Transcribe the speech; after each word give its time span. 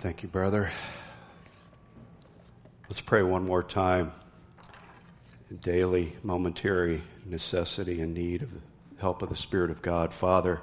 Thank 0.00 0.22
you, 0.22 0.30
brother. 0.30 0.70
Let's 2.88 3.02
pray 3.02 3.22
one 3.22 3.44
more 3.44 3.62
time. 3.62 4.14
Daily, 5.60 6.16
momentary 6.22 7.02
necessity 7.26 8.00
and 8.00 8.14
need 8.14 8.40
of 8.40 8.50
the 8.50 8.60
help 8.98 9.20
of 9.20 9.28
the 9.28 9.36
Spirit 9.36 9.70
of 9.70 9.82
God. 9.82 10.14
Father, 10.14 10.62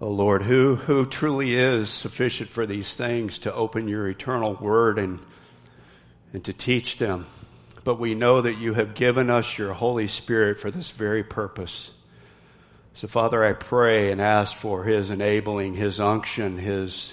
O 0.00 0.06
oh 0.06 0.10
Lord, 0.10 0.42
who, 0.42 0.76
who 0.76 1.04
truly 1.04 1.54
is 1.54 1.90
sufficient 1.90 2.48
for 2.48 2.64
these 2.64 2.94
things 2.94 3.40
to 3.40 3.52
open 3.52 3.88
your 3.88 4.08
eternal 4.08 4.54
word 4.54 4.98
and, 4.98 5.20
and 6.32 6.42
to 6.46 6.54
teach 6.54 6.96
them? 6.96 7.26
But 7.84 8.00
we 8.00 8.14
know 8.14 8.40
that 8.40 8.56
you 8.56 8.72
have 8.72 8.94
given 8.94 9.28
us 9.28 9.58
your 9.58 9.74
Holy 9.74 10.08
Spirit 10.08 10.60
for 10.60 10.70
this 10.70 10.92
very 10.92 11.22
purpose. 11.22 11.90
So, 12.94 13.06
Father, 13.06 13.44
I 13.44 13.52
pray 13.52 14.10
and 14.10 14.18
ask 14.18 14.56
for 14.56 14.84
His 14.84 15.10
enabling, 15.10 15.74
His 15.74 16.00
unction, 16.00 16.56
His, 16.56 17.12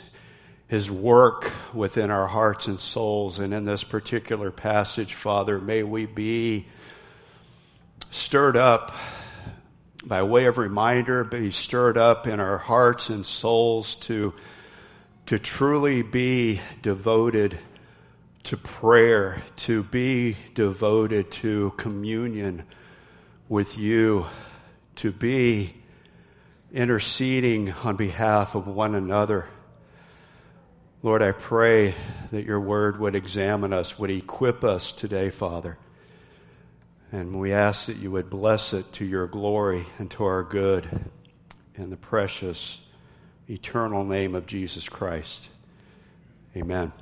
His 0.73 0.89
work 0.89 1.53
within 1.71 2.09
our 2.09 2.25
hearts 2.25 2.67
and 2.67 2.79
souls. 2.79 3.37
And 3.37 3.53
in 3.53 3.63
this 3.63 3.83
particular 3.83 4.49
passage, 4.49 5.13
Father, 5.13 5.59
may 5.59 5.83
we 5.83 6.07
be 6.07 6.65
stirred 8.09 8.57
up 8.57 8.91
by 10.03 10.23
way 10.23 10.45
of 10.45 10.57
reminder, 10.57 11.23
be 11.23 11.51
stirred 11.51 11.95
up 11.95 12.25
in 12.25 12.39
our 12.39 12.57
hearts 12.57 13.11
and 13.11 13.23
souls 13.23 13.93
to, 14.07 14.33
to 15.27 15.37
truly 15.37 16.01
be 16.01 16.59
devoted 16.81 17.55
to 18.45 18.57
prayer, 18.57 19.43
to 19.57 19.83
be 19.83 20.35
devoted 20.55 21.29
to 21.33 21.71
communion 21.77 22.63
with 23.47 23.77
you, 23.77 24.25
to 24.95 25.11
be 25.11 25.75
interceding 26.73 27.71
on 27.83 27.95
behalf 27.95 28.55
of 28.55 28.65
one 28.65 28.95
another. 28.95 29.45
Lord, 31.05 31.21
I 31.21 31.33
pray 31.33 31.95
that 32.31 32.45
your 32.45 32.61
word 32.61 32.97
would 32.97 33.13
examine 33.13 33.73
us, 33.73 33.99
would 33.99 34.09
equip 34.09 34.63
us 34.63 34.93
today, 34.93 35.29
Father. 35.31 35.77
And 37.11 37.41
we 37.41 37.51
ask 37.51 37.87
that 37.87 37.97
you 37.97 38.09
would 38.11 38.29
bless 38.29 38.71
it 38.71 38.89
to 38.93 39.05
your 39.05 39.27
glory 39.27 39.85
and 39.99 40.09
to 40.11 40.23
our 40.23 40.43
good 40.43 40.87
in 41.75 41.89
the 41.89 41.97
precious, 41.97 42.79
eternal 43.49 44.05
name 44.05 44.33
of 44.33 44.47
Jesus 44.47 44.87
Christ. 44.87 45.49
Amen. 46.55 46.93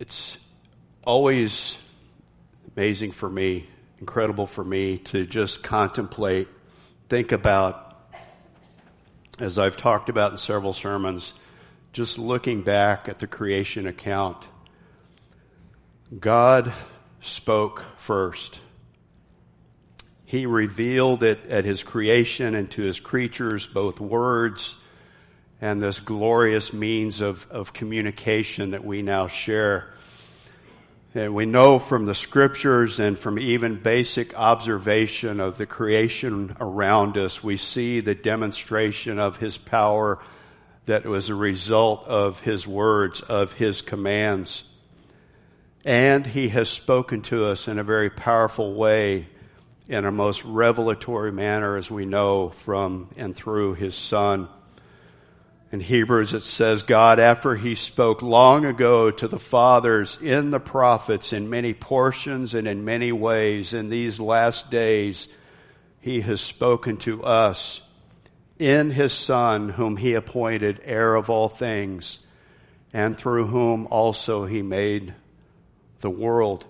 It's 0.00 0.36
always 1.04 1.78
amazing 2.76 3.12
for 3.12 3.30
me, 3.30 3.68
incredible 4.00 4.48
for 4.48 4.64
me 4.64 4.98
to 4.98 5.26
just 5.26 5.62
contemplate, 5.62 6.48
think 7.08 7.30
about, 7.30 7.83
as 9.38 9.58
I've 9.58 9.76
talked 9.76 10.08
about 10.08 10.32
in 10.32 10.38
several 10.38 10.72
sermons, 10.72 11.34
just 11.92 12.18
looking 12.18 12.62
back 12.62 13.08
at 13.08 13.18
the 13.18 13.26
creation 13.26 13.86
account. 13.86 14.46
God 16.18 16.72
spoke 17.20 17.84
first. 17.96 18.60
He 20.24 20.46
revealed 20.46 21.22
it 21.22 21.46
at 21.48 21.64
his 21.64 21.82
creation 21.82 22.54
and 22.54 22.70
to 22.72 22.82
his 22.82 23.00
creatures, 23.00 23.66
both 23.66 24.00
words 24.00 24.76
and 25.60 25.80
this 25.80 26.00
glorious 26.00 26.72
means 26.72 27.20
of, 27.20 27.46
of 27.50 27.72
communication 27.72 28.72
that 28.72 28.84
we 28.84 29.00
now 29.00 29.26
share. 29.28 29.94
And 31.16 31.32
we 31.32 31.46
know 31.46 31.78
from 31.78 32.06
the 32.06 32.14
scriptures 32.14 32.98
and 32.98 33.16
from 33.16 33.38
even 33.38 33.76
basic 33.76 34.36
observation 34.36 35.38
of 35.38 35.58
the 35.58 35.66
creation 35.66 36.56
around 36.58 37.16
us, 37.16 37.40
we 37.40 37.56
see 37.56 38.00
the 38.00 38.16
demonstration 38.16 39.20
of 39.20 39.36
His 39.36 39.56
power 39.56 40.18
that 40.86 41.04
was 41.04 41.28
a 41.28 41.34
result 41.36 42.04
of 42.08 42.40
His 42.40 42.66
words, 42.66 43.20
of 43.20 43.52
His 43.52 43.80
commands. 43.80 44.64
And 45.84 46.26
He 46.26 46.48
has 46.48 46.68
spoken 46.68 47.22
to 47.22 47.46
us 47.46 47.68
in 47.68 47.78
a 47.78 47.84
very 47.84 48.10
powerful 48.10 48.74
way, 48.74 49.28
in 49.88 50.04
a 50.04 50.10
most 50.10 50.44
revelatory 50.44 51.30
manner, 51.30 51.76
as 51.76 51.88
we 51.88 52.06
know 52.06 52.48
from 52.48 53.08
and 53.16 53.36
through 53.36 53.74
His 53.74 53.94
Son. 53.94 54.48
In 55.72 55.80
Hebrews, 55.80 56.34
it 56.34 56.42
says, 56.42 56.82
God, 56.84 57.18
after 57.18 57.56
he 57.56 57.74
spoke 57.74 58.22
long 58.22 58.64
ago 58.64 59.10
to 59.10 59.26
the 59.26 59.38
fathers 59.38 60.18
in 60.20 60.50
the 60.50 60.60
prophets 60.60 61.32
in 61.32 61.50
many 61.50 61.74
portions 61.74 62.54
and 62.54 62.68
in 62.68 62.84
many 62.84 63.10
ways, 63.10 63.74
in 63.74 63.88
these 63.88 64.20
last 64.20 64.70
days, 64.70 65.26
he 66.00 66.20
has 66.20 66.40
spoken 66.40 66.98
to 66.98 67.24
us 67.24 67.80
in 68.58 68.90
his 68.90 69.12
Son, 69.12 69.68
whom 69.68 69.96
he 69.96 70.14
appointed 70.14 70.80
heir 70.84 71.14
of 71.14 71.30
all 71.30 71.48
things, 71.48 72.20
and 72.92 73.16
through 73.16 73.46
whom 73.46 73.88
also 73.88 74.44
he 74.44 74.62
made 74.62 75.14
the 76.00 76.10
world. 76.10 76.64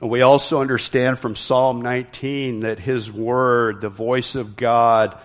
We 0.00 0.22
also 0.22 0.60
understand 0.60 1.18
from 1.18 1.36
Psalm 1.36 1.82
19 1.82 2.60
that 2.60 2.78
his 2.78 3.10
word, 3.12 3.80
the 3.80 3.90
voice 3.90 4.34
of 4.34 4.56
God, 4.56 5.18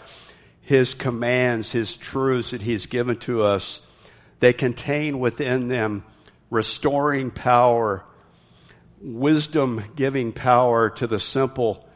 his 0.66 0.96
commands, 0.96 1.72
His 1.72 1.96
truths 1.96 2.50
that 2.50 2.64
He's 2.64 2.88
given 2.88 3.18
to 3.18 3.44
us, 3.44 3.82
they 4.40 4.52
contain 4.52 5.20
within 5.20 5.68
them 5.68 6.04
restoring 6.50 7.30
power, 7.30 8.04
wisdom 9.00 9.84
giving 9.96 10.34
power 10.34 10.90
to 10.90 11.06
the 11.06 11.20
simple, 11.20 11.88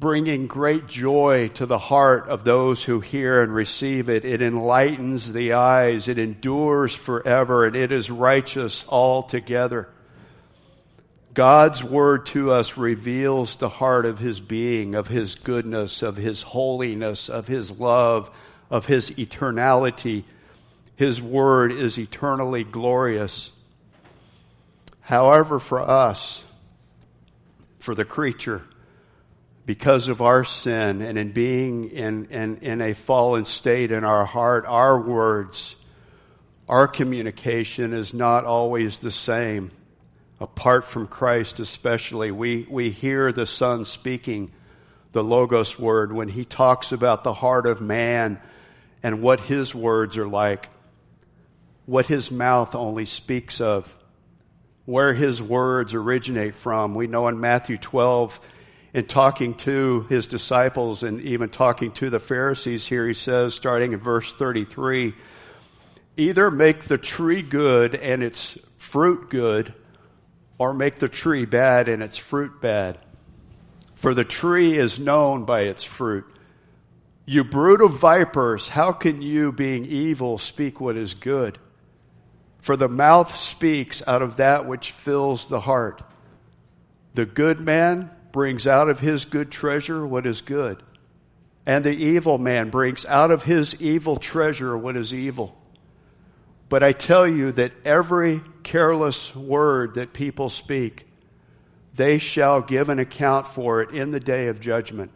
bringing 0.00 0.46
great 0.46 0.86
joy 0.86 1.48
to 1.54 1.64
the 1.64 1.78
heart 1.78 2.28
of 2.28 2.44
those 2.44 2.84
who 2.84 3.00
hear 3.00 3.42
and 3.42 3.54
receive 3.54 4.10
it. 4.10 4.26
It 4.26 4.42
enlightens 4.42 5.32
the 5.32 5.54
eyes, 5.54 6.06
it 6.06 6.18
endures 6.18 6.94
forever, 6.94 7.64
and 7.64 7.74
it 7.74 7.90
is 7.90 8.10
righteous 8.10 8.84
altogether. 8.86 9.88
God's 11.34 11.82
word 11.82 12.26
to 12.26 12.52
us 12.52 12.76
reveals 12.76 13.56
the 13.56 13.68
heart 13.68 14.06
of 14.06 14.20
his 14.20 14.38
being, 14.38 14.94
of 14.94 15.08
his 15.08 15.34
goodness, 15.34 16.00
of 16.00 16.16
his 16.16 16.42
holiness, 16.42 17.28
of 17.28 17.48
his 17.48 17.72
love, 17.72 18.30
of 18.70 18.86
his 18.86 19.10
eternality. 19.10 20.22
His 20.94 21.20
word 21.20 21.72
is 21.72 21.98
eternally 21.98 22.62
glorious. 22.62 23.50
However, 25.00 25.58
for 25.58 25.80
us, 25.80 26.44
for 27.80 27.96
the 27.96 28.04
creature, 28.04 28.62
because 29.66 30.06
of 30.06 30.22
our 30.22 30.44
sin 30.44 31.02
and 31.02 31.18
in 31.18 31.32
being 31.32 31.90
in, 31.90 32.26
in, 32.26 32.58
in 32.58 32.80
a 32.80 32.92
fallen 32.92 33.44
state 33.44 33.90
in 33.90 34.04
our 34.04 34.24
heart, 34.24 34.66
our 34.66 35.00
words, 35.00 35.74
our 36.68 36.86
communication 36.86 37.92
is 37.92 38.14
not 38.14 38.44
always 38.44 38.98
the 38.98 39.10
same 39.10 39.72
apart 40.44 40.84
from 40.84 41.06
Christ, 41.06 41.58
especially, 41.58 42.30
we, 42.30 42.66
we 42.68 42.90
hear 42.90 43.32
the 43.32 43.46
Son 43.46 43.86
speaking 43.86 44.52
the 45.12 45.24
Logos 45.24 45.78
word 45.78 46.12
when 46.12 46.28
he 46.28 46.44
talks 46.44 46.92
about 46.92 47.24
the 47.24 47.32
heart 47.32 47.64
of 47.64 47.80
man 47.80 48.38
and 49.02 49.22
what 49.22 49.40
his 49.40 49.74
words 49.74 50.18
are 50.18 50.28
like, 50.28 50.68
what 51.86 52.08
his 52.08 52.30
mouth 52.30 52.74
only 52.74 53.06
speaks 53.06 53.58
of, 53.58 53.98
where 54.84 55.14
his 55.14 55.40
words 55.40 55.94
originate 55.94 56.54
from. 56.54 56.94
We 56.94 57.06
know 57.06 57.26
in 57.28 57.40
Matthew 57.40 57.78
12, 57.78 58.38
in 58.92 59.06
talking 59.06 59.54
to 59.54 60.02
his 60.10 60.26
disciples 60.26 61.02
and 61.02 61.22
even 61.22 61.48
talking 61.48 61.90
to 61.92 62.10
the 62.10 62.20
Pharisees 62.20 62.86
here, 62.86 63.08
he 63.08 63.14
says, 63.14 63.54
starting 63.54 63.94
in 63.94 63.98
verse 63.98 64.30
33, 64.34 65.14
either 66.18 66.50
make 66.50 66.84
the 66.84 66.98
tree 66.98 67.40
good 67.40 67.94
and 67.94 68.22
its 68.22 68.58
fruit 68.76 69.30
good 69.30 69.72
or 70.58 70.72
make 70.72 70.96
the 70.96 71.08
tree 71.08 71.44
bad 71.44 71.88
and 71.88 72.02
its 72.02 72.18
fruit 72.18 72.60
bad. 72.60 72.98
For 73.94 74.14
the 74.14 74.24
tree 74.24 74.74
is 74.74 74.98
known 74.98 75.44
by 75.44 75.62
its 75.62 75.82
fruit. 75.82 76.26
You 77.26 77.42
brood 77.42 77.80
of 77.80 77.98
vipers, 77.98 78.68
how 78.68 78.92
can 78.92 79.22
you, 79.22 79.50
being 79.50 79.86
evil, 79.86 80.36
speak 80.36 80.80
what 80.80 80.96
is 80.96 81.14
good? 81.14 81.58
For 82.60 82.76
the 82.76 82.88
mouth 82.88 83.34
speaks 83.34 84.02
out 84.06 84.22
of 84.22 84.36
that 84.36 84.66
which 84.66 84.92
fills 84.92 85.48
the 85.48 85.60
heart. 85.60 86.02
The 87.14 87.26
good 87.26 87.60
man 87.60 88.10
brings 88.32 88.66
out 88.66 88.88
of 88.88 89.00
his 89.00 89.24
good 89.24 89.50
treasure 89.50 90.06
what 90.06 90.26
is 90.26 90.42
good, 90.42 90.82
and 91.64 91.84
the 91.84 91.94
evil 91.94 92.36
man 92.36 92.70
brings 92.70 93.06
out 93.06 93.30
of 93.30 93.44
his 93.44 93.80
evil 93.80 94.16
treasure 94.16 94.76
what 94.76 94.96
is 94.96 95.14
evil. 95.14 95.56
But 96.68 96.82
I 96.82 96.92
tell 96.92 97.26
you 97.26 97.52
that 97.52 97.72
every 97.84 98.42
careless 98.64 99.36
word 99.36 99.94
that 99.94 100.12
people 100.12 100.48
speak, 100.48 101.06
they 101.94 102.18
shall 102.18 102.60
give 102.60 102.88
an 102.88 102.98
account 102.98 103.46
for 103.46 103.80
it 103.80 103.90
in 103.90 104.10
the 104.10 104.18
day 104.18 104.48
of 104.48 104.60
judgment. 104.60 105.12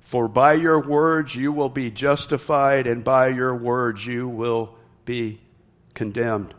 For 0.00 0.28
by 0.28 0.54
your 0.54 0.80
words 0.80 1.34
you 1.34 1.52
will 1.52 1.68
be 1.68 1.90
justified, 1.90 2.86
and 2.86 3.02
by 3.02 3.28
your 3.28 3.54
words 3.54 4.04
you 4.04 4.28
will 4.28 4.74
be 5.04 5.40
condemned. 5.94 6.54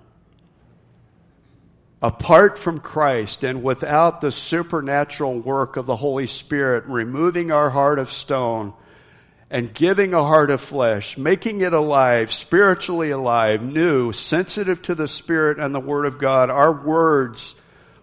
Apart 2.02 2.58
from 2.58 2.80
Christ 2.80 3.44
and 3.44 3.62
without 3.62 4.22
the 4.22 4.32
supernatural 4.32 5.40
work 5.40 5.78
of 5.78 5.86
the 5.86 5.98
Holy 5.98 6.26
Spirit 6.26 6.86
removing 6.88 7.52
our 7.52 7.70
heart 7.70 8.00
of 8.00 8.12
stone 8.12 8.74
and 9.51 9.74
giving 9.74 10.13
a 10.13 10.24
heart 10.24 10.50
of 10.50 10.62
flesh, 10.62 11.18
making 11.18 11.59
it 11.59 11.74
alive, 11.74 12.31
spiritually 12.31 13.12
alive, 13.12 13.62
new, 13.62 14.13
sensitive 14.13 14.81
to 14.81 14.95
the 14.95 15.09
Spirit 15.09 15.59
and 15.59 15.75
the 15.75 15.80
Word 15.80 16.06
of 16.06 16.18
God, 16.18 16.50
our 16.50 16.71
words 16.71 17.53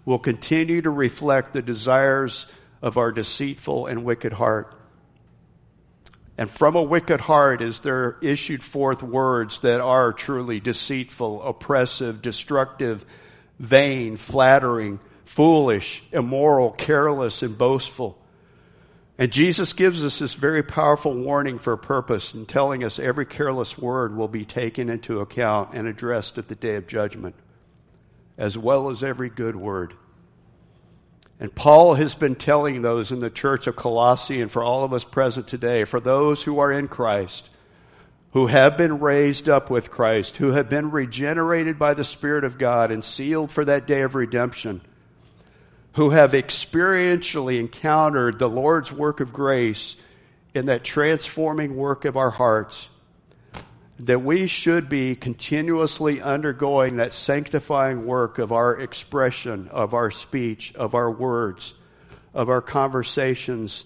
will 0.04 0.18
continue 0.18 0.82
to 0.82 0.90
reflect 0.90 1.54
the 1.54 1.62
desires 1.62 2.46
of 2.82 2.98
our 2.98 3.10
deceitful 3.10 3.86
and 3.86 4.04
wicked 4.04 4.34
heart. 4.34 4.74
And 6.36 6.50
from 6.50 6.76
a 6.76 6.82
wicked 6.82 7.22
heart 7.22 7.62
is 7.62 7.80
there 7.80 8.18
issued 8.20 8.62
forth 8.62 9.02
words 9.02 9.60
that 9.60 9.80
are 9.80 10.12
truly 10.12 10.60
deceitful, 10.60 11.42
oppressive, 11.42 12.20
destructive, 12.20 13.06
vain, 13.58 14.18
flattering, 14.18 15.00
foolish, 15.24 16.02
immoral, 16.12 16.72
careless, 16.72 17.42
and 17.42 17.56
boastful. 17.56 18.18
And 19.20 19.32
Jesus 19.32 19.72
gives 19.72 20.04
us 20.04 20.20
this 20.20 20.34
very 20.34 20.62
powerful 20.62 21.12
warning 21.12 21.58
for 21.58 21.72
a 21.72 21.78
purpose 21.78 22.34
in 22.34 22.46
telling 22.46 22.84
us 22.84 23.00
every 23.00 23.26
careless 23.26 23.76
word 23.76 24.16
will 24.16 24.28
be 24.28 24.44
taken 24.44 24.88
into 24.88 25.18
account 25.18 25.70
and 25.74 25.88
addressed 25.88 26.38
at 26.38 26.46
the 26.46 26.54
day 26.54 26.76
of 26.76 26.86
judgment, 26.86 27.34
as 28.38 28.56
well 28.56 28.88
as 28.90 29.02
every 29.02 29.28
good 29.28 29.56
word. 29.56 29.94
And 31.40 31.52
Paul 31.52 31.94
has 31.94 32.14
been 32.14 32.36
telling 32.36 32.80
those 32.80 33.10
in 33.10 33.18
the 33.18 33.30
church 33.30 33.66
of 33.66 33.74
Colossae 33.74 34.40
and 34.40 34.50
for 34.50 34.62
all 34.62 34.84
of 34.84 34.92
us 34.92 35.04
present 35.04 35.48
today, 35.48 35.82
for 35.82 35.98
those 35.98 36.44
who 36.44 36.60
are 36.60 36.70
in 36.70 36.86
Christ, 36.86 37.50
who 38.32 38.46
have 38.46 38.76
been 38.76 39.00
raised 39.00 39.48
up 39.48 39.68
with 39.68 39.90
Christ, 39.90 40.36
who 40.36 40.52
have 40.52 40.68
been 40.68 40.92
regenerated 40.92 41.76
by 41.76 41.94
the 41.94 42.04
Spirit 42.04 42.44
of 42.44 42.58
God 42.58 42.92
and 42.92 43.04
sealed 43.04 43.50
for 43.50 43.64
that 43.64 43.86
day 43.86 44.02
of 44.02 44.14
redemption 44.14 44.80
who 45.94 46.10
have 46.10 46.32
experientially 46.32 47.58
encountered 47.58 48.38
the 48.38 48.48
Lord's 48.48 48.92
work 48.92 49.20
of 49.20 49.32
grace 49.32 49.96
in 50.54 50.66
that 50.66 50.84
transforming 50.84 51.76
work 51.76 52.04
of 52.04 52.16
our 52.16 52.30
hearts, 52.30 52.88
that 53.98 54.22
we 54.22 54.46
should 54.46 54.88
be 54.88 55.16
continuously 55.16 56.20
undergoing 56.20 56.96
that 56.96 57.12
sanctifying 57.12 58.06
work 58.06 58.38
of 58.38 58.52
our 58.52 58.78
expression, 58.78 59.68
of 59.68 59.92
our 59.92 60.10
speech, 60.10 60.72
of 60.76 60.94
our 60.94 61.10
words, 61.10 61.74
of 62.32 62.48
our 62.48 62.62
conversations, 62.62 63.84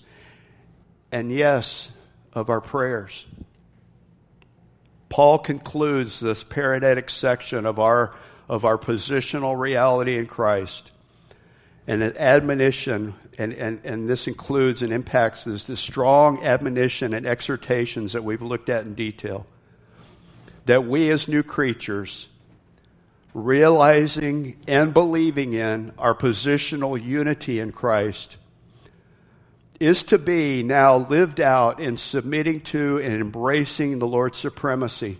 and 1.10 1.32
yes, 1.32 1.90
of 2.34 2.50
our 2.50 2.60
prayers. 2.60 3.26
Paul 5.08 5.38
concludes 5.38 6.20
this 6.20 6.42
parenthetic 6.42 7.10
section 7.10 7.66
of 7.66 7.78
our, 7.78 8.14
of 8.48 8.64
our 8.64 8.78
positional 8.78 9.58
reality 9.58 10.16
in 10.16 10.26
Christ 10.26 10.91
and 11.86 12.02
an 12.02 12.16
admonition, 12.16 13.14
and, 13.38 13.52
and, 13.52 13.80
and 13.84 14.08
this 14.08 14.28
includes 14.28 14.82
and 14.82 14.92
impacts 14.92 15.44
this, 15.44 15.66
this 15.66 15.80
strong 15.80 16.42
admonition 16.44 17.12
and 17.12 17.26
exhortations 17.26 18.12
that 18.12 18.22
we've 18.22 18.42
looked 18.42 18.68
at 18.68 18.84
in 18.84 18.94
detail. 18.94 19.46
That 20.66 20.86
we 20.86 21.10
as 21.10 21.26
new 21.26 21.42
creatures, 21.42 22.28
realizing 23.34 24.56
and 24.68 24.94
believing 24.94 25.54
in 25.54 25.92
our 25.98 26.14
positional 26.14 27.02
unity 27.02 27.58
in 27.58 27.72
Christ, 27.72 28.36
is 29.80 30.04
to 30.04 30.18
be 30.18 30.62
now 30.62 30.98
lived 30.98 31.40
out 31.40 31.80
in 31.80 31.96
submitting 31.96 32.60
to 32.60 32.98
and 32.98 33.12
embracing 33.14 33.98
the 33.98 34.06
Lord's 34.06 34.38
supremacy 34.38 35.18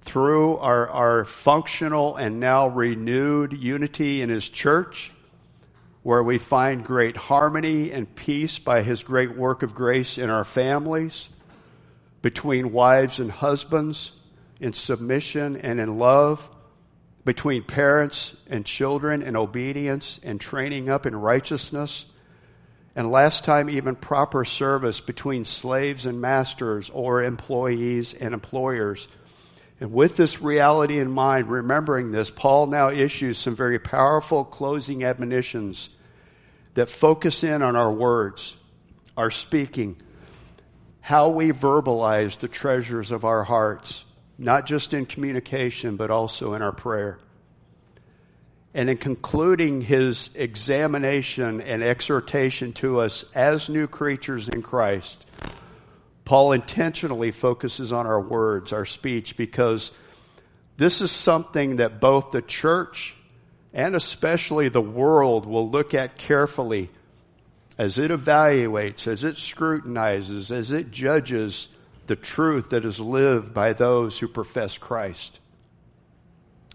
through 0.00 0.56
our, 0.56 0.88
our 0.88 1.24
functional 1.24 2.16
and 2.16 2.40
now 2.40 2.66
renewed 2.66 3.52
unity 3.52 4.20
in 4.20 4.28
His 4.28 4.48
church 4.48 5.12
where 6.04 6.22
we 6.22 6.36
find 6.36 6.84
great 6.84 7.16
harmony 7.16 7.90
and 7.90 8.14
peace 8.14 8.58
by 8.58 8.82
His 8.82 9.02
great 9.02 9.34
work 9.36 9.62
of 9.62 9.74
grace 9.74 10.18
in 10.18 10.28
our 10.28 10.44
families, 10.44 11.30
between 12.20 12.72
wives 12.72 13.18
and 13.18 13.32
husbands, 13.32 14.12
in 14.60 14.74
submission 14.74 15.56
and 15.56 15.80
in 15.80 15.98
love, 15.98 16.48
between 17.24 17.62
parents 17.62 18.36
and 18.48 18.66
children 18.66 19.22
in 19.22 19.34
obedience 19.34 20.20
and 20.22 20.38
training 20.38 20.90
up 20.90 21.06
in 21.06 21.16
righteousness, 21.16 22.04
and 22.94 23.10
last 23.10 23.44
time, 23.44 23.70
even 23.70 23.96
proper 23.96 24.44
service 24.44 25.00
between 25.00 25.46
slaves 25.46 26.04
and 26.04 26.20
masters 26.20 26.90
or 26.90 27.22
employees 27.24 28.12
and 28.12 28.34
employers. 28.34 29.08
And 29.80 29.92
with 29.92 30.16
this 30.16 30.40
reality 30.40 30.98
in 30.98 31.10
mind, 31.10 31.48
remembering 31.48 32.12
this, 32.12 32.30
Paul 32.30 32.68
now 32.68 32.90
issues 32.90 33.38
some 33.38 33.56
very 33.56 33.78
powerful 33.78 34.44
closing 34.44 35.04
admonitions 35.04 35.90
that 36.74 36.88
focus 36.88 37.42
in 37.42 37.62
on 37.62 37.76
our 37.76 37.92
words, 37.92 38.56
our 39.16 39.30
speaking, 39.30 39.96
how 41.00 41.28
we 41.28 41.50
verbalize 41.50 42.38
the 42.38 42.48
treasures 42.48 43.10
of 43.10 43.24
our 43.24 43.44
hearts, 43.44 44.04
not 44.38 44.66
just 44.66 44.94
in 44.94 45.06
communication, 45.06 45.96
but 45.96 46.10
also 46.10 46.54
in 46.54 46.62
our 46.62 46.72
prayer. 46.72 47.18
And 48.72 48.90
in 48.90 48.96
concluding 48.96 49.82
his 49.82 50.30
examination 50.34 51.60
and 51.60 51.82
exhortation 51.82 52.72
to 52.74 53.00
us 53.00 53.24
as 53.34 53.68
new 53.68 53.86
creatures 53.86 54.48
in 54.48 54.62
Christ, 54.62 55.24
Paul 56.24 56.52
intentionally 56.52 57.30
focuses 57.30 57.92
on 57.92 58.06
our 58.06 58.20
words, 58.20 58.72
our 58.72 58.86
speech, 58.86 59.36
because 59.36 59.92
this 60.76 61.00
is 61.00 61.10
something 61.10 61.76
that 61.76 62.00
both 62.00 62.30
the 62.30 62.42
church 62.42 63.16
and 63.72 63.94
especially 63.94 64.68
the 64.68 64.80
world 64.80 65.46
will 65.46 65.68
look 65.68 65.94
at 65.94 66.16
carefully 66.16 66.90
as 67.76 67.98
it 67.98 68.10
evaluates, 68.10 69.06
as 69.06 69.24
it 69.24 69.36
scrutinizes, 69.36 70.52
as 70.52 70.70
it 70.70 70.90
judges 70.92 71.68
the 72.06 72.16
truth 72.16 72.70
that 72.70 72.84
is 72.84 73.00
lived 73.00 73.52
by 73.52 73.72
those 73.72 74.18
who 74.18 74.28
profess 74.28 74.78
Christ. 74.78 75.40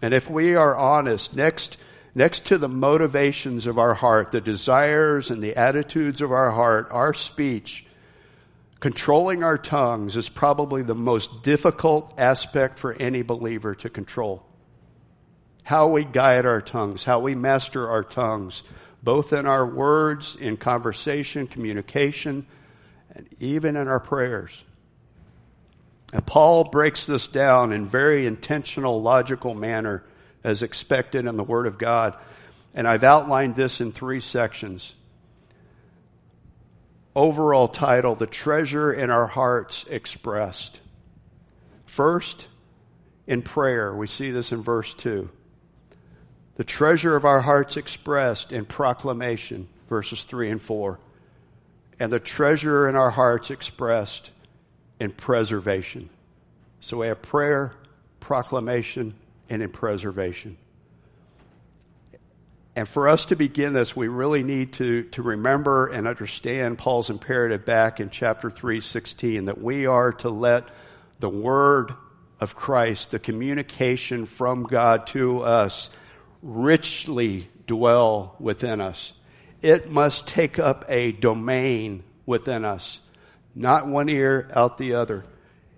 And 0.01 0.13
if 0.13 0.29
we 0.29 0.55
are 0.55 0.75
honest, 0.75 1.35
next, 1.35 1.77
next 2.13 2.45
to 2.47 2.57
the 2.57 2.69
motivations 2.69 3.65
of 3.65 3.77
our 3.77 3.93
heart, 3.93 4.31
the 4.31 4.41
desires 4.41 5.29
and 5.29 5.41
the 5.41 5.55
attitudes 5.55 6.21
of 6.21 6.31
our 6.31 6.51
heart, 6.51 6.87
our 6.91 7.13
speech, 7.13 7.85
controlling 8.79 9.43
our 9.43 9.57
tongues 9.57 10.17
is 10.17 10.29
probably 10.29 10.81
the 10.81 10.95
most 10.95 11.43
difficult 11.43 12.13
aspect 12.17 12.79
for 12.79 12.93
any 12.93 13.21
believer 13.21 13.75
to 13.75 13.89
control 13.89 14.45
how 15.69 15.87
we 15.87 16.03
guide 16.03 16.47
our 16.47 16.63
tongues, 16.63 17.03
how 17.03 17.19
we 17.19 17.35
master 17.35 17.87
our 17.87 18.03
tongues, 18.03 18.63
both 19.03 19.31
in 19.31 19.45
our 19.45 19.63
words, 19.63 20.35
in 20.35 20.57
conversation, 20.57 21.45
communication, 21.45 22.43
and 23.11 23.29
even 23.39 23.77
in 23.77 23.87
our 23.87 23.99
prayers. 23.99 24.63
And 26.11 26.25
Paul 26.25 26.63
breaks 26.63 27.05
this 27.05 27.27
down 27.27 27.71
in 27.71 27.85
very 27.85 28.25
intentional, 28.25 28.99
logical 28.99 29.53
manner 29.53 30.03
as 30.43 30.63
expected 30.63 31.27
in 31.27 31.37
the 31.37 31.43
Word 31.43 31.67
of 31.67 31.77
God. 31.77 32.17
And 32.73 32.87
I've 32.87 33.03
outlined 33.03 33.53
this 33.53 33.79
in 33.79 33.91
three 33.91 34.21
sections. 34.21 34.95
Overall 37.15 37.67
title 37.67 38.15
The 38.15 38.27
Treasure 38.27 38.93
in 38.93 39.09
Our 39.09 39.27
Hearts 39.27 39.85
Expressed. 39.89 40.81
First, 41.85 42.47
in 43.29 43.43
prayer. 43.43 43.95
We 43.95 44.07
see 44.07 44.31
this 44.31 44.51
in 44.51 44.61
verse 44.61 44.93
2 44.93 45.29
the 46.55 46.65
treasure 46.65 47.15
of 47.15 47.23
our 47.23 47.39
hearts 47.39 47.77
expressed 47.77 48.51
in 48.51 48.65
proclamation, 48.65 49.69
verses 49.87 50.25
3 50.25 50.49
and 50.49 50.61
4, 50.61 50.99
and 52.01 52.11
the 52.11 52.19
treasure 52.19 52.89
in 52.89 52.97
our 52.97 53.11
hearts 53.11 53.49
expressed 53.49 54.31
in 54.99 55.11
preservation. 55.11 56.09
So 56.81 56.97
we 56.97 57.07
have 57.07 57.21
prayer, 57.21 57.71
proclamation, 58.19 59.15
and 59.49 59.63
in 59.63 59.69
preservation. 59.69 60.57
And 62.75 62.87
for 62.87 63.09
us 63.09 63.25
to 63.25 63.35
begin 63.35 63.73
this, 63.73 63.95
we 63.95 64.07
really 64.07 64.43
need 64.43 64.73
to, 64.73 65.03
to 65.03 65.21
remember 65.21 65.87
and 65.87 66.07
understand 66.07 66.77
Paul's 66.77 67.09
imperative 67.09 67.65
back 67.65 67.99
in 67.99 68.09
chapter 68.09 68.49
3, 68.49 68.79
16, 68.79 69.45
that 69.45 69.61
we 69.61 69.85
are 69.85 70.13
to 70.13 70.29
let 70.29 70.65
the 71.19 71.29
word 71.29 71.93
of 72.39 72.55
Christ, 72.55 73.11
the 73.11 73.19
communication 73.19 74.25
from 74.25 74.63
God 74.63 75.07
to 75.07 75.41
us, 75.41 75.89
richly 76.41 77.49
dwell 77.67 78.35
within 78.39 78.79
us. 78.81 79.13
It 79.61 79.91
must 79.91 80.27
take 80.27 80.57
up 80.57 80.85
a 80.87 81.11
domain 81.11 82.03
within 82.25 82.63
us, 82.63 83.01
not 83.55 83.87
one 83.87 84.07
ear 84.07 84.47
out 84.55 84.77
the 84.77 84.93
other. 84.93 85.25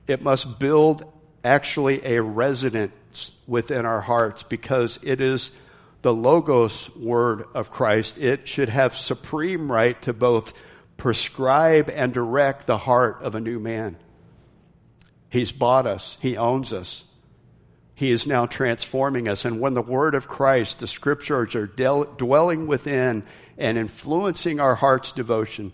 It 0.05 0.21
must 0.21 0.59
build 0.59 1.03
actually 1.43 2.05
a 2.05 2.21
residence 2.21 3.31
within 3.47 3.85
our 3.85 4.01
hearts 4.01 4.43
because 4.43 4.99
it 5.01 5.19
is 5.19 5.51
the 6.01 6.13
Logos 6.13 6.93
word 6.95 7.45
of 7.53 7.71
Christ. 7.71 8.17
It 8.17 8.47
should 8.47 8.69
have 8.69 8.95
supreme 8.95 9.71
right 9.71 10.01
to 10.03 10.13
both 10.13 10.53
prescribe 10.97 11.89
and 11.89 12.13
direct 12.13 12.65
the 12.67 12.77
heart 12.77 13.21
of 13.21 13.35
a 13.35 13.39
new 13.39 13.59
man. 13.59 13.97
He's 15.29 15.51
bought 15.51 15.87
us, 15.87 16.17
He 16.21 16.37
owns 16.37 16.73
us. 16.73 17.05
He 17.95 18.09
is 18.09 18.25
now 18.25 18.47
transforming 18.47 19.27
us. 19.27 19.45
And 19.45 19.59
when 19.59 19.75
the 19.75 19.81
Word 19.81 20.15
of 20.15 20.27
Christ, 20.27 20.79
the 20.79 20.87
Scriptures, 20.87 21.53
are 21.53 21.67
del- 21.67 22.05
dwelling 22.05 22.65
within 22.65 23.23
and 23.59 23.77
influencing 23.77 24.59
our 24.59 24.73
heart's 24.73 25.11
devotion, 25.11 25.71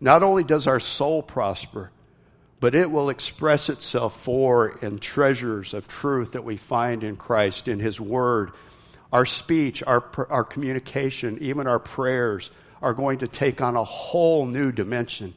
not 0.00 0.22
only 0.22 0.44
does 0.44 0.68
our 0.68 0.78
soul 0.78 1.20
prosper, 1.20 1.90
but 2.60 2.76
it 2.76 2.92
will 2.92 3.10
express 3.10 3.68
itself 3.68 4.20
for 4.20 4.78
in 4.82 5.00
treasures 5.00 5.74
of 5.74 5.88
truth 5.88 6.32
that 6.32 6.44
we 6.44 6.56
find 6.56 7.02
in 7.02 7.16
Christ, 7.16 7.66
in 7.66 7.80
His 7.80 8.00
Word. 8.00 8.52
Our 9.14 9.24
speech, 9.24 9.80
our, 9.86 10.04
our 10.28 10.42
communication, 10.42 11.38
even 11.40 11.68
our 11.68 11.78
prayers 11.78 12.50
are 12.82 12.92
going 12.92 13.18
to 13.18 13.28
take 13.28 13.62
on 13.62 13.76
a 13.76 13.84
whole 13.84 14.44
new 14.44 14.72
dimension. 14.72 15.34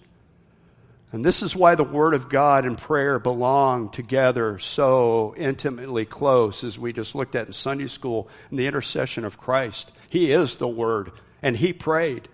And 1.11 1.23
this 1.23 1.43
is 1.43 1.55
why 1.55 1.75
the 1.75 1.83
Word 1.83 2.15
of 2.15 2.27
God 2.27 2.65
and 2.65 2.75
prayer 2.75 3.19
belong 3.19 3.89
together 3.89 4.57
so 4.57 5.35
intimately 5.37 6.05
close, 6.05 6.63
as 6.63 6.79
we 6.79 6.91
just 6.91 7.13
looked 7.13 7.35
at 7.35 7.45
in 7.45 7.53
Sunday 7.53 7.85
school, 7.85 8.27
in 8.49 8.57
the 8.57 8.65
intercession 8.65 9.23
of 9.25 9.37
Christ. 9.37 9.91
He 10.09 10.31
is 10.31 10.55
the 10.55 10.67
Word, 10.67 11.11
and 11.43 11.55
He 11.55 11.71
prayed. 11.71 12.27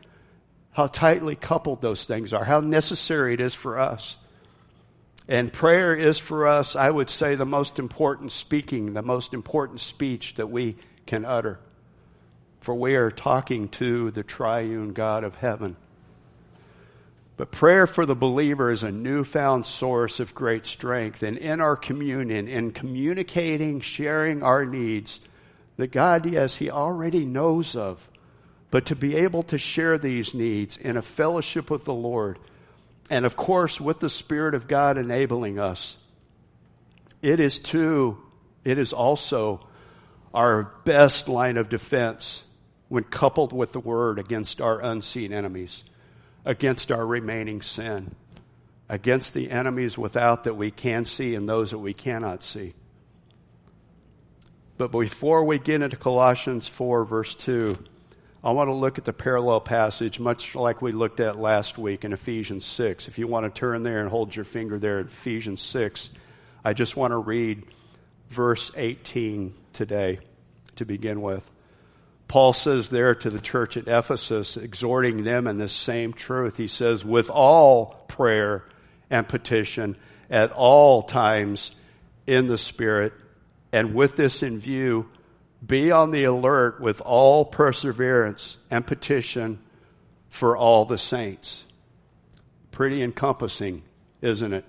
How 0.71 0.87
tightly 0.87 1.35
coupled 1.35 1.81
those 1.81 2.05
things 2.05 2.31
are, 2.31 2.45
how 2.45 2.61
necessary 2.61 3.33
it 3.33 3.41
is 3.41 3.53
for 3.53 3.77
us. 3.77 4.15
And 5.27 5.51
prayer 5.51 5.93
is 5.93 6.19
for 6.19 6.47
us, 6.47 6.77
I 6.77 6.89
would 6.89 7.09
say, 7.09 7.35
the 7.35 7.45
most 7.45 7.79
important 7.79 8.31
speaking, 8.31 8.93
the 8.93 9.01
most 9.01 9.33
important 9.33 9.81
speech 9.81 10.35
that 10.35 10.49
we 10.49 10.77
can 11.05 11.25
utter. 11.25 11.59
For 12.61 12.73
we 12.73 12.95
are 12.95 13.11
talking 13.11 13.69
to 13.69 14.11
the 14.11 14.23
triune 14.23 14.93
God 14.93 15.23
of 15.23 15.35
heaven. 15.35 15.75
But 17.35 17.51
prayer 17.51 17.87
for 17.87 18.05
the 18.05 18.15
believer 18.15 18.71
is 18.71 18.83
a 18.83 18.91
newfound 18.91 19.65
source 19.65 20.19
of 20.19 20.35
great 20.35 20.65
strength. 20.65 21.23
And 21.23 21.37
in 21.37 21.59
our 21.59 21.75
communion, 21.75 22.47
in 22.47 22.71
communicating, 22.71 23.81
sharing 23.81 24.43
our 24.43 24.65
needs, 24.65 25.19
that 25.77 25.91
God, 25.91 26.25
yes, 26.25 26.57
He 26.57 26.69
already 26.69 27.25
knows 27.25 27.75
of, 27.75 28.07
but 28.71 28.85
to 28.85 28.95
be 28.95 29.15
able 29.15 29.43
to 29.43 29.57
share 29.57 29.97
these 29.97 30.33
needs 30.33 30.77
in 30.77 30.95
a 30.95 31.01
fellowship 31.01 31.69
with 31.69 31.85
the 31.85 31.93
Lord 31.93 32.37
and 33.09 33.25
of 33.25 33.35
course, 33.35 33.79
with 33.79 33.99
the 33.99 34.09
Spirit 34.09 34.55
of 34.55 34.67
God 34.67 34.97
enabling 34.97 35.59
us, 35.59 35.97
it 37.21 37.39
is 37.39 37.59
too, 37.59 38.17
it 38.63 38.77
is 38.77 38.93
also 38.93 39.59
our 40.33 40.63
best 40.83 41.29
line 41.29 41.57
of 41.57 41.69
defense 41.69 42.43
when 42.89 43.03
coupled 43.03 43.53
with 43.53 43.71
the 43.71 43.79
Word 43.79 44.19
against 44.19 44.61
our 44.61 44.81
unseen 44.81 45.31
enemies, 45.33 45.83
against 46.45 46.91
our 46.91 47.05
remaining 47.05 47.61
sin, 47.61 48.15
against 48.89 49.33
the 49.33 49.51
enemies 49.51 49.97
without 49.97 50.43
that 50.43 50.55
we 50.55 50.71
can 50.71 51.05
see 51.05 51.35
and 51.35 51.47
those 51.47 51.71
that 51.71 51.79
we 51.79 51.93
cannot 51.93 52.43
see. 52.43 52.73
But 54.77 54.91
before 54.91 55.43
we 55.43 55.59
get 55.59 55.81
into 55.81 55.97
Colossians 55.97 56.67
4, 56.67 57.05
verse 57.05 57.35
2, 57.35 57.77
I 58.43 58.51
want 58.51 58.67
to 58.67 58.73
look 58.73 58.97
at 58.97 59.05
the 59.05 59.13
parallel 59.13 59.61
passage, 59.61 60.19
much 60.19 60.53
like 60.55 60.81
we 60.81 60.91
looked 60.91 61.19
at 61.19 61.39
last 61.39 61.77
week 61.77 62.03
in 62.03 62.11
Ephesians 62.11 62.65
6. 62.65 63.07
If 63.07 63.17
you 63.17 63.27
want 63.27 63.45
to 63.45 63.57
turn 63.57 63.83
there 63.83 64.01
and 64.01 64.09
hold 64.09 64.35
your 64.35 64.43
finger 64.45 64.77
there 64.79 64.99
in 64.99 65.05
Ephesians 65.05 65.61
6, 65.61 66.09
I 66.65 66.73
just 66.73 66.97
want 66.97 67.11
to 67.11 67.17
read 67.17 67.63
verse 68.33 68.71
18 68.75 69.53
today 69.71 70.19
to 70.75 70.85
begin 70.85 71.21
with. 71.21 71.49
Paul 72.27 72.53
says 72.53 72.89
there 72.89 73.13
to 73.13 73.29
the 73.29 73.39
church 73.39 73.77
at 73.77 73.87
Ephesus, 73.87 74.57
exhorting 74.57 75.23
them 75.23 75.45
in 75.45 75.59
this 75.59 75.71
same 75.71 76.13
truth. 76.13 76.57
He 76.57 76.67
says, 76.67 77.05
with 77.05 77.29
all 77.29 78.05
prayer 78.07 78.65
and 79.09 79.27
petition 79.27 79.95
at 80.29 80.51
all 80.51 81.03
times 81.03 81.71
in 82.25 82.47
the 82.47 82.57
Spirit, 82.57 83.13
and 83.71 83.93
with 83.93 84.15
this 84.15 84.41
in 84.41 84.57
view, 84.57 85.09
be 85.65 85.91
on 85.91 86.11
the 86.11 86.23
alert 86.23 86.81
with 86.81 87.01
all 87.01 87.45
perseverance 87.45 88.57
and 88.71 88.85
petition 88.85 89.59
for 90.29 90.57
all 90.57 90.85
the 90.85 90.97
saints. 90.97 91.65
Pretty 92.71 93.03
encompassing, 93.03 93.83
isn't 94.21 94.53
it? 94.53 94.65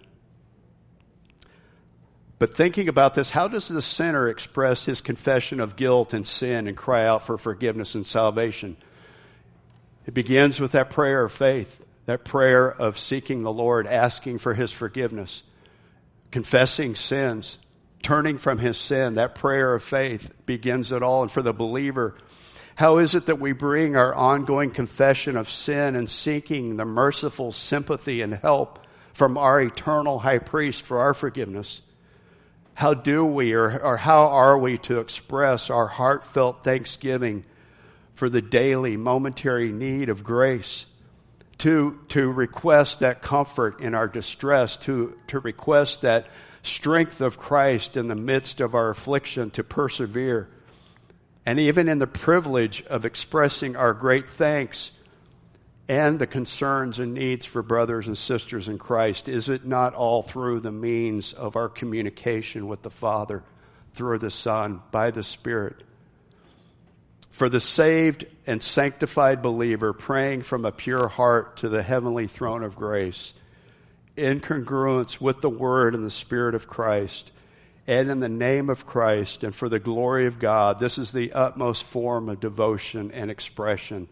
But 2.45 2.55
thinking 2.55 2.91
about 2.91 3.15
this, 3.15 3.31
how 3.31 3.49
does 3.49 3.69
the 3.69 3.81
sinner 3.81 4.29
express 4.29 4.85
his 4.85 5.01
confession 5.01 5.61
of 5.61 5.77
guilt 5.77 6.13
and 6.13 6.27
sin 6.27 6.69
and 6.69 6.77
cry 6.77 7.07
out 7.07 7.23
for 7.23 7.39
forgiveness 7.39 7.95
and 7.95 8.07
salvation? 8.07 8.77
It 10.05 10.13
begins 10.13 10.61
with 10.61 10.73
that 10.73 10.91
prayer 10.91 11.25
of 11.25 11.33
faith, 11.33 11.83
that 12.05 12.23
prayer 12.23 12.71
of 12.71 12.99
seeking 12.99 13.45
the 13.45 13.51
Lord, 13.51 13.87
asking 13.87 14.41
for 14.41 14.53
his 14.53 14.71
forgiveness, 14.73 15.43
confessing 16.31 16.97
sins, 16.97 17.57
turning 18.03 18.37
from 18.37 18.59
his 18.59 18.77
sin, 18.77 19.15
that 19.15 19.35
prayer 19.35 19.73
of 19.73 19.83
faith 19.83 20.31
begins 20.45 20.93
it 20.93 21.03
all. 21.03 21.23
And 21.23 21.33
for 21.33 21.41
the 21.41 21.55
believer, 21.55 22.15
how 22.75 22.99
is 22.99 23.15
it 23.15 23.25
that 23.25 23.41
we 23.41 23.53
bring 23.53 23.97
our 23.97 24.15
ongoing 24.15 24.71
confession 24.71 25.39
of 25.39 25.49
sin 25.49 25.97
and 25.97 26.11
seeking 26.11 26.77
the 26.77 26.85
merciful 26.85 27.53
sympathy 27.53 28.21
and 28.21 28.35
help 28.35 28.87
from 29.15 29.39
our 29.39 29.63
eternal 29.63 30.19
high 30.19 30.41
priest 30.41 30.83
for 30.83 30.99
our 30.99 31.15
forgiveness? 31.15 31.81
How 32.75 32.95
do 32.95 33.25
we, 33.25 33.53
or, 33.53 33.81
or 33.81 33.97
how 33.97 34.29
are 34.29 34.59
we 34.59 34.79
to 34.79 34.99
express 34.99 35.71
our 35.71 35.87
heartfelt 35.87 36.65
thanksgiving 36.65 37.45
for 38.15 38.29
the 38.29 38.43
daily, 38.43 38.97
momentary 38.97 39.73
need 39.73 40.09
of 40.09 40.25
grace? 40.25 40.87
To, 41.59 42.01
to 42.09 42.31
request 42.31 42.99
that 42.99 43.23
comfort 43.23 43.81
in 43.81 43.95
our 43.95 44.09
distress, 44.09 44.77
to, 44.79 45.17
to 45.29 45.39
request 45.39 46.03
that 46.03 46.27
strength 46.63 47.21
of 47.21 47.39
Christ 47.39 47.97
in 47.97 48.09
the 48.09 48.17
midst 48.17 48.61
of 48.61 48.75
our 48.75 48.91
affliction 48.91 49.51
to 49.53 49.63
persevere, 49.63 50.49
and 51.47 51.61
even 51.61 51.89
in 51.89 52.01
the 52.01 52.07
privilege 52.07 52.83
of 52.87 53.05
expressing 53.05 53.77
our 53.77 53.95
great 53.95 54.29
thanks 54.29 54.91
and 55.89 56.19
the 56.19 56.27
concerns 56.27 56.99
and 56.99 57.15
needs 57.15 57.45
for 57.45 57.63
brothers 57.63 58.07
and 58.07 58.17
sisters 58.17 58.69
in 58.69 58.79
Christ, 58.79 59.29
is 59.29 59.49
it 59.49 59.65
not 59.65 59.95
all 59.95 60.23
through 60.23 60.61
the 60.61 60.73
means 60.73 61.33
of 61.33 61.57
our 61.57 61.69
communication 61.69 62.67
with 62.67 62.83
the 62.83 62.91
Father, 62.91 63.43
through 63.93 64.19
the 64.19 64.31
Son, 64.31 64.83
by 64.91 65.11
the 65.11 65.23
Spirit? 65.23 65.85
For 67.31 67.49
the 67.49 67.61
saved 67.61 68.25
and 68.47 68.63
sanctified 68.63 69.43
believer, 69.43 69.93
praying 69.93 70.43
from 70.43 70.65
a 70.65 70.73
pure 70.73 71.09
heart 71.09 71.59
to 71.59 71.69
the 71.69 71.83
heavenly 71.83 72.29
throne 72.29 72.63
of 72.63 72.77
grace 72.77 73.35
in 74.17 74.41
congruence 74.41 75.21
with 75.21 75.41
the 75.41 75.51
Word 75.51 75.95
and 75.95 76.07
the 76.07 76.11
Spirit 76.11 76.55
of 76.55 76.69
Christ, 76.69 77.31
and 77.87 78.09
in 78.09 78.21
the 78.21 78.29
name 78.29 78.71
of 78.71 78.87
Christ 78.87 79.45
and 79.45 79.55
for 79.55 79.69
the 79.69 79.81
glory 79.81 80.25
of 80.27 80.39
God, 80.39 80.79
this 80.79 80.97
is 80.97 81.13
the 81.13 81.33
utmost 81.33 81.85
form 81.85 82.31
of 82.31 82.41
devotion 82.41 83.11
and 83.11 83.31
expression 83.31 84.09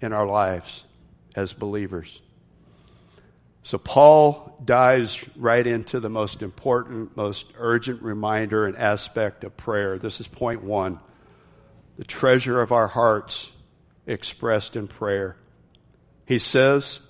in 0.00 0.12
our 0.12 0.26
lives 0.26 0.84
as 1.34 1.52
believers. 1.52 2.20
So, 3.62 3.78
Paul 3.78 4.56
dives 4.64 5.24
right 5.36 5.66
into 5.66 5.98
the 5.98 6.08
most 6.08 6.42
important, 6.42 7.16
most 7.16 7.52
urgent 7.56 8.02
reminder 8.02 8.66
and 8.66 8.76
aspect 8.76 9.42
of 9.42 9.56
prayer. 9.56 9.98
This 9.98 10.20
is 10.20 10.28
point 10.28 10.62
one 10.62 11.00
the 11.96 12.04
treasure 12.04 12.60
of 12.60 12.72
our 12.72 12.88
hearts 12.88 13.50
expressed 14.06 14.76
in 14.76 14.86
prayer. 14.86 15.36
He 16.26 16.38
says, 16.38 17.00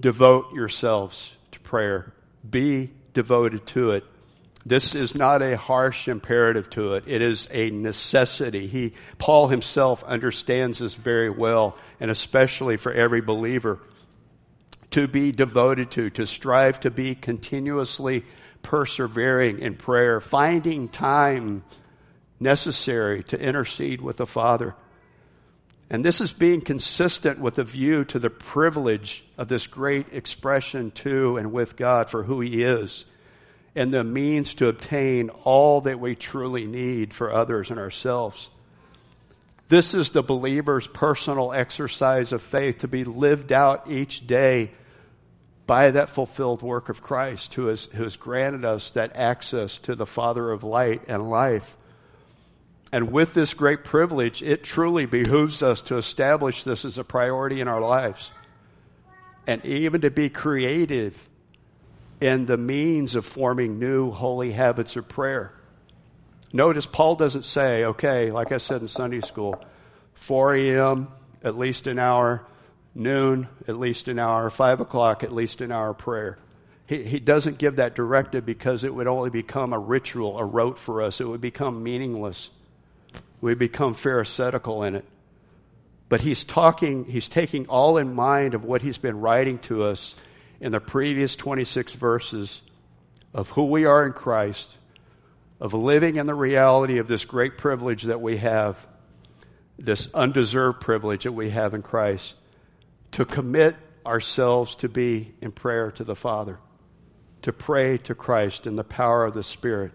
devote 0.00 0.52
yourselves 0.52 1.36
to 1.52 1.60
prayer. 1.60 2.12
Be 2.48 2.90
devoted 3.14 3.64
to 3.66 3.92
it. 3.92 4.04
This 4.64 4.94
is 4.94 5.14
not 5.14 5.42
a 5.42 5.56
harsh 5.56 6.06
imperative 6.06 6.70
to 6.70 6.94
it. 6.94 7.04
It 7.06 7.20
is 7.20 7.48
a 7.52 7.70
necessity. 7.70 8.68
He, 8.68 8.92
Paul 9.18 9.48
himself 9.48 10.04
understands 10.04 10.78
this 10.78 10.94
very 10.94 11.30
well, 11.30 11.76
and 11.98 12.10
especially 12.10 12.76
for 12.76 12.92
every 12.92 13.20
believer. 13.20 13.80
To 14.90 15.08
be 15.08 15.32
devoted 15.32 15.90
to, 15.92 16.10
to 16.10 16.26
strive 16.26 16.80
to 16.80 16.90
be 16.90 17.14
continuously 17.14 18.24
persevering 18.62 19.58
in 19.58 19.74
prayer, 19.74 20.20
finding 20.20 20.88
time 20.88 21.64
necessary 22.38 23.24
to 23.24 23.40
intercede 23.40 24.00
with 24.00 24.18
the 24.18 24.26
Father. 24.26 24.74
And 25.90 26.04
this 26.04 26.20
is 26.20 26.32
being 26.32 26.60
consistent 26.60 27.38
with 27.38 27.58
a 27.58 27.64
view 27.64 28.04
to 28.06 28.18
the 28.18 28.30
privilege 28.30 29.24
of 29.36 29.48
this 29.48 29.66
great 29.66 30.06
expression 30.12 30.90
to 30.92 31.36
and 31.36 31.52
with 31.52 31.76
God 31.76 32.10
for 32.10 32.22
who 32.22 32.40
He 32.40 32.62
is 32.62 33.06
and 33.74 33.92
the 33.92 34.04
means 34.04 34.54
to 34.54 34.68
obtain 34.68 35.30
all 35.44 35.80
that 35.82 35.98
we 35.98 36.14
truly 36.14 36.66
need 36.66 37.14
for 37.14 37.32
others 37.32 37.70
and 37.70 37.78
ourselves. 37.78 38.50
This 39.68 39.94
is 39.94 40.10
the 40.10 40.22
believer's 40.22 40.86
personal 40.86 41.52
exercise 41.52 42.32
of 42.32 42.42
faith 42.42 42.78
to 42.78 42.88
be 42.88 43.04
lived 43.04 43.52
out 43.52 43.90
each 43.90 44.26
day 44.26 44.72
by 45.66 45.92
that 45.92 46.10
fulfilled 46.10 46.60
work 46.60 46.90
of 46.90 47.02
Christ 47.02 47.54
who 47.54 47.68
has, 47.68 47.86
who 47.86 48.02
has 48.02 48.16
granted 48.16 48.64
us 48.64 48.90
that 48.90 49.16
access 49.16 49.78
to 49.78 49.94
the 49.94 50.04
Father 50.04 50.50
of 50.50 50.64
light 50.64 51.02
and 51.08 51.30
life. 51.30 51.76
And 52.92 53.10
with 53.10 53.32
this 53.32 53.54
great 53.54 53.84
privilege, 53.84 54.42
it 54.42 54.62
truly 54.62 55.06
behooves 55.06 55.62
us 55.62 55.80
to 55.82 55.96
establish 55.96 56.64
this 56.64 56.84
as 56.84 56.98
a 56.98 57.04
priority 57.04 57.62
in 57.62 57.68
our 57.68 57.80
lives. 57.80 58.30
And 59.46 59.64
even 59.64 60.02
to 60.02 60.10
be 60.10 60.28
creative 60.28 61.30
in 62.22 62.46
the 62.46 62.56
means 62.56 63.16
of 63.16 63.26
forming 63.26 63.80
new 63.80 64.12
holy 64.12 64.52
habits 64.52 64.94
of 64.94 65.08
prayer. 65.08 65.52
Notice 66.52 66.86
Paul 66.86 67.16
doesn't 67.16 67.44
say, 67.44 67.84
okay, 67.84 68.30
like 68.30 68.52
I 68.52 68.58
said 68.58 68.80
in 68.80 68.86
Sunday 68.86 69.20
school, 69.20 69.60
4 70.14 70.54
a.m., 70.54 71.08
at 71.42 71.58
least 71.58 71.88
an 71.88 71.98
hour, 71.98 72.46
noon, 72.94 73.48
at 73.66 73.76
least 73.76 74.06
an 74.06 74.20
hour, 74.20 74.50
5 74.50 74.80
o'clock, 74.80 75.24
at 75.24 75.32
least 75.32 75.60
an 75.62 75.72
hour 75.72 75.92
prayer. 75.94 76.38
He, 76.86 77.02
he 77.02 77.18
doesn't 77.18 77.58
give 77.58 77.76
that 77.76 77.96
directive 77.96 78.46
because 78.46 78.84
it 78.84 78.94
would 78.94 79.08
only 79.08 79.30
become 79.30 79.72
a 79.72 79.78
ritual, 79.78 80.38
a 80.38 80.44
rote 80.44 80.78
for 80.78 81.02
us. 81.02 81.20
It 81.20 81.26
would 81.26 81.40
become 81.40 81.82
meaningless. 81.82 82.50
We 83.40 83.54
become 83.56 83.94
pharisaical 83.94 84.86
in 84.86 84.94
it. 84.94 85.04
But 86.08 86.20
he's 86.20 86.44
talking, 86.44 87.06
he's 87.06 87.28
taking 87.28 87.66
all 87.66 87.98
in 87.98 88.14
mind 88.14 88.54
of 88.54 88.64
what 88.64 88.82
he's 88.82 88.98
been 88.98 89.18
writing 89.18 89.58
to 89.60 89.82
us 89.82 90.14
in 90.62 90.70
the 90.70 90.80
previous 90.80 91.34
26 91.34 91.94
verses 91.94 92.62
of 93.34 93.50
who 93.50 93.66
we 93.66 93.84
are 93.84 94.06
in 94.06 94.12
Christ, 94.12 94.78
of 95.60 95.74
living 95.74 96.16
in 96.16 96.26
the 96.26 96.36
reality 96.36 96.98
of 96.98 97.08
this 97.08 97.24
great 97.24 97.58
privilege 97.58 98.04
that 98.04 98.20
we 98.20 98.36
have, 98.36 98.86
this 99.76 100.08
undeserved 100.14 100.80
privilege 100.80 101.24
that 101.24 101.32
we 101.32 101.50
have 101.50 101.74
in 101.74 101.82
Christ, 101.82 102.36
to 103.10 103.24
commit 103.24 103.74
ourselves 104.06 104.76
to 104.76 104.88
be 104.88 105.34
in 105.40 105.50
prayer 105.50 105.90
to 105.90 106.04
the 106.04 106.14
Father, 106.14 106.60
to 107.42 107.52
pray 107.52 107.98
to 107.98 108.14
Christ 108.14 108.64
in 108.64 108.76
the 108.76 108.84
power 108.84 109.24
of 109.24 109.34
the 109.34 109.42
Spirit. 109.42 109.90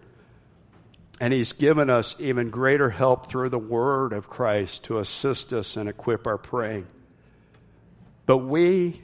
And 1.18 1.32
He's 1.32 1.54
given 1.54 1.88
us 1.88 2.14
even 2.18 2.50
greater 2.50 2.90
help 2.90 3.26
through 3.26 3.48
the 3.48 3.58
Word 3.58 4.12
of 4.12 4.28
Christ 4.28 4.84
to 4.84 4.98
assist 4.98 5.54
us 5.54 5.78
and 5.78 5.88
equip 5.88 6.26
our 6.26 6.36
praying. 6.36 6.86
But 8.26 8.38
we, 8.38 9.00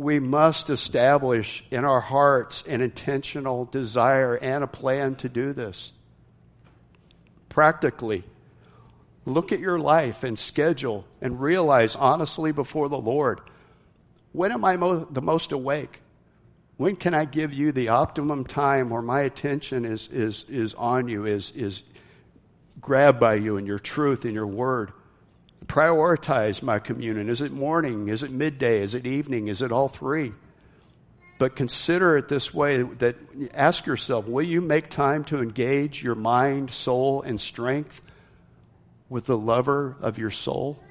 we 0.00 0.18
must 0.18 0.70
establish 0.70 1.62
in 1.70 1.84
our 1.84 2.00
hearts 2.00 2.64
an 2.66 2.80
intentional 2.80 3.66
desire 3.66 4.34
and 4.34 4.64
a 4.64 4.66
plan 4.66 5.14
to 5.14 5.28
do 5.28 5.52
this. 5.52 5.92
Practically, 7.50 8.24
look 9.26 9.52
at 9.52 9.60
your 9.60 9.78
life 9.78 10.24
and 10.24 10.38
schedule 10.38 11.04
and 11.20 11.38
realize 11.38 11.96
honestly 11.96 12.50
before 12.50 12.88
the 12.88 12.98
Lord 12.98 13.42
when 14.32 14.52
am 14.52 14.64
I 14.64 14.76
mo- 14.76 15.06
the 15.10 15.20
most 15.20 15.52
awake? 15.52 16.00
When 16.78 16.96
can 16.96 17.12
I 17.12 17.26
give 17.26 17.52
you 17.52 17.70
the 17.70 17.88
optimum 17.88 18.46
time 18.46 18.88
where 18.88 19.02
my 19.02 19.20
attention 19.20 19.84
is, 19.84 20.08
is, 20.08 20.46
is 20.48 20.72
on 20.72 21.08
you, 21.08 21.26
is, 21.26 21.50
is 21.50 21.82
grabbed 22.80 23.20
by 23.20 23.34
you 23.34 23.58
and 23.58 23.66
your 23.66 23.78
truth 23.78 24.24
and 24.24 24.32
your 24.32 24.46
word? 24.46 24.92
Prioritize 25.70 26.64
my 26.64 26.80
communion. 26.80 27.28
Is 27.28 27.42
it 27.42 27.52
morning? 27.52 28.08
Is 28.08 28.24
it 28.24 28.32
midday? 28.32 28.82
Is 28.82 28.96
it 28.96 29.06
evening? 29.06 29.46
Is 29.46 29.62
it 29.62 29.70
all 29.70 29.86
three? 29.86 30.32
But 31.38 31.54
consider 31.54 32.16
it 32.16 32.26
this 32.26 32.52
way 32.52 32.82
that 32.82 33.14
ask 33.54 33.86
yourself, 33.86 34.26
will 34.26 34.42
you 34.42 34.60
make 34.60 34.90
time 34.90 35.22
to 35.26 35.40
engage 35.40 36.02
your 36.02 36.16
mind, 36.16 36.72
soul, 36.72 37.22
and 37.22 37.40
strength 37.40 38.02
with 39.08 39.26
the 39.26 39.38
lover 39.38 39.96
of 40.00 40.18
your 40.18 40.30
soul? 40.30 40.82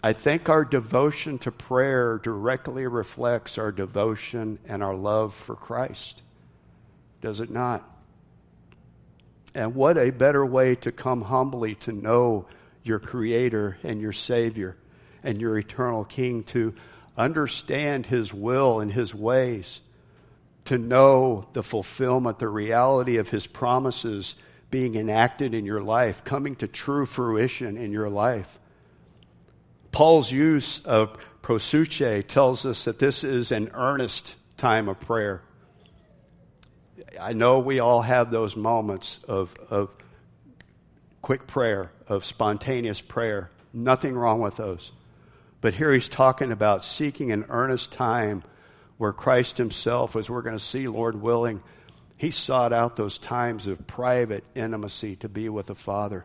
I 0.00 0.12
think 0.12 0.48
our 0.48 0.64
devotion 0.64 1.38
to 1.38 1.50
prayer 1.50 2.18
directly 2.22 2.86
reflects 2.86 3.58
our 3.58 3.72
devotion 3.72 4.60
and 4.68 4.80
our 4.80 4.94
love 4.94 5.34
for 5.34 5.56
Christ. 5.56 6.22
Does 7.20 7.40
it 7.40 7.50
not? 7.50 7.82
And 9.56 9.74
what 9.74 9.98
a 9.98 10.10
better 10.10 10.46
way 10.46 10.76
to 10.76 10.92
come 10.92 11.22
humbly 11.22 11.74
to 11.74 11.90
know 11.90 12.46
your 12.84 13.00
Creator 13.00 13.78
and 13.82 14.00
your 14.00 14.12
Savior 14.12 14.76
and 15.24 15.40
your 15.40 15.58
eternal 15.58 16.04
King, 16.04 16.44
to 16.44 16.74
understand 17.16 18.06
His 18.06 18.32
will 18.32 18.78
and 18.80 18.92
His 18.92 19.14
ways, 19.14 19.80
to 20.66 20.78
know 20.78 21.48
the 21.54 21.62
fulfillment, 21.62 22.38
the 22.38 22.48
reality 22.48 23.16
of 23.16 23.30
His 23.30 23.46
promises 23.46 24.34
being 24.70 24.94
enacted 24.96 25.54
in 25.54 25.64
your 25.64 25.82
life, 25.82 26.24
coming 26.24 26.56
to 26.56 26.68
true 26.68 27.06
fruition 27.06 27.76
in 27.76 27.92
your 27.92 28.10
life. 28.10 28.58
Paul's 29.92 30.30
use 30.30 30.80
of 30.80 31.16
proseuche 31.42 32.26
tells 32.26 32.66
us 32.66 32.84
that 32.84 32.98
this 32.98 33.22
is 33.22 33.52
an 33.52 33.70
earnest 33.74 34.34
time 34.56 34.88
of 34.88 34.98
prayer. 34.98 35.42
I 37.20 37.32
know 37.32 37.60
we 37.60 37.78
all 37.78 38.02
have 38.02 38.30
those 38.30 38.56
moments 38.56 39.20
of, 39.28 39.54
of 39.70 39.94
quick 41.22 41.46
prayer, 41.46 41.92
of 42.08 42.24
spontaneous 42.24 43.00
prayer. 43.00 43.50
Nothing 43.72 44.14
wrong 44.16 44.40
with 44.40 44.56
those. 44.56 44.92
But 45.60 45.74
here 45.74 45.92
he's 45.92 46.08
talking 46.08 46.52
about 46.52 46.84
seeking 46.84 47.32
an 47.32 47.46
earnest 47.48 47.92
time 47.92 48.44
where 48.98 49.12
Christ 49.12 49.58
himself, 49.58 50.14
as 50.14 50.28
we're 50.28 50.42
going 50.42 50.56
to 50.56 50.62
see, 50.62 50.86
Lord 50.86 51.20
willing, 51.20 51.62
he 52.16 52.30
sought 52.30 52.72
out 52.72 52.96
those 52.96 53.18
times 53.18 53.66
of 53.66 53.86
private 53.86 54.44
intimacy 54.54 55.16
to 55.16 55.28
be 55.28 55.48
with 55.48 55.66
the 55.66 55.74
Father 55.74 56.24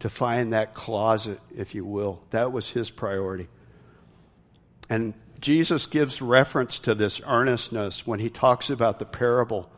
to 0.00 0.08
find 0.08 0.52
that 0.52 0.74
closet, 0.74 1.40
if 1.56 1.74
you 1.74 1.84
will. 1.84 2.22
That 2.30 2.52
was 2.52 2.70
his 2.70 2.90
priority. 2.90 3.48
And 4.88 5.14
Jesus 5.40 5.86
gives 5.86 6.22
reference 6.22 6.78
to 6.80 6.94
this 6.94 7.20
earnestness 7.26 8.06
when 8.06 8.20
he 8.20 8.30
talks 8.30 8.70
about 8.70 8.98
the 8.98 9.04
parable 9.04 9.70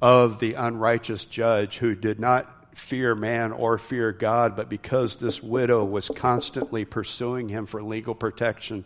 of 0.00 0.38
the 0.38 0.54
unrighteous 0.54 1.24
judge 1.24 1.78
who 1.78 1.94
did 1.94 2.20
not 2.20 2.57
fear 2.78 3.14
man 3.14 3.52
or 3.52 3.76
fear 3.76 4.12
God, 4.12 4.56
but 4.56 4.68
because 4.68 5.16
this 5.16 5.42
widow 5.42 5.84
was 5.84 6.08
constantly 6.14 6.84
pursuing 6.84 7.48
him 7.48 7.66
for 7.66 7.82
legal 7.82 8.14
protection, 8.14 8.84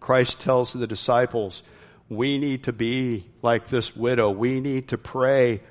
Christ 0.00 0.40
tells 0.40 0.72
the 0.72 0.86
disciples, 0.86 1.62
we 2.08 2.38
need 2.38 2.64
to 2.64 2.72
be 2.72 3.26
like 3.40 3.68
this 3.68 3.96
widow. 3.96 4.30
We 4.30 4.60
need 4.60 4.88
to 4.88 4.98
pray 4.98 5.62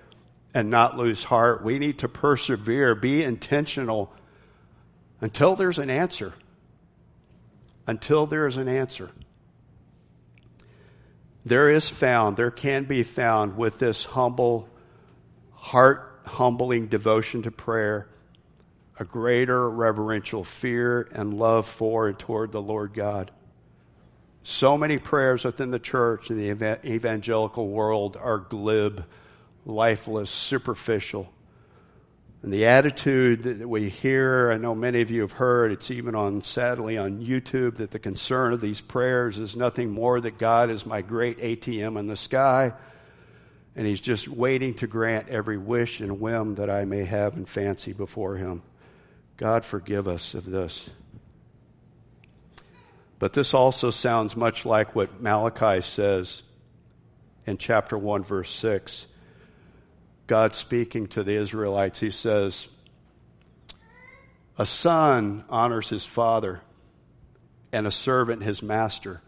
and 0.54 0.70
not 0.70 0.98
lose 0.98 1.24
heart. 1.24 1.64
We 1.64 1.78
need 1.80 2.00
to 2.00 2.10
persevere, 2.10 2.96
be 2.96 3.24
intentional 3.24 4.12
until 5.22 5.56
there's 5.56 5.78
an 5.78 5.90
answer. 5.90 6.34
Until 7.86 8.26
there 8.26 8.48
is 8.48 8.58
an 8.58 8.68
answer. 8.68 9.12
There 11.46 11.70
is 11.70 11.90
found, 11.90 12.38
there 12.38 12.52
can 12.52 12.86
be 12.86 13.04
found 13.04 13.58
with 13.58 13.80
this 13.80 14.04
humble, 14.04 14.70
heart 15.54 16.11
humbling 16.32 16.88
devotion 16.88 17.44
to 17.44 17.52
prayer 17.52 18.08
a 18.98 19.06
greater 19.06 19.70
reverential 19.70 20.44
fear 20.44 21.08
and 21.14 21.34
love 21.34 21.66
for 21.66 22.08
and 22.08 22.20
toward 22.20 22.52
the 22.52 22.62
Lord 22.62 22.94
God. 22.94 23.32
So 24.44 24.78
many 24.78 24.98
prayers 24.98 25.44
within 25.44 25.72
the 25.72 25.80
church 25.80 26.30
and 26.30 26.40
the 26.40 26.80
evangelical 26.86 27.68
world 27.68 28.16
are 28.16 28.38
glib 28.38 29.06
lifeless, 29.66 30.30
superficial. 30.30 31.32
And 32.44 32.52
the 32.52 32.66
attitude 32.66 33.44
that 33.44 33.68
we 33.68 33.90
hear, 33.90 34.52
I 34.52 34.58
know 34.58 34.74
many 34.74 35.02
of 35.02 35.12
you 35.12 35.22
have 35.22 35.34
heard, 35.34 35.72
it's 35.72 35.92
even 35.92 36.16
on, 36.16 36.42
sadly, 36.42 36.98
on 36.98 37.24
YouTube, 37.24 37.76
that 37.76 37.92
the 37.92 38.00
concern 38.00 38.54
of 38.54 38.62
these 38.62 38.82
prayers 38.82 39.38
is 39.38 39.56
nothing 39.56 39.92
more 39.92 40.20
that 40.20 40.40
God 40.40 40.72
is 40.72 40.86
my 40.86 41.02
great 41.02 41.38
ATM 41.38 42.00
in 42.00 42.08
the 42.08 42.16
sky, 42.16 42.74
and 43.76 43.88
He's 43.88 44.02
just 44.02 44.28
waiting 44.28 44.74
to 44.76 44.88
grant 44.88 45.30
every 45.30 45.58
wish 45.58 46.00
and 46.00 46.20
whim 46.20 46.56
that 46.56 46.70
I 46.70 46.86
may 46.86 47.06
have 47.06 47.36
and 47.36 47.48
fancy 47.48 47.94
before 47.94 48.36
Him. 48.36 48.62
God 49.38 49.66
forgive 49.66 50.08
us 50.08 50.34
of 50.34 50.46
this. 50.46 50.90
But 53.18 53.34
this 53.34 53.54
also 53.54 53.92
sounds 53.92 54.36
much 54.36 54.66
like 54.66 54.96
what 54.96 55.22
Malachi 55.22 55.82
says 55.82 56.42
in 57.46 57.58
chapter 57.58 57.98
1, 57.98 58.24
verse 58.24 58.50
6. 58.50 59.06
God 60.28 60.56
speaking 60.56 61.08
to 61.08 61.24
the 61.24 61.36
Israelites, 61.36 62.00
he 62.00 62.10
says, 62.10 62.68
A 64.58 64.66
son 64.66 65.44
honors 65.50 65.90
his 65.90 66.06
father, 66.06 66.62
and 67.72 67.86
a 67.86 67.92
servant 67.92 68.42
his 68.42 68.64
master. 68.64 69.22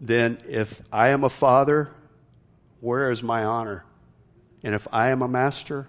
Then, 0.00 0.38
if 0.48 0.82
I 0.92 1.08
am 1.08 1.22
a 1.22 1.28
father, 1.28 1.90
where 2.84 3.10
is 3.10 3.22
my 3.22 3.44
honor? 3.44 3.82
And 4.62 4.74
if 4.74 4.86
I 4.92 5.08
am 5.08 5.22
a 5.22 5.28
master, 5.28 5.88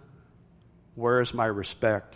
where 0.95 1.19
is 1.19 1.34
my 1.34 1.45
respect? 1.45 2.15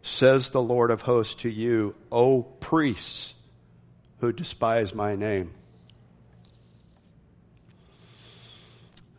Says 0.00 0.48
the 0.48 0.62
Lord 0.62 0.90
of 0.90 1.02
hosts 1.02 1.34
to 1.42 1.50
you, 1.50 1.94
O 2.10 2.42
priests 2.42 3.34
who 4.20 4.32
despise 4.32 4.94
my 4.94 5.14
name. 5.14 5.52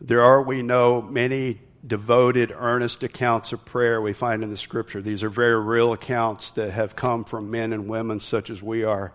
There 0.00 0.22
are, 0.22 0.42
we 0.42 0.62
know, 0.62 1.00
many 1.00 1.60
devoted, 1.86 2.52
earnest 2.52 3.04
accounts 3.04 3.52
of 3.52 3.64
prayer 3.64 4.00
we 4.00 4.12
find 4.12 4.42
in 4.42 4.50
the 4.50 4.56
scripture. 4.56 5.00
These 5.00 5.22
are 5.22 5.30
very 5.30 5.62
real 5.62 5.92
accounts 5.92 6.50
that 6.52 6.72
have 6.72 6.96
come 6.96 7.24
from 7.24 7.52
men 7.52 7.72
and 7.72 7.88
women 7.88 8.18
such 8.18 8.50
as 8.50 8.60
we 8.60 8.82
are. 8.82 9.12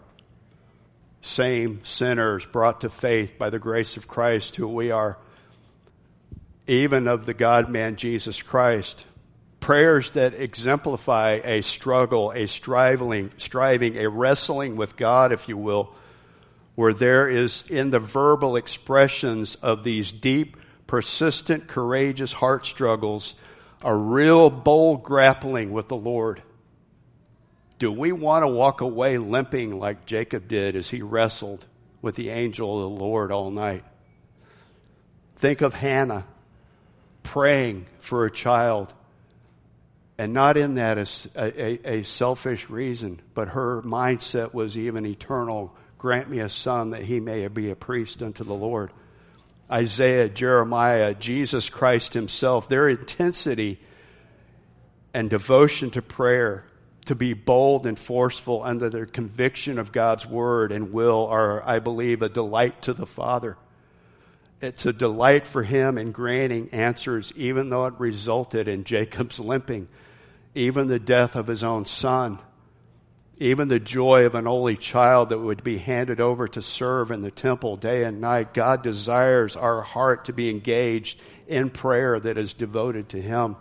Same 1.20 1.84
sinners 1.84 2.46
brought 2.46 2.82
to 2.82 2.90
faith 2.90 3.38
by 3.38 3.50
the 3.50 3.60
grace 3.60 3.98
of 3.98 4.08
Christ, 4.08 4.56
who 4.56 4.68
we 4.68 4.92
are, 4.92 5.18
even 6.68 7.08
of 7.08 7.26
the 7.26 7.34
God 7.34 7.70
man 7.70 7.96
Jesus 7.96 8.42
Christ. 8.42 9.06
Prayers 9.60 10.12
that 10.12 10.36
exemplify 10.36 11.42
a 11.44 11.62
struggle, 11.62 12.32
a 12.32 12.48
striving, 12.48 13.32
striving, 13.38 13.98
a 13.98 14.10
wrestling 14.10 14.76
with 14.76 14.96
God, 14.96 15.32
if 15.32 15.50
you 15.50 15.58
will, 15.58 15.96
where 16.76 16.94
there 16.94 17.30
is 17.30 17.64
in 17.70 17.90
the 17.90 18.00
verbal 18.00 18.56
expressions 18.58 19.56
of 19.56 19.84
these 19.84 20.12
deep 20.12 20.58
persistent, 20.88 21.68
courageous 21.68 22.34
heart 22.34 22.66
struggles, 22.66 23.36
a 23.84 23.96
real 23.96 24.50
bold 24.50 25.04
grappling 25.04 25.72
with 25.72 25.88
the 25.88 25.96
Lord. 25.96 26.44
Do 27.80 27.92
we 27.92 28.12
want 28.12 28.44
to 28.44 28.48
walk 28.48 28.82
away 28.82 29.18
limping 29.18 29.80
like 29.80 30.06
Jacob 30.06 30.48
did 30.48 30.76
as 30.76 30.90
he 30.90 31.02
wrestled 31.02 31.66
with 32.02 32.16
the 32.16 32.30
angel 32.30 32.76
of 32.76 32.98
the 32.98 33.04
Lord 33.04 33.32
all 33.32 33.52
night? 33.52 33.84
Think 35.38 35.62
of 35.62 35.74
Hannah 35.74 36.26
praying 37.26 37.88
for 38.00 38.26
a 38.26 38.32
child. 38.32 38.94
And 40.18 40.32
not 40.32 40.56
in 40.56 40.76
that 40.76 40.98
as 40.98 41.28
a, 41.36 41.62
a, 41.62 41.98
a, 41.98 42.04
selfish 42.04 42.70
reason, 42.70 43.22
but 43.34 43.50
her 43.50 43.82
mindset 43.82 44.54
was 44.54 44.78
even 44.78 45.06
eternal. 45.06 45.76
Grant 45.98 46.30
me 46.30 46.40
a 46.40 46.48
son 46.48 46.92
that 46.92 47.02
he 47.02 47.20
may 47.20 47.46
be 47.50 47.70
a 47.70 47.76
priest 47.76 48.24
unto 48.24 48.46
the 48.46 48.54
Lord. 48.54 48.92
Isaiah, 49.70 50.30
Jeremiah, 50.30 51.14
Jesus 51.14 51.70
Christ 51.70 52.14
himself, 52.14 52.70
their 52.70 52.88
intensity 52.88 53.80
and 55.14 55.30
devotion 55.30 55.90
to 55.92 56.02
prayer, 56.02 56.66
to 57.06 57.16
be 57.16 57.34
bold 57.34 57.86
and 57.86 58.00
forceful 58.00 58.64
under 58.64 58.90
their 58.90 59.06
conviction 59.06 59.80
of 59.80 59.92
God's 59.92 60.26
word 60.26 60.72
and 60.72 60.94
will 60.94 61.28
are, 61.28 61.62
I 61.68 61.80
believe, 61.80 62.22
a 62.22 62.30
delight 62.30 62.84
to 62.84 62.94
the 62.94 63.06
Father. 63.06 63.58
It's 64.62 64.86
a 64.86 64.94
delight 64.94 65.46
for 65.46 65.64
him 65.64 65.98
in 65.98 66.12
granting 66.12 66.70
answers, 66.72 67.34
even 67.36 67.70
though 67.70 67.86
it 67.86 67.94
resulted 67.98 68.68
in 68.68 68.86
Jacob's 68.86 69.40
limping, 69.40 69.88
even 70.54 70.88
the 70.88 71.00
death 71.00 71.36
of 71.36 71.48
his 71.48 71.64
own 71.64 71.86
son, 71.86 72.40
even 73.38 73.68
the 73.68 73.82
joy 73.82 74.26
of 74.26 74.34
an 74.34 74.48
only 74.48 74.78
child 74.78 75.30
that 75.30 75.40
would 75.40 75.62
be 75.62 75.78
handed 75.78 76.22
over 76.22 76.48
to 76.48 76.62
serve 76.62 77.12
in 77.12 77.22
the 77.22 77.32
temple 77.32 77.76
day 77.76 78.04
and 78.06 78.22
night. 78.22 78.54
God 78.54 78.82
desires 78.82 79.58
our 79.58 79.82
heart 79.82 80.26
to 80.26 80.34
be 80.34 80.50
engaged 80.50 81.22
in 81.48 81.70
prayer 81.70 82.18
that 82.18 82.38
is 82.38 82.54
devoted 82.54 83.10
to 83.10 83.22
him. 83.22 83.58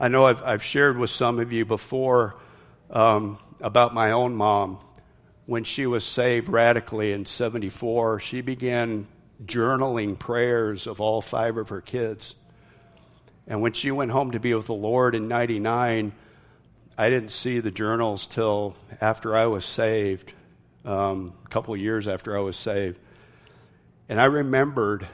I 0.00 0.08
know 0.08 0.26
I've, 0.26 0.42
I've 0.42 0.64
shared 0.64 0.98
with 0.98 1.10
some 1.10 1.38
of 1.38 1.52
you 1.52 1.64
before 1.64 2.36
um, 2.90 3.38
about 3.60 3.94
my 3.94 4.10
own 4.10 4.34
mom 4.34 4.80
when 5.46 5.62
she 5.62 5.86
was 5.86 6.04
saved 6.04 6.48
radically 6.48 7.12
in 7.12 7.24
74, 7.24 8.20
she 8.20 8.40
began 8.40 9.06
journaling 9.44 10.18
prayers 10.18 10.86
of 10.86 11.00
all 11.00 11.20
five 11.20 11.56
of 11.56 11.68
her 11.68 11.80
kids. 11.80 12.34
And 13.46 13.62
when 13.62 13.72
she 13.72 13.92
went 13.92 14.10
home 14.10 14.32
to 14.32 14.40
be 14.40 14.54
with 14.54 14.66
the 14.66 14.74
Lord 14.74 15.14
in 15.14 15.28
99, 15.28 16.12
I 16.98 17.10
didn't 17.10 17.30
see 17.30 17.60
the 17.60 17.70
journals 17.70 18.26
till 18.26 18.74
after 19.00 19.36
I 19.36 19.46
was 19.46 19.64
saved, 19.64 20.32
um, 20.84 21.32
a 21.44 21.48
couple 21.48 21.74
of 21.74 21.80
years 21.80 22.08
after 22.08 22.36
I 22.36 22.40
was 22.40 22.56
saved. 22.56 22.98
And 24.08 24.20
I 24.20 24.24
remembered 24.24 25.06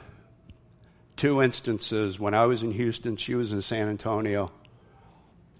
two 1.15 1.43
instances 1.43 2.19
when 2.19 2.33
I 2.33 2.45
was 2.45 2.63
in 2.63 2.71
Houston, 2.71 3.17
she 3.17 3.35
was 3.35 3.53
in 3.53 3.61
San 3.61 3.87
Antonio. 3.87 4.51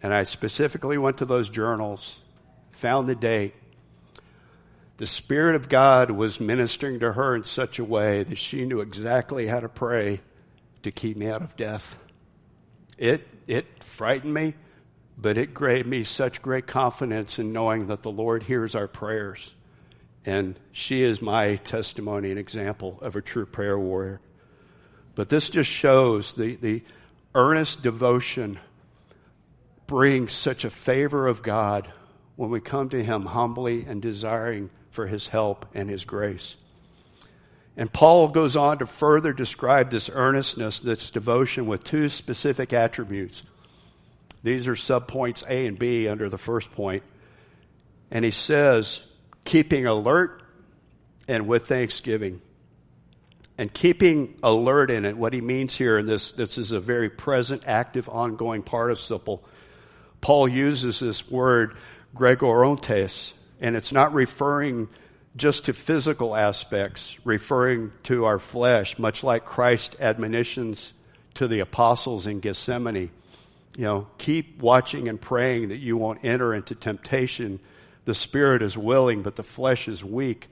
And 0.01 0.13
I 0.13 0.23
specifically 0.23 0.97
went 0.97 1.19
to 1.19 1.25
those 1.25 1.49
journals, 1.49 2.19
found 2.71 3.07
the 3.07 3.15
date, 3.15 3.53
the 5.03 5.07
Spirit 5.07 5.55
of 5.55 5.67
God 5.67 6.11
was 6.11 6.39
ministering 6.39 7.01
to 7.01 7.11
her 7.11 7.35
in 7.35 7.43
such 7.43 7.77
a 7.77 7.83
way 7.83 8.23
that 8.23 8.37
she 8.37 8.63
knew 8.63 8.79
exactly 8.79 9.47
how 9.47 9.59
to 9.59 9.67
pray 9.67 10.21
to 10.83 10.91
keep 10.91 11.17
me 11.17 11.27
out 11.27 11.41
of 11.41 11.57
death. 11.57 11.99
It, 12.97 13.27
it 13.45 13.83
frightened 13.83 14.33
me, 14.33 14.53
but 15.17 15.37
it 15.37 15.53
gave 15.53 15.85
me 15.85 16.05
such 16.05 16.41
great 16.41 16.67
confidence 16.67 17.37
in 17.37 17.51
knowing 17.51 17.87
that 17.87 18.01
the 18.01 18.11
Lord 18.11 18.43
hears 18.43 18.75
our 18.75 18.87
prayers. 18.87 19.53
And 20.25 20.57
she 20.71 21.01
is 21.01 21.21
my 21.21 21.57
testimony 21.57 22.29
and 22.29 22.39
example 22.39 22.97
of 23.01 23.17
a 23.17 23.21
true 23.21 23.45
prayer 23.45 23.77
warrior. 23.77 24.21
But 25.15 25.27
this 25.27 25.49
just 25.49 25.69
shows 25.69 26.31
the, 26.31 26.55
the 26.55 26.81
earnest 27.35 27.83
devotion 27.83 28.57
brings 29.85 30.31
such 30.31 30.63
a 30.63 30.69
favor 30.69 31.27
of 31.27 31.43
God 31.43 31.91
when 32.37 32.51
we 32.51 32.61
come 32.61 32.87
to 32.87 33.03
Him 33.03 33.25
humbly 33.25 33.83
and 33.83 34.01
desiring 34.01 34.69
for 34.93 35.07
his 35.07 35.27
help 35.27 35.65
and 35.73 35.89
his 35.89 36.05
grace. 36.05 36.55
And 37.75 37.91
Paul 37.91 38.27
goes 38.27 38.55
on 38.55 38.77
to 38.77 38.85
further 38.85 39.33
describe 39.33 39.89
this 39.89 40.09
earnestness, 40.13 40.79
this 40.79 41.09
devotion, 41.09 41.65
with 41.65 41.83
two 41.83 42.07
specific 42.07 42.71
attributes. 42.71 43.41
These 44.43 44.67
are 44.67 44.75
subpoints 44.75 45.43
A 45.49 45.65
and 45.65 45.79
B 45.79 46.07
under 46.07 46.29
the 46.29 46.37
first 46.37 46.71
point. 46.71 47.01
And 48.11 48.23
he 48.23 48.29
says, 48.29 49.01
keeping 49.43 49.87
alert 49.87 50.43
and 51.27 51.47
with 51.47 51.65
thanksgiving. 51.65 52.41
And 53.57 53.73
keeping 53.73 54.37
alert 54.43 54.91
in 54.91 55.05
it, 55.05 55.17
what 55.17 55.33
he 55.33 55.41
means 55.41 55.75
here, 55.75 55.97
and 55.97 56.07
this, 56.07 56.31
this 56.33 56.59
is 56.59 56.71
a 56.71 56.79
very 56.79 57.09
present, 57.09 57.63
active, 57.67 58.07
ongoing 58.09 58.61
participle. 58.61 59.43
Paul 60.21 60.47
uses 60.47 60.99
this 60.99 61.29
word, 61.29 61.75
gregorontes, 62.15 63.33
and 63.63 63.77
it's 63.77 63.93
not 63.93 64.13
referring 64.13 64.89
just 65.37 65.65
to 65.65 65.73
physical 65.73 66.35
aspects, 66.35 67.17
referring 67.23 67.93
to 68.03 68.25
our 68.25 68.37
flesh, 68.37 68.99
much 68.99 69.23
like 69.23 69.45
Christ's 69.45 69.99
admonitions 70.01 70.93
to 71.35 71.47
the 71.47 71.61
apostles 71.61 72.27
in 72.27 72.41
Gethsemane. 72.41 73.09
You 73.77 73.85
know, 73.85 74.07
keep 74.17 74.61
watching 74.61 75.07
and 75.07 75.19
praying 75.19 75.69
that 75.69 75.77
you 75.77 75.95
won't 75.95 76.25
enter 76.25 76.53
into 76.53 76.75
temptation. 76.75 77.61
The 78.03 78.13
spirit 78.13 78.61
is 78.61 78.77
willing, 78.77 79.23
but 79.23 79.37
the 79.37 79.43
flesh 79.43 79.87
is 79.87 80.03
weak. 80.03 80.49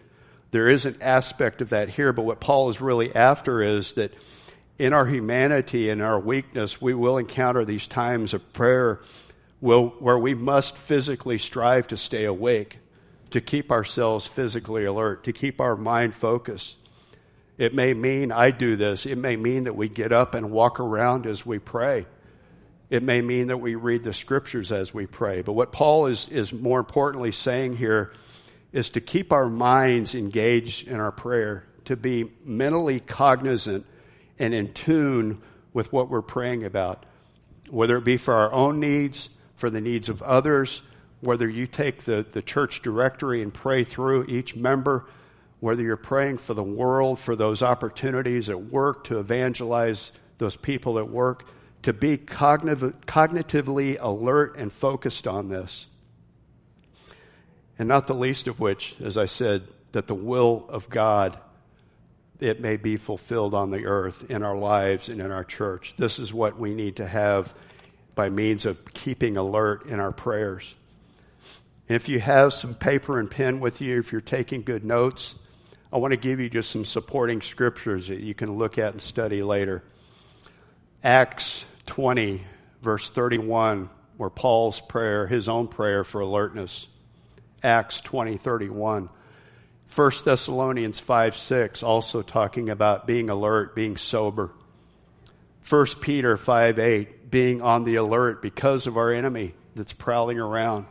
There 0.52 0.70
is 0.70 0.86
an 0.86 0.98
aspect 1.02 1.62
of 1.62 1.70
that 1.70 1.90
here, 1.90 2.14
but 2.14 2.24
what 2.24 2.40
Paul 2.40 2.70
is 2.70 2.80
really 2.80 3.14
after 3.14 3.62
is 3.62 3.94
that 3.94 4.14
in 4.80 4.94
our 4.94 5.06
humanity 5.06 5.90
and 5.90 6.02
our 6.02 6.20
weakness, 6.20 6.82
we 6.82 6.94
will 6.94 7.18
encounter 7.18 7.66
these 7.66 7.88
times 7.88 8.34
of 8.34 8.54
prayer 8.54 9.02
where 9.60 10.18
we 10.18 10.34
must 10.34 10.78
physically 10.78 11.38
strive 11.38 11.88
to 11.88 11.98
stay 11.98 12.24
awake 12.24 12.80
to 13.32 13.42
keep 13.42 13.72
ourselves 13.72 14.28
physically 14.28 14.86
alert, 14.86 15.24
to 15.24 15.34
keep 15.34 15.60
our 15.60 15.76
mind 15.76 16.14
focused. 16.14 16.78
It 17.58 17.74
may 17.74 17.94
mean 17.94 18.32
I 18.32 18.52
do 18.52 18.76
this. 18.76 19.06
It 19.06 19.18
may 19.18 19.36
mean 19.36 19.64
that 19.64 19.76
we 19.76 19.88
get 19.90 20.12
up 20.12 20.34
and 20.34 20.52
walk 20.52 20.80
around 20.80 21.26
as 21.26 21.46
we 21.46 21.60
pray. 21.60 22.06
It 22.90 23.04
may 23.04 23.22
mean 23.22 23.48
that 23.48 23.58
we 23.58 23.76
read 23.76 24.04
the 24.04 24.14
scriptures 24.14 24.72
as 24.72 24.94
we 24.94 25.08
pray. 25.08 25.42
But 25.42 25.54
what 25.54 25.72
Paul 25.72 26.08
is, 26.08 26.28
is 26.30 26.52
more 26.52 26.80
importantly 26.80 27.32
saying 27.32 27.78
here 27.78 28.14
is 28.74 28.90
to 28.92 29.02
keep 29.02 29.32
our 29.32 29.48
minds 29.48 30.16
engaged 30.16 30.88
in 30.88 31.00
our 31.00 31.12
prayer, 31.12 31.66
to 31.86 31.96
be 31.96 32.32
mentally 32.44 33.00
cognizant 33.00 33.86
and 34.40 34.54
in 34.54 34.74
tune 34.74 35.42
with 35.74 35.94
what 35.94 36.10
we're 36.10 36.22
praying 36.22 36.64
about, 36.66 37.06
whether 37.70 37.98
it 37.98 38.04
be 38.04 38.18
for 38.18 38.34
our 38.34 38.52
own 38.52 38.80
needs, 38.80 39.30
for 39.56 39.70
the 39.70 39.82
needs 39.82 40.10
of 40.10 40.22
others, 40.24 40.82
whether 41.22 41.48
you 41.48 41.68
take 41.68 42.04
the, 42.04 42.26
the 42.32 42.42
church 42.42 42.82
directory 42.82 43.42
and 43.42 43.54
pray 43.54 43.84
through 43.84 44.26
each 44.26 44.56
member, 44.56 45.06
whether 45.60 45.82
you're 45.82 45.96
praying 45.96 46.40
for 46.40 46.54
the 46.54 46.64
world, 46.64 47.20
for 47.20 47.36
those 47.36 47.62
opportunities 47.62 48.50
at 48.50 48.62
work 48.62 49.06
to 49.06 49.20
evangelize 49.20 50.12
those 50.40 50.56
people 50.56 50.98
at 50.98 51.10
work, 51.10 51.48
to 51.84 51.94
be 51.94 52.18
cognitive, 52.18 52.94
cognitively 53.06 53.98
alert 54.00 54.56
and 54.58 54.74
focused 54.74 55.28
on 55.28 55.50
this. 55.50 55.86
And 57.78 57.88
not 57.88 58.08
the 58.08 58.16
least 58.16 58.48
of 58.48 58.60
which, 58.60 58.96
as 59.02 59.18
I 59.18 59.26
said, 59.26 59.68
that 59.92 60.08
the 60.08 60.16
will 60.16 60.66
of 60.70 60.90
God 60.90 61.40
it 62.40 62.60
may 62.60 62.76
be 62.76 62.98
fulfilled 62.98 63.54
on 63.54 63.70
the 63.70 63.86
earth 63.86 64.30
in 64.30 64.42
our 64.42 64.58
lives 64.58 65.10
and 65.10 65.22
in 65.22 65.32
our 65.32 65.44
church. 65.44 65.94
This 65.96 66.18
is 66.18 66.34
what 66.34 66.60
we 66.60 66.74
need 66.74 66.96
to 66.96 67.06
have 67.06 67.54
by 68.16 68.30
means 68.30 68.66
of 68.66 68.84
keeping 68.94 69.38
alert 69.38 69.86
in 69.86 70.00
our 70.00 70.12
prayers. 70.12 70.76
If 71.88 72.08
you 72.08 72.20
have 72.20 72.54
some 72.54 72.74
paper 72.74 73.20
and 73.20 73.30
pen 73.30 73.60
with 73.60 73.82
you, 73.82 74.00
if 74.00 74.12
you're 74.12 74.22
taking 74.22 74.64
good 74.64 74.86
notes, 74.86 75.36
I 75.92 75.98
want 75.98 76.12
to 76.12 76.18
give 76.18 76.40
you 76.40 76.50
just 76.50 76.72
some 76.72 76.86
supporting 76.86 77.42
scriptures 77.42 78.08
that 78.08 78.22
you 78.22 78.34
can 78.34 78.58
look 78.58 78.78
at 78.78 78.94
and 78.94 79.02
study 79.02 79.42
later. 79.42 79.84
Acts 81.04 81.66
20, 81.88 82.42
verse 82.82 83.10
31, 83.10 83.90
where 84.16 84.30
Paul's 84.30 84.80
prayer, 84.80 85.28
his 85.28 85.50
own 85.50 85.68
prayer 85.68 86.04
for 86.04 86.22
alertness. 86.22 86.88
Acts 87.62 88.00
20, 88.02 88.38
31. 88.38 89.10
1 89.94 90.12
Thessalonians 90.24 91.02
5, 91.02 91.36
6, 91.36 91.84
also 91.84 92.22
talking 92.22 92.70
about 92.70 93.06
being 93.06 93.30
alert, 93.30 93.76
being 93.76 93.98
sober. 93.98 94.52
1 95.68 95.86
Peter 96.00 96.38
5, 96.38 96.80
8, 96.80 97.30
being 97.30 97.62
on 97.62 97.84
the 97.84 97.96
alert 97.96 98.42
because 98.42 98.88
of 98.88 98.96
our 98.96 99.12
enemy 99.12 99.54
that's 99.76 99.92
prowling 99.92 100.40
around 100.40 100.86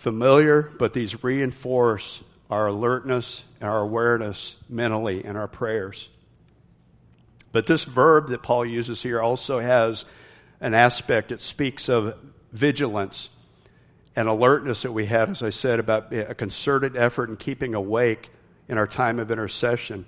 familiar, 0.00 0.62
but 0.62 0.94
these 0.94 1.22
reinforce 1.22 2.24
our 2.48 2.68
alertness 2.68 3.44
and 3.60 3.68
our 3.68 3.80
awareness 3.80 4.56
mentally 4.66 5.22
in 5.22 5.36
our 5.36 5.46
prayers. 5.46 6.08
But 7.52 7.66
this 7.66 7.84
verb 7.84 8.28
that 8.28 8.42
Paul 8.42 8.64
uses 8.64 9.02
here 9.02 9.20
also 9.20 9.58
has 9.58 10.06
an 10.58 10.72
aspect. 10.72 11.32
It 11.32 11.40
speaks 11.40 11.90
of 11.90 12.16
vigilance 12.50 13.28
and 14.16 14.26
alertness 14.26 14.82
that 14.82 14.92
we 14.92 15.04
had, 15.04 15.28
as 15.28 15.42
I 15.42 15.50
said, 15.50 15.78
about 15.78 16.10
a 16.14 16.34
concerted 16.34 16.96
effort 16.96 17.28
in 17.28 17.36
keeping 17.36 17.74
awake 17.74 18.30
in 18.68 18.78
our 18.78 18.86
time 18.86 19.18
of 19.18 19.30
intercession. 19.30 20.06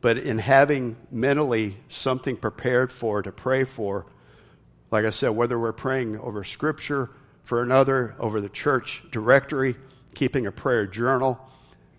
But 0.00 0.18
in 0.18 0.38
having 0.38 0.96
mentally 1.12 1.76
something 1.88 2.36
prepared 2.36 2.90
for, 2.90 3.22
to 3.22 3.30
pray 3.30 3.62
for, 3.62 4.06
like 4.90 5.04
I 5.04 5.10
said, 5.10 5.28
whether 5.28 5.56
we're 5.56 5.72
praying 5.72 6.18
over 6.18 6.42
Scripture 6.42 7.10
for 7.44 7.62
another 7.62 8.16
over 8.18 8.40
the 8.40 8.48
church 8.48 9.04
directory, 9.12 9.76
keeping 10.14 10.46
a 10.46 10.52
prayer 10.52 10.86
journal, 10.86 11.40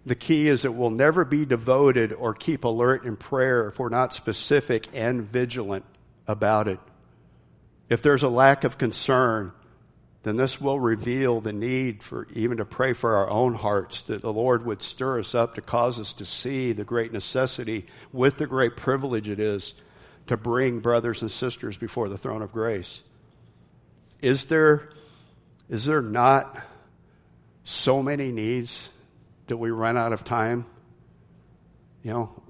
The 0.05 0.15
key 0.15 0.47
is 0.47 0.61
that 0.61 0.73
we'll 0.73 0.91
never 0.91 1.25
be 1.25 1.45
devoted 1.45 2.13
or 2.13 2.33
keep 2.33 2.63
alert 2.63 3.05
in 3.05 3.17
prayer 3.17 3.67
if 3.67 3.79
we're 3.79 3.89
not 3.89 4.13
specific 4.13 4.87
and 4.93 5.23
vigilant 5.23 5.83
about 6.27 6.67
it. 6.67 6.79
If 7.89 8.01
there's 8.03 8.23
a 8.23 8.29
lack 8.29 8.63
of 8.63 8.77
concern, 8.77 9.51
then 10.21 10.37
this 10.37 10.61
will 10.61 10.79
reveal 10.79 11.41
the 11.41 11.53
need 11.53 12.03
for 12.03 12.27
even 12.33 12.57
to 12.57 12.65
pray 12.65 12.93
for 12.93 13.15
our 13.15 13.29
own 13.29 13.55
hearts, 13.55 14.03
that 14.03 14.21
the 14.21 14.33
Lord 14.33 14.65
would 14.65 14.81
stir 14.83 15.19
us 15.19 15.33
up 15.33 15.55
to 15.55 15.61
cause 15.61 15.99
us 15.99 16.13
to 16.13 16.25
see 16.25 16.71
the 16.71 16.83
great 16.83 17.11
necessity 17.11 17.87
with 18.11 18.37
the 18.37 18.47
great 18.47 18.75
privilege 18.75 19.27
it 19.27 19.39
is 19.39 19.73
to 20.27 20.37
bring 20.37 20.79
brothers 20.79 21.21
and 21.21 21.31
sisters 21.31 21.77
before 21.77 22.09
the 22.09 22.17
throne 22.17 22.41
of 22.41 22.51
grace. 22.51 23.01
Is 24.21 24.47
there, 24.47 24.89
is 25.69 25.85
there 25.85 26.01
not 26.01 26.61
so 27.63 28.03
many 28.03 28.31
needs 28.31 28.89
that 29.47 29.57
we 29.57 29.71
run 29.71 29.97
out 29.97 30.13
of 30.13 30.23
time? 30.23 30.65
You 32.03 32.13
know, 32.13 32.43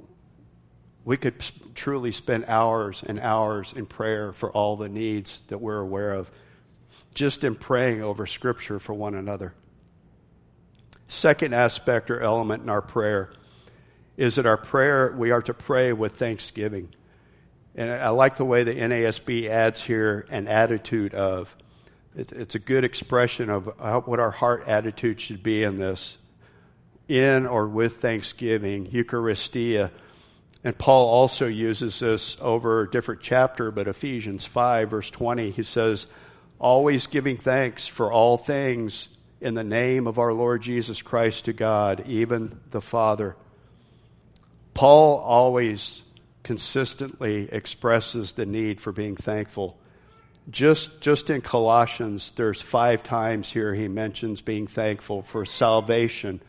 we 1.06 1.17
could 1.17 1.36
truly 1.75 2.12
spend 2.12 2.45
hours 2.45 3.04
and 3.04 3.19
hours 3.19 3.73
in 3.73 3.86
prayer 3.86 4.34
for 4.34 4.51
all 4.51 4.75
the 4.75 4.89
needs 4.89 5.41
that 5.47 5.60
we're 5.60 5.80
aware 5.80 6.12
of 6.12 6.32
just 7.13 7.43
in 7.43 7.56
praying 7.56 8.01
over 8.01 8.25
Scripture 8.25 8.80
for 8.80 8.93
one 8.93 9.15
another. 9.15 9.54
Second 11.08 11.54
aspect 11.54 12.10
or 12.10 12.19
element 12.19 12.63
in 12.63 12.69
our 12.69 12.82
prayer 12.82 13.32
is 14.17 14.36
that 14.36 14.45
our 14.45 14.58
prayer, 14.58 15.13
we 15.17 15.32
are 15.32 15.41
to 15.41 15.54
pray 15.54 15.93
with 15.93 16.15
thanksgiving. 16.15 16.89
And 17.75 17.91
I 17.91 18.10
like 18.10 18.38
the 18.38 18.45
way 18.45 18.63
the 18.63 18.73
NASB 18.73 19.47
adds 19.47 19.84
here 19.84 20.25
an 20.30 20.47
attitude 20.47 21.13
of. 21.13 21.56
It's 22.17 22.56
a 22.56 22.60
good 22.60 22.86
expression 22.86 23.49
of 23.49 23.69
uh, 23.80 23.99
what 24.01 24.21
our 24.21 24.32
heart 24.32 24.63
attitude 24.67 25.19
should 25.19 25.43
be 25.43 25.63
in 25.63 25.78
this. 25.78 26.17
In 27.08 27.45
or 27.45 27.67
with 27.67 27.97
thanksgiving, 27.97 28.88
Eucharistia. 28.88 29.91
And 30.63 30.78
Paul 30.78 31.08
also 31.08 31.45
uses 31.45 31.99
this 31.99 32.38
over 32.39 32.82
a 32.82 32.89
different 32.89 33.21
chapter, 33.21 33.69
but 33.69 33.88
Ephesians 33.88 34.45
5, 34.45 34.89
verse 34.89 35.12
20, 35.12 35.51
he 35.51 35.62
says, 35.62 36.08
always 36.58 37.06
giving 37.08 37.38
thanks 37.38 37.86
for 37.86 38.12
all 38.12 38.38
things 38.38 39.10
in 39.41 39.54
the 39.54 39.63
name 39.63 40.08
of 40.08 40.17
our 40.17 40.34
Lord 40.34 40.62
Jesus 40.62 41.01
Christ 41.01 41.45
to 41.45 41.54
God, 41.54 42.08
even 42.08 42.60
the 42.71 42.82
Father. 42.82 43.36
Paul 44.73 45.19
always 45.19 46.01
consistently 46.43 47.49
expresses 47.51 48.34
the 48.34 48.45
need 48.45 48.80
for 48.80 48.91
being 48.91 49.15
thankful. 49.15 49.78
Just, 50.49 51.01
just 51.01 51.29
in 51.29 51.41
Colossians, 51.41 52.31
there's 52.34 52.62
five 52.62 53.01
times 53.01 53.51
here 53.51 53.73
he 53.73 53.88
mentions 53.88 54.41
being 54.41 54.67
thankful 54.67 55.23
for 55.23 55.43
salvation, 55.45 56.41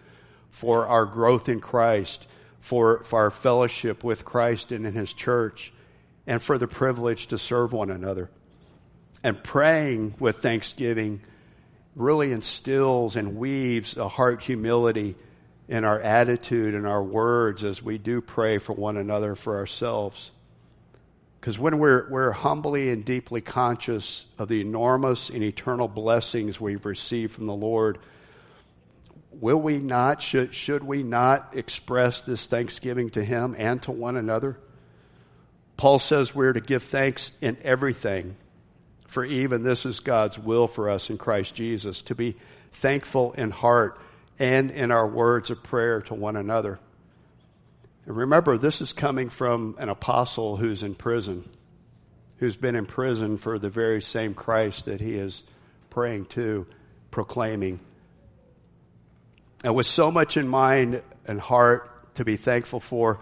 for 0.50 0.86
our 0.86 1.06
growth 1.06 1.48
in 1.48 1.60
Christ, 1.60 2.26
for, 2.60 3.02
for 3.04 3.20
our 3.20 3.30
fellowship 3.30 4.04
with 4.04 4.24
Christ 4.24 4.72
and 4.72 4.86
in 4.86 4.92
his 4.92 5.12
church, 5.12 5.72
and 6.26 6.42
for 6.42 6.58
the 6.58 6.68
privilege 6.68 7.28
to 7.28 7.38
serve 7.38 7.72
one 7.72 7.90
another. 7.90 8.30
And 9.22 9.42
praying 9.42 10.16
with 10.18 10.38
thanksgiving 10.38 11.22
really 11.94 12.32
instills 12.32 13.16
and 13.16 13.36
weaves 13.36 13.96
a 13.96 14.08
heart 14.08 14.42
humility 14.42 15.16
in 15.68 15.84
our 15.84 15.98
attitude 16.00 16.74
and 16.74 16.86
our 16.86 17.02
words 17.02 17.64
as 17.64 17.82
we 17.82 17.98
do 17.98 18.20
pray 18.20 18.58
for 18.58 18.74
one 18.74 18.96
another, 18.98 19.34
for 19.34 19.56
ourselves. 19.56 20.30
Because 21.46 21.60
when 21.60 21.78
we're, 21.78 22.08
we're 22.10 22.32
humbly 22.32 22.90
and 22.90 23.04
deeply 23.04 23.40
conscious 23.40 24.26
of 24.36 24.48
the 24.48 24.60
enormous 24.60 25.30
and 25.30 25.44
eternal 25.44 25.86
blessings 25.86 26.60
we've 26.60 26.84
received 26.84 27.34
from 27.34 27.46
the 27.46 27.54
Lord, 27.54 27.98
will 29.30 29.60
we 29.60 29.78
not, 29.78 30.20
should, 30.20 30.56
should 30.56 30.82
we 30.82 31.04
not 31.04 31.50
express 31.54 32.22
this 32.22 32.46
thanksgiving 32.46 33.10
to 33.10 33.22
Him 33.22 33.54
and 33.56 33.80
to 33.82 33.92
one 33.92 34.16
another? 34.16 34.58
Paul 35.76 36.00
says 36.00 36.34
we're 36.34 36.52
to 36.52 36.60
give 36.60 36.82
thanks 36.82 37.30
in 37.40 37.56
everything 37.62 38.34
for 39.06 39.24
even 39.24 39.62
this 39.62 39.86
is 39.86 40.00
God's 40.00 40.40
will 40.40 40.66
for 40.66 40.90
us 40.90 41.10
in 41.10 41.16
Christ 41.16 41.54
Jesus, 41.54 42.02
to 42.02 42.16
be 42.16 42.34
thankful 42.72 43.34
in 43.34 43.52
heart 43.52 44.00
and 44.40 44.72
in 44.72 44.90
our 44.90 45.06
words 45.06 45.50
of 45.50 45.62
prayer 45.62 46.00
to 46.02 46.14
one 46.14 46.34
another. 46.34 46.80
And 48.06 48.16
remember, 48.16 48.56
this 48.56 48.80
is 48.80 48.92
coming 48.92 49.28
from 49.28 49.76
an 49.78 49.88
apostle 49.88 50.56
who's 50.56 50.82
in 50.82 50.94
prison, 50.94 51.48
who's 52.38 52.56
been 52.56 52.76
in 52.76 52.86
prison 52.86 53.36
for 53.36 53.58
the 53.58 53.70
very 53.70 54.00
same 54.00 54.34
Christ 54.34 54.84
that 54.84 55.00
he 55.00 55.14
is 55.14 55.42
praying 55.90 56.26
to, 56.26 56.66
proclaiming. 57.10 57.80
And 59.64 59.74
with 59.74 59.86
so 59.86 60.10
much 60.10 60.36
in 60.36 60.48
mind 60.48 61.02
and 61.26 61.40
heart 61.40 62.14
to 62.14 62.24
be 62.24 62.36
thankful 62.36 62.80
for, 62.80 63.20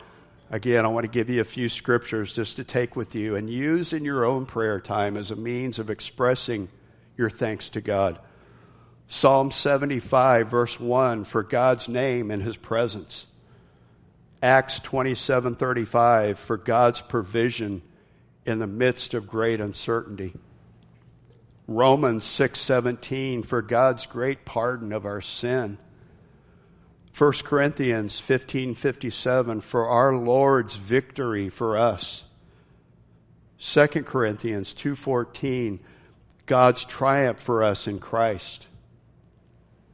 Again, 0.51 0.85
I 0.85 0.89
want 0.89 1.05
to 1.05 1.11
give 1.11 1.31
you 1.31 1.41
a 1.41 1.45
few 1.45 1.69
scriptures 1.69 2.37
just 2.37 2.57
to 2.57 2.65
take 2.65 2.95
with 2.95 3.15
you 3.15 3.35
and 3.35 3.51
use 3.51 3.93
in 3.93 4.05
your 4.05 4.25
own 4.25 4.47
prayer 4.47 4.79
time 4.79 5.17
as 5.17 5.31
a 5.31 5.37
means 5.37 5.79
of 5.79 5.91
expressing 5.91 6.69
your 7.17 7.31
thanks 7.31 7.71
to 7.71 7.81
God. 7.81 8.21
Psalm 9.09 9.51
75, 9.51 10.49
verse 10.49 10.79
1, 10.79 11.25
for 11.25 11.43
God's 11.43 11.89
name 11.89 12.31
and 12.31 12.43
his 12.43 12.57
presence. 12.57 13.27
Acts 14.45 14.79
27:35 14.81 16.39
for 16.39 16.59
God's 16.59 17.01
provision 17.01 17.81
in 18.45 18.59
the 18.59 18.67
midst 18.67 19.15
of 19.15 19.27
great 19.27 19.59
uncertainty. 19.59 20.35
Romans 21.67 22.27
6:17 22.27 23.43
for 23.43 23.63
God's 23.63 24.05
great 24.05 24.45
pardon 24.45 24.93
of 24.93 25.07
our 25.07 25.23
sin. 25.23 25.79
1 27.11 27.43
Corinthians 27.47 28.21
15:57 28.21 29.63
for 29.63 29.89
our 29.89 30.15
Lord's 30.15 30.77
victory 30.77 31.49
for 31.49 31.79
us. 31.79 32.25
2 33.57 34.05
Corinthians 34.05 34.75
2:14 34.75 35.81
God's 36.45 36.85
triumph 36.85 37.41
for 37.41 37.63
us 37.63 37.87
in 37.87 37.99
Christ. 37.99 38.69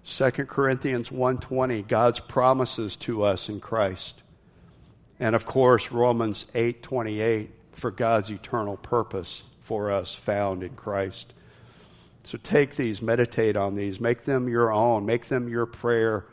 2 0.02 0.48
Corinthians 0.48 1.12
1:20 1.12 1.82
God's 1.82 2.18
promises 2.18 2.96
to 2.96 3.22
us 3.22 3.48
in 3.48 3.60
Christ. 3.60 4.24
And 5.20 5.36
of 5.36 5.46
course 5.46 5.92
Romans 5.92 6.46
8:28 6.54 7.50
for 7.72 7.90
God's 7.90 8.30
eternal 8.30 8.76
purpose 8.76 9.44
for 9.60 9.92
us 9.92 10.14
found 10.14 10.64
in 10.64 10.74
Christ. 10.74 11.32
So 12.24 12.38
take 12.42 12.76
these, 12.76 13.00
meditate 13.00 13.56
on 13.56 13.76
these, 13.76 14.00
make 14.00 14.24
them 14.24 14.48
your 14.48 14.72
own, 14.72 15.06
make 15.06 15.26
them 15.26 15.48
your 15.48 15.66
prayer 15.66 16.26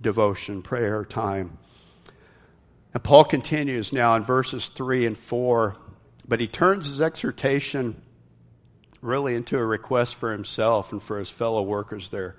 devotion, 0.00 0.62
prayer 0.62 1.04
time. 1.04 1.58
And 2.92 3.02
Paul 3.02 3.24
continues 3.24 3.92
now 3.92 4.14
in 4.14 4.22
verses 4.22 4.68
3 4.68 5.06
and 5.06 5.18
4, 5.18 5.76
but 6.28 6.40
he 6.40 6.46
turns 6.46 6.86
his 6.86 7.00
exhortation 7.00 8.00
really 9.00 9.34
into 9.34 9.58
a 9.58 9.64
request 9.64 10.14
for 10.14 10.32
himself 10.32 10.92
and 10.92 11.02
for 11.02 11.18
his 11.18 11.30
fellow 11.30 11.62
workers 11.62 12.08
there. 12.10 12.36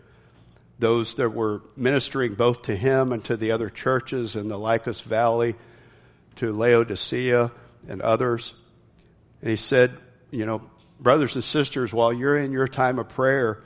Those 0.79 1.15
that 1.15 1.29
were 1.29 1.61
ministering 1.75 2.35
both 2.35 2.63
to 2.63 2.75
him 2.75 3.11
and 3.11 3.23
to 3.25 3.37
the 3.37 3.51
other 3.51 3.69
churches 3.69 4.35
in 4.35 4.47
the 4.47 4.57
Lycus 4.57 5.01
Valley, 5.01 5.55
to 6.37 6.51
Laodicea 6.51 7.51
and 7.87 8.01
others. 8.01 8.53
And 9.41 9.49
he 9.49 9.55
said, 9.55 9.97
You 10.31 10.45
know, 10.45 10.69
brothers 10.99 11.35
and 11.35 11.43
sisters, 11.43 11.93
while 11.93 12.13
you're 12.13 12.37
in 12.37 12.51
your 12.51 12.67
time 12.67 12.99
of 12.99 13.09
prayer, 13.09 13.63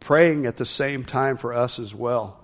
praying 0.00 0.46
at 0.46 0.56
the 0.56 0.64
same 0.64 1.04
time 1.04 1.36
for 1.36 1.52
us 1.52 1.78
as 1.78 1.94
well 1.94 2.42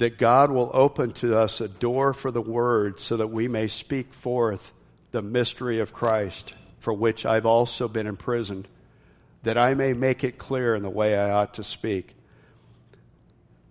that 0.00 0.16
God 0.16 0.50
will 0.50 0.70
open 0.72 1.12
to 1.12 1.38
us 1.38 1.60
a 1.60 1.68
door 1.68 2.14
for 2.14 2.30
the 2.30 2.40
word 2.40 2.98
so 2.98 3.18
that 3.18 3.26
we 3.26 3.48
may 3.48 3.68
speak 3.68 4.14
forth 4.14 4.72
the 5.10 5.20
mystery 5.20 5.78
of 5.78 5.92
Christ, 5.92 6.54
for 6.78 6.94
which 6.94 7.26
I've 7.26 7.44
also 7.44 7.86
been 7.86 8.06
imprisoned, 8.06 8.66
that 9.42 9.58
I 9.58 9.74
may 9.74 9.92
make 9.92 10.24
it 10.24 10.38
clear 10.38 10.74
in 10.74 10.82
the 10.82 10.88
way 10.88 11.18
I 11.18 11.30
ought 11.30 11.52
to 11.54 11.62
speak. 11.62 12.14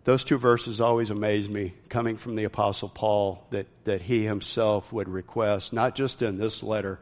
Those 0.06 0.24
two 0.24 0.38
verses 0.38 0.82
always 0.82 1.12
amaze 1.12 1.50
me, 1.50 1.74
coming 1.90 2.18
from 2.18 2.36
the 2.36 2.46
Apostle 2.46 2.90
Paul, 2.90 3.46
that, 3.52 3.68
that 3.84 4.02
he 4.02 4.24
himself 4.24 4.92
would 4.94 5.10
request, 5.10 5.74
not 5.74 5.96
just 5.96 6.22
in 6.22 6.38
this 6.38 6.64
letter, 6.64 7.00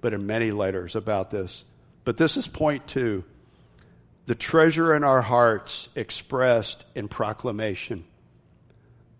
but 0.00 0.12
in 0.12 0.26
many 0.26 0.50
letters 0.50 0.94
about 0.94 1.30
this. 1.30 1.64
But 2.04 2.16
this 2.16 2.36
is 2.36 2.46
point 2.46 2.86
two 2.86 3.24
the 4.26 4.34
treasure 4.34 4.94
in 4.94 5.04
our 5.04 5.20
hearts 5.20 5.88
expressed 5.94 6.86
in 6.94 7.08
proclamation 7.08 8.04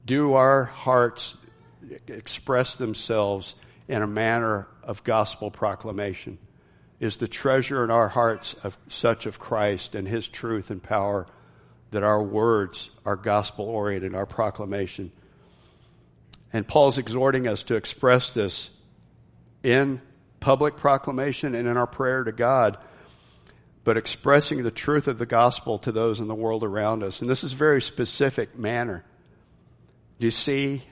do 0.04 0.34
our 0.34 0.64
hearts 0.64 1.36
express 2.06 2.76
themselves 2.76 3.54
in 3.88 4.02
a 4.02 4.06
manner 4.06 4.66
of 4.82 5.04
gospel 5.04 5.50
proclamation? 5.50 6.38
Is 7.00 7.16
the 7.16 7.28
treasure 7.28 7.84
in 7.84 7.90
our 7.90 8.08
hearts 8.08 8.54
of 8.62 8.78
such 8.88 9.26
of 9.26 9.38
Christ 9.38 9.94
and 9.94 10.06
his 10.06 10.28
truth 10.28 10.70
and 10.70 10.82
power 10.82 11.26
that 11.94 12.02
our 12.02 12.22
words 12.22 12.90
are 13.06 13.16
gospel 13.16 13.64
oriented, 13.66 14.14
our 14.14 14.26
proclamation? 14.26 15.12
And 16.52 16.66
Paul's 16.66 16.98
exhorting 16.98 17.48
us 17.48 17.62
to 17.64 17.76
express 17.76 18.34
this 18.34 18.70
in 19.62 20.00
public 20.40 20.76
proclamation 20.76 21.54
and 21.54 21.66
in 21.66 21.76
our 21.76 21.86
prayer 21.86 22.22
to 22.22 22.32
God, 22.32 22.76
but 23.82 23.96
expressing 23.96 24.62
the 24.62 24.70
truth 24.70 25.08
of 25.08 25.18
the 25.18 25.26
gospel 25.26 25.78
to 25.78 25.92
those 25.92 26.20
in 26.20 26.28
the 26.28 26.34
world 26.34 26.62
around 26.62 27.02
us. 27.02 27.20
And 27.20 27.30
this 27.30 27.42
is 27.44 27.52
a 27.52 27.56
very 27.56 27.80
specific 27.80 28.58
manner. 28.58 29.04
Do 30.18 30.26
you 30.26 30.30
see 30.30 30.82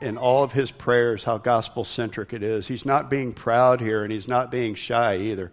in 0.00 0.16
all 0.16 0.42
of 0.42 0.52
his 0.52 0.70
prayers 0.70 1.24
how 1.24 1.38
gospel 1.38 1.84
centric 1.84 2.32
it 2.32 2.42
is? 2.42 2.68
He's 2.68 2.86
not 2.86 3.10
being 3.10 3.32
proud 3.32 3.80
here 3.80 4.02
and 4.02 4.12
he's 4.12 4.28
not 4.28 4.50
being 4.50 4.74
shy 4.74 5.16
either. 5.16 5.52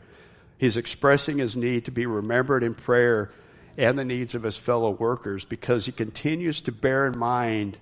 He's 0.57 0.77
expressing 0.77 1.37
his 1.37 1.57
need 1.57 1.85
to 1.85 1.91
be 1.91 2.05
remembered 2.05 2.63
in 2.63 2.75
prayer 2.75 3.31
and 3.77 3.97
the 3.97 4.05
needs 4.05 4.35
of 4.35 4.43
his 4.43 4.57
fellow 4.57 4.89
workers 4.91 5.45
because 5.45 5.85
he 5.85 5.91
continues 5.91 6.61
to 6.61 6.71
bear 6.71 7.07
in 7.07 7.17
mind 7.17 7.77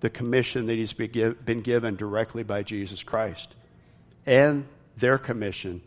the 0.00 0.10
commission 0.10 0.66
that 0.66 0.74
he's 0.74 0.92
been 0.92 1.60
given 1.62 1.96
directly 1.96 2.42
by 2.42 2.62
Jesus 2.62 3.02
Christ 3.02 3.54
and 4.26 4.66
their 4.96 5.18
commission 5.18 5.80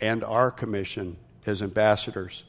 and 0.00 0.22
our 0.22 0.50
commission 0.50 1.16
as 1.46 1.62
ambassadors. 1.62 2.44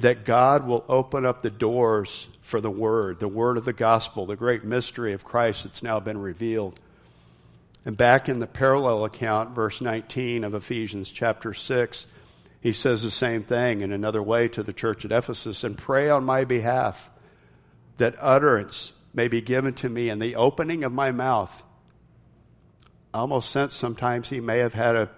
That 0.00 0.24
God 0.24 0.66
will 0.66 0.84
open 0.88 1.26
up 1.26 1.42
the 1.42 1.50
doors 1.50 2.28
for 2.40 2.60
the 2.60 2.70
Word, 2.70 3.18
the 3.18 3.28
Word 3.28 3.56
of 3.56 3.64
the 3.64 3.72
gospel, 3.72 4.26
the 4.26 4.36
great 4.36 4.62
mystery 4.62 5.12
of 5.12 5.24
Christ 5.24 5.64
that's 5.64 5.82
now 5.82 5.98
been 5.98 6.18
revealed. 6.18 6.78
And 7.84 7.96
back 7.96 8.28
in 8.28 8.38
the 8.38 8.46
parallel 8.46 9.04
account, 9.04 9.50
verse 9.50 9.80
19 9.80 10.44
of 10.44 10.54
Ephesians 10.54 11.10
chapter 11.10 11.52
6, 11.52 12.06
he 12.60 12.72
says 12.72 13.02
the 13.02 13.10
same 13.10 13.42
thing 13.42 13.80
in 13.80 13.92
another 13.92 14.22
way 14.22 14.48
to 14.48 14.62
the 14.62 14.72
church 14.72 15.04
at 15.04 15.12
Ephesus 15.12 15.64
and 15.64 15.78
pray 15.78 16.10
on 16.10 16.24
my 16.24 16.44
behalf 16.44 17.10
that 17.98 18.14
utterance 18.20 18.92
may 19.14 19.28
be 19.28 19.40
given 19.40 19.74
to 19.74 19.88
me 19.88 20.08
in 20.08 20.18
the 20.18 20.36
opening 20.36 20.84
of 20.84 20.92
my 20.92 21.10
mouth. 21.10 21.62
I 23.14 23.18
almost 23.18 23.50
sense 23.50 23.74
sometimes 23.74 24.28
he 24.28 24.40
may 24.40 24.58
have 24.58 24.74
had 24.74 24.96
a 24.96 25.10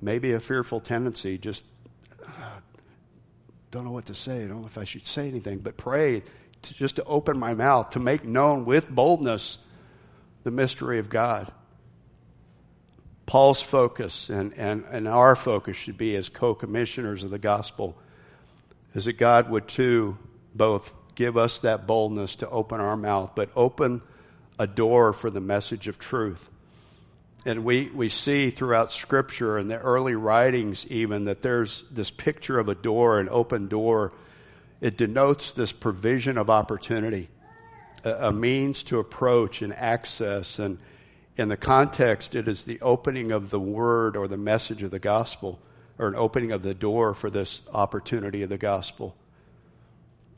maybe 0.00 0.32
a 0.32 0.40
fearful 0.40 0.80
tendency, 0.80 1.38
just 1.38 1.64
don't 3.70 3.84
know 3.84 3.92
what 3.92 4.06
to 4.06 4.14
say. 4.14 4.46
Don't 4.46 4.62
know 4.62 4.66
if 4.66 4.78
I 4.78 4.84
should 4.84 5.06
say 5.06 5.28
anything, 5.28 5.58
but 5.58 5.76
pray 5.76 6.22
to, 6.62 6.74
just 6.74 6.96
to 6.96 7.04
open 7.04 7.38
my 7.38 7.54
mouth, 7.54 7.90
to 7.90 8.00
make 8.00 8.24
known 8.24 8.64
with 8.64 8.88
boldness 8.88 9.58
the 10.42 10.50
mystery 10.50 10.98
of 10.98 11.08
God. 11.08 11.52
Paul's 13.30 13.62
focus 13.62 14.28
and, 14.28 14.52
and, 14.54 14.84
and 14.90 15.06
our 15.06 15.36
focus 15.36 15.76
should 15.76 15.96
be 15.96 16.16
as 16.16 16.28
co 16.28 16.52
commissioners 16.52 17.22
of 17.22 17.30
the 17.30 17.38
gospel 17.38 17.96
is 18.92 19.04
that 19.04 19.12
God 19.18 19.48
would 19.48 19.68
too 19.68 20.18
both 20.52 20.92
give 21.14 21.36
us 21.36 21.60
that 21.60 21.86
boldness 21.86 22.34
to 22.36 22.50
open 22.50 22.80
our 22.80 22.96
mouth, 22.96 23.30
but 23.36 23.48
open 23.54 24.02
a 24.58 24.66
door 24.66 25.12
for 25.12 25.30
the 25.30 25.38
message 25.40 25.86
of 25.86 25.96
truth. 25.96 26.50
And 27.46 27.64
we, 27.64 27.88
we 27.94 28.08
see 28.08 28.50
throughout 28.50 28.90
Scripture 28.90 29.58
and 29.58 29.70
the 29.70 29.78
early 29.78 30.16
writings, 30.16 30.84
even, 30.88 31.26
that 31.26 31.40
there's 31.40 31.84
this 31.88 32.10
picture 32.10 32.58
of 32.58 32.68
a 32.68 32.74
door, 32.74 33.20
an 33.20 33.28
open 33.30 33.68
door. 33.68 34.12
It 34.80 34.96
denotes 34.96 35.52
this 35.52 35.70
provision 35.70 36.36
of 36.36 36.50
opportunity, 36.50 37.28
a, 38.02 38.26
a 38.26 38.32
means 38.32 38.82
to 38.82 38.98
approach 38.98 39.62
and 39.62 39.72
access 39.72 40.58
and 40.58 40.78
in 41.36 41.48
the 41.48 41.56
context, 41.56 42.34
it 42.34 42.48
is 42.48 42.64
the 42.64 42.80
opening 42.80 43.32
of 43.32 43.50
the 43.50 43.60
word 43.60 44.16
or 44.16 44.28
the 44.28 44.36
message 44.36 44.82
of 44.82 44.90
the 44.90 44.98
gospel, 44.98 45.60
or 45.98 46.08
an 46.08 46.14
opening 46.14 46.52
of 46.52 46.62
the 46.62 46.74
door 46.74 47.14
for 47.14 47.30
this 47.30 47.62
opportunity 47.72 48.42
of 48.42 48.48
the 48.48 48.58
gospel. 48.58 49.14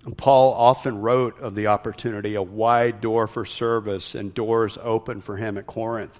And 0.04 0.16
Paul 0.16 0.52
often 0.52 1.00
wrote 1.00 1.40
of 1.40 1.54
the 1.54 1.68
opportunity 1.68 2.34
a 2.34 2.42
wide 2.42 3.00
door 3.00 3.26
for 3.26 3.44
service 3.44 4.14
and 4.14 4.34
doors 4.34 4.76
open 4.82 5.20
for 5.20 5.36
him 5.36 5.56
at 5.56 5.66
Corinth. 5.66 6.18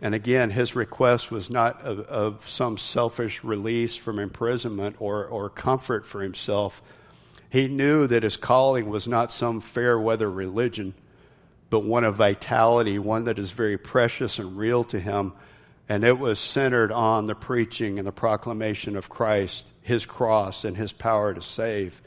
And 0.00 0.16
again, 0.16 0.50
his 0.50 0.74
request 0.74 1.30
was 1.30 1.48
not 1.48 1.80
of, 1.82 2.00
of 2.00 2.48
some 2.48 2.76
selfish 2.76 3.44
release 3.44 3.94
from 3.94 4.18
imprisonment 4.18 4.96
or, 4.98 5.24
or 5.24 5.48
comfort 5.48 6.04
for 6.04 6.22
himself. 6.22 6.82
He 7.50 7.68
knew 7.68 8.08
that 8.08 8.24
his 8.24 8.36
calling 8.36 8.88
was 8.88 9.06
not 9.06 9.30
some 9.30 9.60
fair 9.60 9.98
weather 9.98 10.28
religion 10.28 10.94
but 11.72 11.84
one 11.84 12.04
of 12.04 12.16
vitality, 12.16 12.98
one 12.98 13.24
that 13.24 13.38
is 13.38 13.50
very 13.50 13.78
precious 13.78 14.38
and 14.38 14.58
real 14.58 14.84
to 14.84 15.00
him. 15.00 15.32
And 15.88 16.04
it 16.04 16.18
was 16.18 16.38
centered 16.38 16.92
on 16.92 17.24
the 17.24 17.34
preaching 17.34 17.98
and 17.98 18.06
the 18.06 18.12
proclamation 18.12 18.94
of 18.94 19.08
Christ, 19.08 19.66
his 19.80 20.04
cross, 20.04 20.66
and 20.66 20.76
his 20.76 20.92
power 20.92 21.32
to 21.32 21.40
save. 21.40 22.02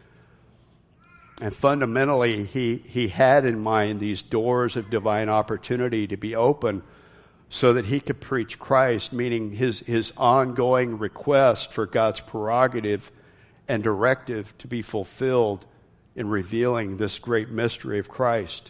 And 1.42 1.52
fundamentally, 1.52 2.46
he, 2.46 2.76
he 2.76 3.08
had 3.08 3.44
in 3.44 3.60
mind 3.60 4.00
these 4.00 4.22
doors 4.22 4.76
of 4.76 4.92
divine 4.92 5.30
opportunity 5.30 6.06
to 6.06 6.16
be 6.16 6.36
open 6.36 6.84
so 7.50 7.74
that 7.74 7.86
he 7.86 8.00
could 8.00 8.22
preach 8.22 8.60
Christ, 8.60 9.14
meaning 9.14 9.54
his, 9.54 9.80
his 9.80 10.14
ongoing 10.16 11.00
request 11.00 11.74
for 11.74 11.88
God's 11.88 12.20
prerogative 12.20 13.12
and 13.68 13.82
directive 13.84 14.56
to 14.60 14.68
be 14.68 14.84
fulfilled 14.84 15.66
in 16.16 16.30
revealing 16.30 16.98
this 16.98 17.18
great 17.18 17.50
mystery 17.50 17.98
of 17.98 18.08
Christ 18.08 18.70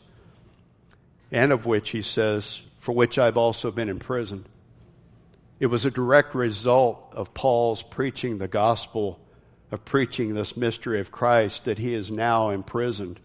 and 1.36 1.52
of 1.52 1.66
which 1.66 1.90
he 1.90 2.02
says, 2.02 2.62
for 2.78 2.96
which 2.96 3.20
I've 3.20 3.36
also 3.36 3.70
been 3.70 3.90
imprisoned. 3.90 4.46
It 5.60 5.66
was 5.66 5.86
a 5.86 5.92
direct 5.92 6.34
result 6.34 7.14
of 7.14 7.34
Paul's 7.34 7.84
preaching 7.84 8.38
the 8.38 8.48
gospel, 8.48 9.20
of 9.70 9.84
preaching 9.84 10.34
this 10.34 10.56
mystery 10.56 11.02
of 11.02 11.12
Christ, 11.12 11.66
that 11.66 11.78
he 11.78 11.94
is 11.94 12.10
now 12.10 12.52
imprisoned. 12.52 13.20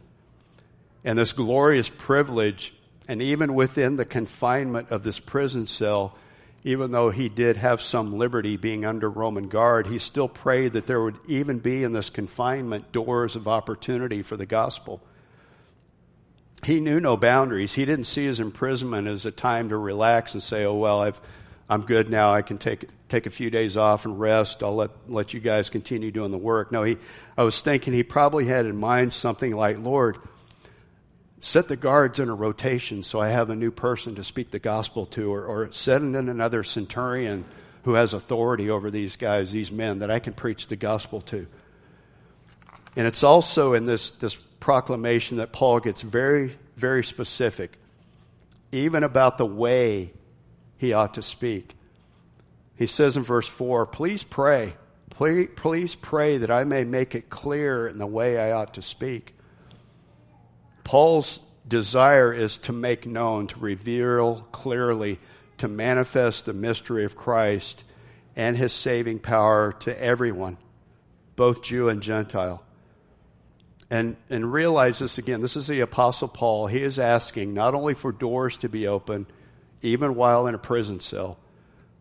And 1.05 1.17
this 1.17 1.31
glorious 1.31 1.89
privilege, 1.89 2.75
and 3.07 3.23
even 3.23 3.55
within 3.55 3.95
the 3.95 4.05
confinement 4.05 4.91
of 4.91 5.05
this 5.05 5.21
prison 5.21 5.69
cell, 5.69 6.19
even 6.65 6.91
though 6.91 7.11
he 7.11 7.29
did 7.29 7.57
have 7.59 7.81
some 7.81 8.19
liberty 8.19 8.57
being 8.57 8.85
under 8.85 9.09
Roman 9.09 9.49
guard, 9.49 9.87
he 9.87 9.99
still 9.99 10.29
prayed 10.29 10.73
that 10.73 10.89
there 10.89 11.01
would 11.01 11.19
even 11.29 11.61
be 11.61 11.85
in 11.85 11.93
this 11.93 12.11
confinement 12.11 12.91
doors 12.91 13.37
of 13.37 13.47
opportunity 13.47 14.23
for 14.23 14.37
the 14.37 14.47
gospel 14.47 15.01
he 16.65 16.81
knew 16.81 17.01
no 17.01 17.17
boundaries. 17.17 17.73
He 17.73 17.85
didn't 17.85 18.05
see 18.05 18.25
his 18.27 18.41
imprisonment 18.41 19.09
as 19.09 19.25
a 19.25 19.31
time 19.31 19.71
to 19.71 19.77
relax 19.77 20.35
and 20.35 20.43
say, 20.43 20.65
"Oh 20.65 20.75
well, 20.75 21.01
I've, 21.01 21.21
I'm 21.69 21.83
good 21.83 22.11
now. 22.11 22.33
I 22.33 22.43
can 22.43 22.59
take 22.59 22.87
take 23.09 23.27
a 23.27 23.31
few 23.31 23.51
days 23.51 23.77
off 23.77 24.05
and 24.05 24.21
rest. 24.21 24.63
I'll 24.63 24.77
let 24.77 24.91
let 25.09 25.33
you 25.33 25.41
guys 25.41 25.71
continue 25.71 26.11
doing 26.11 26.31
the 26.31 26.39
work." 26.39 26.71
No, 26.71 26.83
he. 26.83 26.99
I 27.37 27.43
was 27.43 27.61
thinking 27.61 27.93
he 27.93 28.03
probably 28.03 28.47
had 28.47 28.67
in 28.67 28.77
mind 28.77 29.13
something 29.13 29.55
like, 29.55 29.79
"Lord, 29.79 30.19
set 31.41 31.69
the 31.69 31.77
guards 31.77 32.21
in 32.21 32.29
a 32.29 32.35
rotation 32.35 33.03
so 33.03 33.21
I 33.21 33.29
have 33.29 33.49
a 33.49 33.57
new 33.57 33.71
person 33.71 34.15
to 34.17 34.25
speak 34.25 34.51
the 34.51 34.59
gospel 34.59 35.07
to, 35.07 35.33
or, 35.33 35.45
or 35.45 35.73
send 35.73 36.15
in 36.15 36.29
another 36.29 36.63
centurion 36.63 37.45
who 37.85 37.95
has 37.95 38.13
authority 38.13 38.69
over 38.69 38.91
these 38.91 39.17
guys, 39.17 39.51
these 39.51 39.73
men 39.73 40.01
that 40.01 40.11
I 40.11 40.19
can 40.19 40.35
preach 40.35 40.67
the 40.67 40.77
gospel 40.77 41.23
to." 41.23 41.47
And 42.97 43.07
it's 43.07 43.23
also 43.23 43.73
in 43.73 43.87
this 43.87 44.11
this 44.11 44.37
proclamation 44.61 45.39
that 45.39 45.53
Paul 45.53 45.81
gets 45.81 46.03
very, 46.03 46.57
very 46.77 47.03
specific, 47.03 47.79
even 48.71 49.03
about 49.03 49.39
the 49.39 49.47
way 49.47 50.13
he 50.77 50.93
ought 50.93 51.15
to 51.15 51.23
speak. 51.23 51.75
He 52.77 52.87
says 52.87 53.17
in 53.17 53.23
verse 53.23 53.49
4 53.49 53.87
Please 53.87 54.23
pray. 54.23 54.75
Please, 55.11 55.49
please 55.55 55.95
pray 55.95 56.39
that 56.39 56.51
I 56.51 56.65
may 56.65 56.85
make 56.85 57.15
it 57.15 57.29
clear 57.29 57.87
in 57.87 57.99
the 57.99 58.07
way 58.07 58.39
I 58.39 58.53
ought 58.53 58.75
to 58.75 58.83
speak. 58.83 59.35
Paul's 60.85 61.41
desire 61.69 62.33
is 62.33 62.57
to 62.59 62.73
make 62.73 63.07
known, 63.07 63.47
to 63.49 63.61
reveal 63.61 64.47
clearly, 64.51 65.19
to 65.59 65.69
manifest 65.69 66.47
the 66.47 66.55
mystery 66.55 67.05
of 67.05 67.17
Christ 67.17 67.85
and 68.35 68.57
his 68.57 68.73
saving 68.73 69.19
power 69.19 69.73
to 69.81 70.03
everyone, 70.03 70.57
both 71.37 71.63
Jew 71.63 71.91
and 71.91 72.03
Gentile. 72.03 72.65
And, 73.91 74.17
and 74.29 74.53
realize 74.53 75.01
this 75.01 75.19
again. 75.19 75.41
This 75.41 75.57
is 75.57 75.67
the 75.67 75.81
Apostle 75.81 76.29
Paul. 76.29 76.69
He 76.69 76.81
is 76.81 77.01
asking 77.01 77.55
not 77.55 77.75
only 77.75 77.95
for 77.95 78.13
doors 78.13 78.57
to 78.59 78.69
be 78.69 78.87
open, 78.87 79.27
even 79.83 80.15
while 80.15 80.47
in 80.47 80.55
a 80.55 80.59
prison 80.59 81.01
cell, 81.01 81.39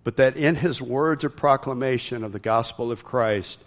but 0.04 0.18
that 0.18 0.38
in 0.38 0.56
his 0.56 0.82
words 0.82 1.24
of 1.24 1.36
proclamation 1.36 2.24
of 2.24 2.32
the 2.32 2.40
gospel 2.40 2.92
of 2.92 3.04
Christ, 3.04 3.60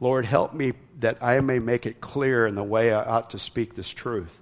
Lord, 0.00 0.24
help 0.24 0.54
me 0.54 0.74
that 1.00 1.18
I 1.20 1.40
may 1.40 1.58
make 1.58 1.84
it 1.84 2.00
clear 2.00 2.46
in 2.46 2.54
the 2.54 2.62
way 2.62 2.92
I 2.92 3.02
ought 3.02 3.30
to 3.30 3.38
speak 3.38 3.74
this 3.74 3.88
truth. 3.90 4.38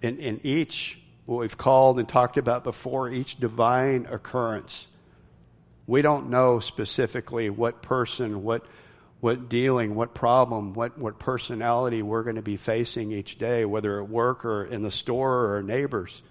In, 0.00 0.18
in 0.18 0.40
each, 0.44 1.00
what 1.26 1.40
we've 1.40 1.58
called 1.58 1.98
and 1.98 2.08
talked 2.08 2.36
about 2.36 2.62
before, 2.62 3.10
each 3.10 3.38
divine 3.40 4.06
occurrence, 4.08 4.86
we 5.86 6.02
don't 6.02 6.30
know 6.30 6.60
specifically 6.60 7.50
what 7.50 7.82
person, 7.82 8.44
what 8.44 8.64
what 9.22 9.48
dealing, 9.48 9.94
what 9.94 10.14
problem, 10.14 10.74
what, 10.74 10.98
what 10.98 11.20
personality 11.20 12.02
we're 12.02 12.24
going 12.24 12.34
to 12.34 12.42
be 12.42 12.56
facing 12.56 13.12
each 13.12 13.38
day, 13.38 13.64
whether 13.64 14.02
at 14.02 14.08
work 14.08 14.44
or 14.44 14.64
in 14.64 14.82
the 14.82 14.90
store 14.90 15.54
or 15.54 15.62
neighbors. 15.62 16.24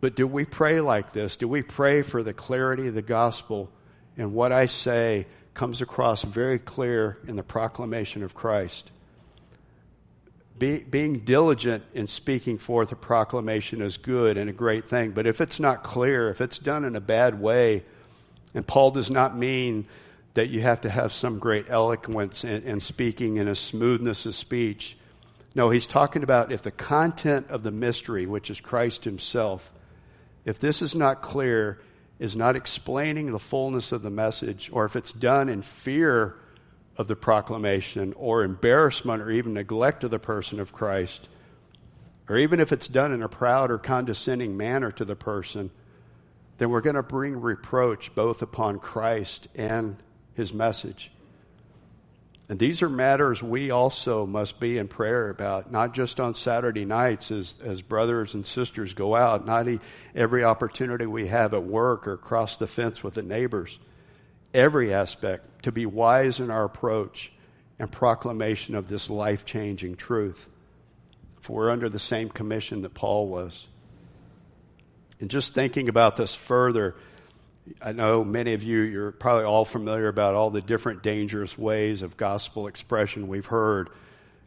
But 0.00 0.14
do 0.14 0.24
we 0.24 0.44
pray 0.44 0.80
like 0.80 1.12
this? 1.12 1.36
Do 1.36 1.48
we 1.48 1.62
pray 1.62 2.02
for 2.02 2.22
the 2.22 2.32
clarity 2.32 2.86
of 2.86 2.94
the 2.94 3.02
gospel 3.02 3.68
and 4.16 4.32
what 4.32 4.52
I 4.52 4.66
say 4.66 5.26
comes 5.54 5.82
across 5.82 6.22
very 6.22 6.60
clear 6.60 7.18
in 7.26 7.34
the 7.34 7.42
proclamation 7.42 8.22
of 8.22 8.32
Christ? 8.32 8.92
Be, 10.56 10.84
being 10.84 11.24
diligent 11.24 11.82
in 11.94 12.06
speaking 12.06 12.58
forth 12.58 12.92
a 12.92 12.96
proclamation 12.96 13.82
is 13.82 13.96
good 13.96 14.36
and 14.36 14.48
a 14.48 14.52
great 14.52 14.84
thing, 14.84 15.10
but 15.10 15.26
if 15.26 15.40
it's 15.40 15.58
not 15.58 15.82
clear, 15.82 16.30
if 16.30 16.40
it's 16.40 16.60
done 16.60 16.84
in 16.84 16.94
a 16.94 17.00
bad 17.00 17.40
way, 17.40 17.82
and 18.54 18.64
Paul 18.64 18.92
does 18.92 19.10
not 19.10 19.36
mean 19.36 19.88
that 20.34 20.48
you 20.48 20.60
have 20.60 20.80
to 20.82 20.90
have 20.90 21.12
some 21.12 21.38
great 21.38 21.66
eloquence 21.68 22.44
and, 22.44 22.82
speaking 22.82 23.38
and 23.38 23.48
a 23.48 23.54
smoothness 23.54 24.26
of 24.26 24.34
speech. 24.34 24.96
No, 25.54 25.70
he's 25.70 25.86
talking 25.86 26.24
about 26.24 26.50
if 26.50 26.62
the 26.62 26.72
content 26.72 27.46
of 27.50 27.62
the 27.62 27.70
mystery, 27.70 28.26
which 28.26 28.50
is 28.50 28.60
Christ 28.60 29.04
himself, 29.04 29.72
if 30.44 30.58
this 30.58 30.82
is 30.82 30.96
not 30.96 31.22
clear, 31.22 31.80
is 32.18 32.36
not 32.36 32.56
explaining 32.56 33.30
the 33.30 33.38
fullness 33.38 33.92
of 33.92 34.02
the 34.02 34.10
message, 34.10 34.70
or 34.72 34.84
if 34.84 34.96
it's 34.96 35.12
done 35.12 35.48
in 35.48 35.62
fear 35.62 36.36
of 36.96 37.08
the 37.08 37.16
proclamation, 37.16 38.12
or 38.14 38.44
embarrassment, 38.44 39.22
or 39.22 39.30
even 39.30 39.54
neglect 39.54 40.04
of 40.04 40.10
the 40.10 40.18
person 40.18 40.60
of 40.60 40.72
Christ, 40.72 41.28
or 42.28 42.36
even 42.36 42.60
if 42.60 42.72
it's 42.72 42.88
done 42.88 43.12
in 43.12 43.22
a 43.22 43.28
proud 43.28 43.70
or 43.70 43.78
condescending 43.78 44.56
manner 44.56 44.90
to 44.92 45.04
the 45.04 45.16
person, 45.16 45.70
then 46.58 46.70
we're 46.70 46.80
going 46.80 46.96
to 46.96 47.02
bring 47.02 47.40
reproach 47.40 48.14
both 48.14 48.42
upon 48.42 48.78
Christ 48.78 49.48
and 49.54 49.96
his 50.34 50.52
message. 50.52 51.10
And 52.48 52.58
these 52.58 52.82
are 52.82 52.90
matters 52.90 53.42
we 53.42 53.70
also 53.70 54.26
must 54.26 54.60
be 54.60 54.76
in 54.76 54.86
prayer 54.86 55.30
about, 55.30 55.70
not 55.70 55.94
just 55.94 56.20
on 56.20 56.34
Saturday 56.34 56.84
nights 56.84 57.30
as, 57.30 57.54
as 57.64 57.80
brothers 57.80 58.34
and 58.34 58.46
sisters 58.46 58.92
go 58.92 59.16
out, 59.16 59.46
not 59.46 59.66
every 60.14 60.44
opportunity 60.44 61.06
we 61.06 61.28
have 61.28 61.54
at 61.54 61.64
work 61.64 62.06
or 62.06 62.12
across 62.12 62.58
the 62.58 62.66
fence 62.66 63.02
with 63.02 63.14
the 63.14 63.22
neighbors. 63.22 63.78
Every 64.52 64.92
aspect 64.92 65.64
to 65.64 65.72
be 65.72 65.86
wise 65.86 66.38
in 66.38 66.50
our 66.50 66.64
approach 66.64 67.32
and 67.78 67.90
proclamation 67.90 68.74
of 68.74 68.88
this 68.88 69.08
life 69.08 69.46
changing 69.46 69.96
truth. 69.96 70.46
For 71.40 71.56
we're 71.56 71.70
under 71.70 71.88
the 71.88 71.98
same 71.98 72.28
commission 72.28 72.82
that 72.82 72.94
Paul 72.94 73.28
was. 73.28 73.66
And 75.18 75.30
just 75.30 75.54
thinking 75.54 75.88
about 75.88 76.16
this 76.16 76.34
further, 76.34 76.94
I 77.80 77.92
know 77.92 78.24
many 78.24 78.52
of 78.52 78.62
you, 78.62 78.80
you're 78.80 79.12
probably 79.12 79.44
all 79.44 79.64
familiar 79.64 80.08
about 80.08 80.34
all 80.34 80.50
the 80.50 80.60
different 80.60 81.02
dangerous 81.02 81.56
ways 81.56 82.02
of 82.02 82.16
gospel 82.16 82.66
expression 82.66 83.26
we've 83.28 83.46
heard, 83.46 83.88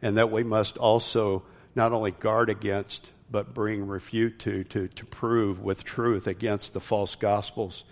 and 0.00 0.16
that 0.16 0.30
we 0.30 0.44
must 0.44 0.78
also 0.78 1.42
not 1.74 1.92
only 1.92 2.12
guard 2.12 2.48
against, 2.48 3.12
but 3.30 3.54
bring 3.54 3.86
refute 3.86 4.38
to, 4.40 4.64
to, 4.64 4.88
to 4.88 5.04
prove 5.04 5.60
with 5.60 5.84
truth 5.84 6.26
against 6.26 6.72
the 6.72 6.80
false 6.80 7.16
gospels. 7.16 7.84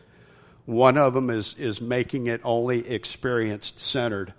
One 0.64 0.96
of 0.96 1.14
them 1.14 1.30
is, 1.30 1.54
is 1.54 1.80
making 1.80 2.28
it 2.28 2.40
only 2.44 2.88
experienced 2.88 3.80
centered. 3.80 4.32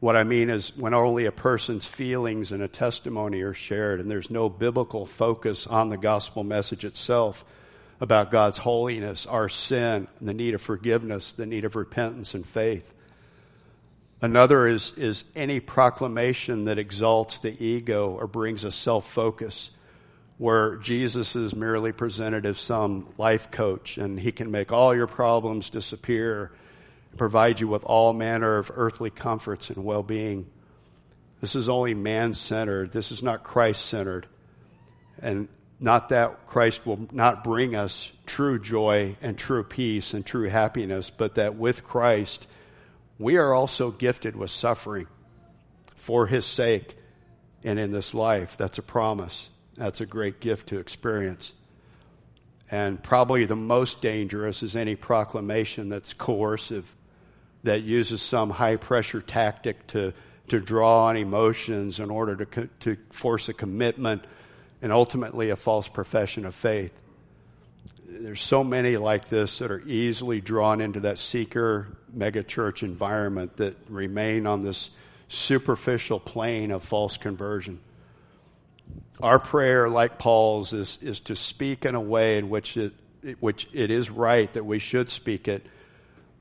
What 0.00 0.16
I 0.16 0.24
mean 0.24 0.48
is 0.48 0.76
when 0.76 0.94
only 0.94 1.26
a 1.26 1.32
person's 1.32 1.86
feelings 1.86 2.52
and 2.52 2.62
a 2.62 2.68
testimony 2.68 3.40
are 3.42 3.54
shared, 3.54 4.00
and 4.00 4.10
there's 4.10 4.30
no 4.30 4.48
biblical 4.48 5.06
focus 5.06 5.66
on 5.66 5.88
the 5.88 5.96
gospel 5.96 6.44
message 6.44 6.84
itself 6.84 7.44
about 8.04 8.30
God's 8.30 8.58
holiness, 8.58 9.26
our 9.26 9.48
sin, 9.48 10.06
the 10.20 10.34
need 10.34 10.54
of 10.54 10.62
forgiveness, 10.62 11.32
the 11.32 11.46
need 11.46 11.64
of 11.64 11.74
repentance 11.74 12.34
and 12.34 12.46
faith. 12.46 12.92
Another 14.20 14.68
is, 14.68 14.92
is 14.96 15.24
any 15.34 15.58
proclamation 15.58 16.66
that 16.66 16.78
exalts 16.78 17.40
the 17.40 17.62
ego 17.64 18.10
or 18.10 18.26
brings 18.26 18.62
a 18.62 18.70
self 18.70 19.10
focus, 19.10 19.70
where 20.38 20.76
Jesus 20.76 21.34
is 21.34 21.54
merely 21.54 21.92
presented 21.92 22.44
as 22.46 22.58
some 22.58 23.06
life 23.18 23.50
coach 23.50 23.98
and 23.98 24.20
he 24.20 24.32
can 24.32 24.50
make 24.50 24.70
all 24.70 24.94
your 24.94 25.06
problems 25.06 25.70
disappear, 25.70 26.52
and 27.10 27.18
provide 27.18 27.58
you 27.58 27.68
with 27.68 27.84
all 27.84 28.12
manner 28.12 28.58
of 28.58 28.70
earthly 28.74 29.10
comforts 29.10 29.70
and 29.70 29.84
well 29.84 30.02
being. 30.02 30.46
This 31.40 31.56
is 31.56 31.68
only 31.68 31.94
man 31.94 32.34
centered, 32.34 32.92
this 32.92 33.12
is 33.12 33.22
not 33.22 33.42
Christ 33.42 33.86
centered. 33.86 34.26
And 35.22 35.48
not 35.80 36.10
that 36.10 36.46
Christ 36.46 36.86
will 36.86 37.08
not 37.12 37.44
bring 37.44 37.74
us 37.74 38.12
true 38.26 38.58
joy 38.58 39.16
and 39.20 39.36
true 39.36 39.64
peace 39.64 40.14
and 40.14 40.24
true 40.24 40.48
happiness, 40.48 41.10
but 41.10 41.34
that 41.34 41.56
with 41.56 41.84
Christ, 41.84 42.46
we 43.18 43.36
are 43.36 43.52
also 43.52 43.90
gifted 43.90 44.36
with 44.36 44.50
suffering 44.50 45.06
for 45.96 46.26
his 46.26 46.44
sake 46.44 46.96
and 47.64 47.78
in 47.78 47.92
this 47.92 48.14
life. 48.14 48.56
That's 48.56 48.78
a 48.78 48.82
promise. 48.82 49.50
That's 49.74 50.00
a 50.00 50.06
great 50.06 50.40
gift 50.40 50.68
to 50.68 50.78
experience. 50.78 51.52
And 52.70 53.02
probably 53.02 53.44
the 53.44 53.56
most 53.56 54.00
dangerous 54.00 54.62
is 54.62 54.76
any 54.76 54.96
proclamation 54.96 55.88
that's 55.88 56.12
coercive, 56.12 56.94
that 57.62 57.82
uses 57.82 58.22
some 58.22 58.50
high 58.50 58.76
pressure 58.76 59.20
tactic 59.20 59.86
to, 59.88 60.12
to 60.48 60.60
draw 60.60 61.06
on 61.06 61.16
emotions 61.16 62.00
in 62.00 62.10
order 62.10 62.44
to, 62.44 62.68
to 62.80 62.96
force 63.10 63.48
a 63.48 63.54
commitment 63.54 64.24
and 64.84 64.92
ultimately 64.92 65.48
a 65.48 65.56
false 65.56 65.88
profession 65.88 66.44
of 66.44 66.54
faith. 66.54 66.92
There's 68.06 68.42
so 68.42 68.62
many 68.62 68.98
like 68.98 69.30
this 69.30 69.60
that 69.60 69.70
are 69.70 69.80
easily 69.80 70.42
drawn 70.42 70.82
into 70.82 71.00
that 71.00 71.18
seeker 71.18 71.88
megachurch 72.14 72.82
environment 72.82 73.56
that 73.56 73.78
remain 73.88 74.46
on 74.46 74.60
this 74.60 74.90
superficial 75.26 76.20
plane 76.20 76.70
of 76.70 76.82
false 76.82 77.16
conversion. 77.16 77.80
Our 79.22 79.38
prayer, 79.38 79.88
like 79.88 80.18
Paul's, 80.18 80.74
is, 80.74 80.98
is 81.00 81.18
to 81.20 81.34
speak 81.34 81.86
in 81.86 81.94
a 81.94 82.00
way 82.00 82.36
in 82.36 82.50
which 82.50 82.76
it, 82.76 82.92
which 83.40 83.66
it 83.72 83.90
is 83.90 84.10
right 84.10 84.52
that 84.52 84.66
we 84.66 84.78
should 84.78 85.08
speak 85.08 85.48
it, 85.48 85.64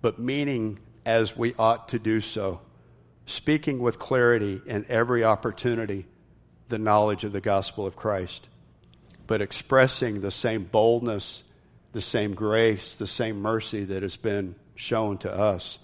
but 0.01 0.19
meaning 0.19 0.79
as 1.05 1.37
we 1.37 1.55
ought 1.57 1.87
to 1.89 1.97
do 1.97 2.19
so, 2.19 2.59
speaking 3.25 3.79
with 3.79 3.99
clarity 3.99 4.59
in 4.65 4.85
every 4.89 5.23
opportunity 5.23 6.07
the 6.69 6.77
knowledge 6.77 7.23
of 7.23 7.31
the 7.31 7.41
gospel 7.41 7.85
of 7.85 7.95
Christ, 7.95 8.47
but 9.27 9.41
expressing 9.41 10.21
the 10.21 10.31
same 10.31 10.63
boldness, 10.63 11.43
the 11.91 12.01
same 12.01 12.33
grace, 12.33 12.95
the 12.95 13.07
same 13.07 13.41
mercy 13.41 13.83
that 13.85 14.03
has 14.03 14.17
been 14.17 14.55
shown 14.75 15.17
to 15.19 15.31
us. 15.31 15.77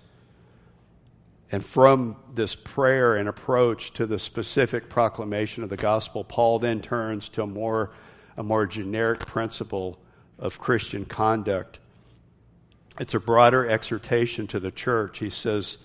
And 1.52 1.66
from 1.66 2.16
this 2.34 2.56
prayer 2.56 3.16
and 3.16 3.28
approach 3.28 3.94
to 3.94 4.06
the 4.06 4.20
specific 4.20 4.90
proclamation 4.90 5.64
of 5.64 5.70
the 5.70 5.78
gospel, 5.78 6.24
Paul 6.24 6.60
then 6.60 6.82
turns 6.82 7.30
to 7.30 7.44
a 7.44 7.48
more, 7.48 7.92
a 8.38 8.44
more 8.44 8.66
generic 8.66 9.20
principle 9.20 10.00
of 10.38 10.60
Christian 10.60 11.06
conduct. 11.06 11.80
It's 13.00 13.14
a 13.14 13.20
broader 13.20 13.68
exhortation 13.68 14.48
to 14.48 14.60
the 14.60 14.72
church. 14.72 15.20
He 15.20 15.30
says, 15.30 15.78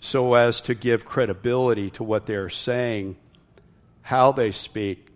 so 0.00 0.34
as 0.34 0.60
to 0.62 0.74
give 0.74 1.04
credibility 1.04 1.90
to 1.90 2.04
what 2.04 2.26
they 2.26 2.34
are 2.34 2.50
saying 2.50 3.16
how 4.02 4.32
they 4.32 4.50
speak, 4.50 5.08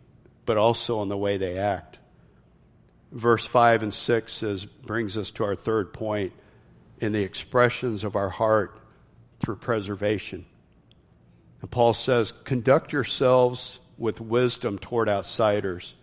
but 0.44 0.56
also 0.56 1.02
in 1.02 1.08
the 1.08 1.16
way 1.16 1.36
they 1.36 1.58
act. 1.58 1.98
Verse 3.12 3.46
5 3.46 3.82
and 3.82 3.94
6 3.94 4.32
says, 4.32 4.64
brings 4.64 5.18
us 5.18 5.30
to 5.32 5.44
our 5.44 5.54
third 5.54 5.92
point 5.92 6.32
in 7.00 7.12
the 7.12 7.22
expressions 7.22 8.04
of 8.04 8.16
our 8.16 8.30
heart 8.30 8.80
through 9.38 9.56
preservation. 9.56 10.46
And 11.60 11.70
Paul 11.70 11.92
says, 11.92 12.32
conduct 12.32 12.92
yourselves 12.92 13.80
with 13.98 14.20
wisdom 14.20 14.78
toward 14.78 15.08
outsiders, 15.08 15.94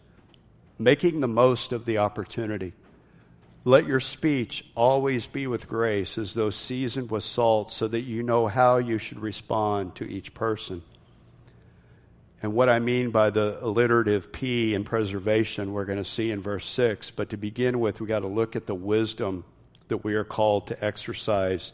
making 0.79 1.19
the 1.19 1.27
most 1.27 1.71
of 1.73 1.85
the 1.85 1.99
opportunity. 1.99 2.73
Let 3.65 3.87
your 3.87 3.99
speech 3.99 4.65
always 4.75 5.25
be 5.25 5.47
with 5.47 5.69
grace, 5.69 6.17
as 6.17 6.33
though 6.33 6.49
seasoned 6.49 7.11
with 7.11 7.23
salt, 7.23 7.71
so 7.71 7.87
that 7.87 8.01
you 8.01 8.23
know 8.23 8.47
how 8.47 8.77
you 8.77 8.97
should 8.97 9.19
respond 9.19 9.95
to 9.95 10.05
each 10.05 10.33
person. 10.33 10.83
And 12.43 12.53
what 12.53 12.67
I 12.67 12.79
mean 12.79 13.11
by 13.11 13.29
the 13.29 13.57
alliterative 13.61 14.33
P 14.33 14.73
in 14.73 14.83
preservation, 14.83 15.71
we're 15.71 15.85
going 15.85 15.97
to 15.97 16.03
see 16.03 16.29
in 16.29 16.41
verse 16.41 16.65
6. 16.65 17.11
But 17.11 17.29
to 17.29 17.37
begin 17.37 17.79
with, 17.79 18.01
we've 18.01 18.09
got 18.09 18.19
to 18.19 18.27
look 18.27 18.57
at 18.57 18.65
the 18.65 18.75
wisdom 18.75 19.45
that 19.87 20.03
we 20.03 20.15
are 20.15 20.25
called 20.25 20.67
to 20.67 20.85
exercise 20.85 21.71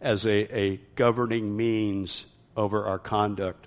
as 0.00 0.24
a, 0.26 0.58
a 0.58 0.80
governing 0.96 1.54
means 1.58 2.24
over 2.56 2.86
our 2.86 2.98
conduct, 2.98 3.66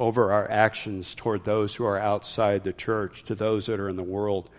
over 0.00 0.32
our 0.32 0.50
actions 0.50 1.14
toward 1.14 1.44
those 1.44 1.76
who 1.76 1.84
are 1.84 1.98
outside 1.98 2.64
the 2.64 2.72
church, 2.72 3.22
to 3.24 3.36
those 3.36 3.66
that 3.66 3.78
are 3.78 3.88
in 3.88 3.96
the 3.96 4.02
world. 4.02 4.50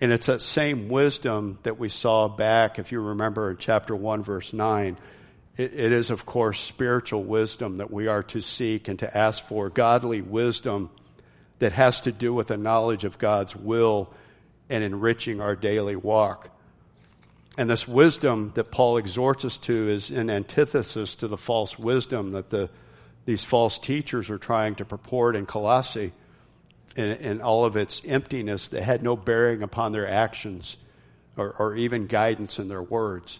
And 0.00 0.10
it's 0.10 0.26
that 0.26 0.40
same 0.40 0.88
wisdom 0.88 1.58
that 1.64 1.78
we 1.78 1.90
saw 1.90 2.28
back, 2.28 2.78
if 2.78 2.92
you 2.92 3.00
remember, 3.00 3.50
in 3.50 3.58
chapter 3.58 3.94
1, 3.94 4.22
verse 4.22 4.54
9 4.54 4.96
it, 5.56 5.72
it 5.74 5.92
is, 5.92 6.10
of 6.10 6.26
course, 6.26 6.60
spiritual 6.60 7.22
wisdom 7.22 7.78
that 7.78 7.90
we 7.90 8.06
are 8.06 8.22
to 8.24 8.40
seek 8.40 8.88
and 8.88 8.98
to 8.98 9.16
ask 9.16 9.44
for, 9.44 9.70
godly 9.70 10.20
wisdom 10.20 10.90
that 11.58 11.72
has 11.72 12.00
to 12.02 12.12
do 12.12 12.34
with 12.34 12.48
the 12.48 12.56
knowledge 12.56 13.04
of 13.04 13.18
God's 13.18 13.54
will 13.54 14.12
and 14.68 14.82
enriching 14.82 15.40
our 15.40 15.54
daily 15.54 15.96
walk. 15.96 16.50
And 17.56 17.70
this 17.70 17.86
wisdom 17.86 18.52
that 18.56 18.72
Paul 18.72 18.96
exhorts 18.96 19.44
us 19.44 19.58
to 19.58 19.88
is 19.88 20.10
in 20.10 20.28
antithesis 20.28 21.14
to 21.16 21.28
the 21.28 21.36
false 21.36 21.78
wisdom 21.78 22.32
that 22.32 22.50
the, 22.50 22.68
these 23.26 23.44
false 23.44 23.78
teachers 23.78 24.28
are 24.30 24.38
trying 24.38 24.74
to 24.76 24.84
purport 24.84 25.36
in 25.36 25.46
Colossae 25.46 26.12
in, 26.96 27.04
in 27.04 27.40
all 27.40 27.64
of 27.64 27.76
its 27.76 28.02
emptiness 28.04 28.68
that 28.68 28.82
had 28.82 29.02
no 29.02 29.16
bearing 29.16 29.62
upon 29.62 29.92
their 29.92 30.08
actions 30.08 30.76
or, 31.36 31.54
or 31.58 31.76
even 31.76 32.06
guidance 32.08 32.58
in 32.58 32.68
their 32.68 32.82
words. 32.82 33.38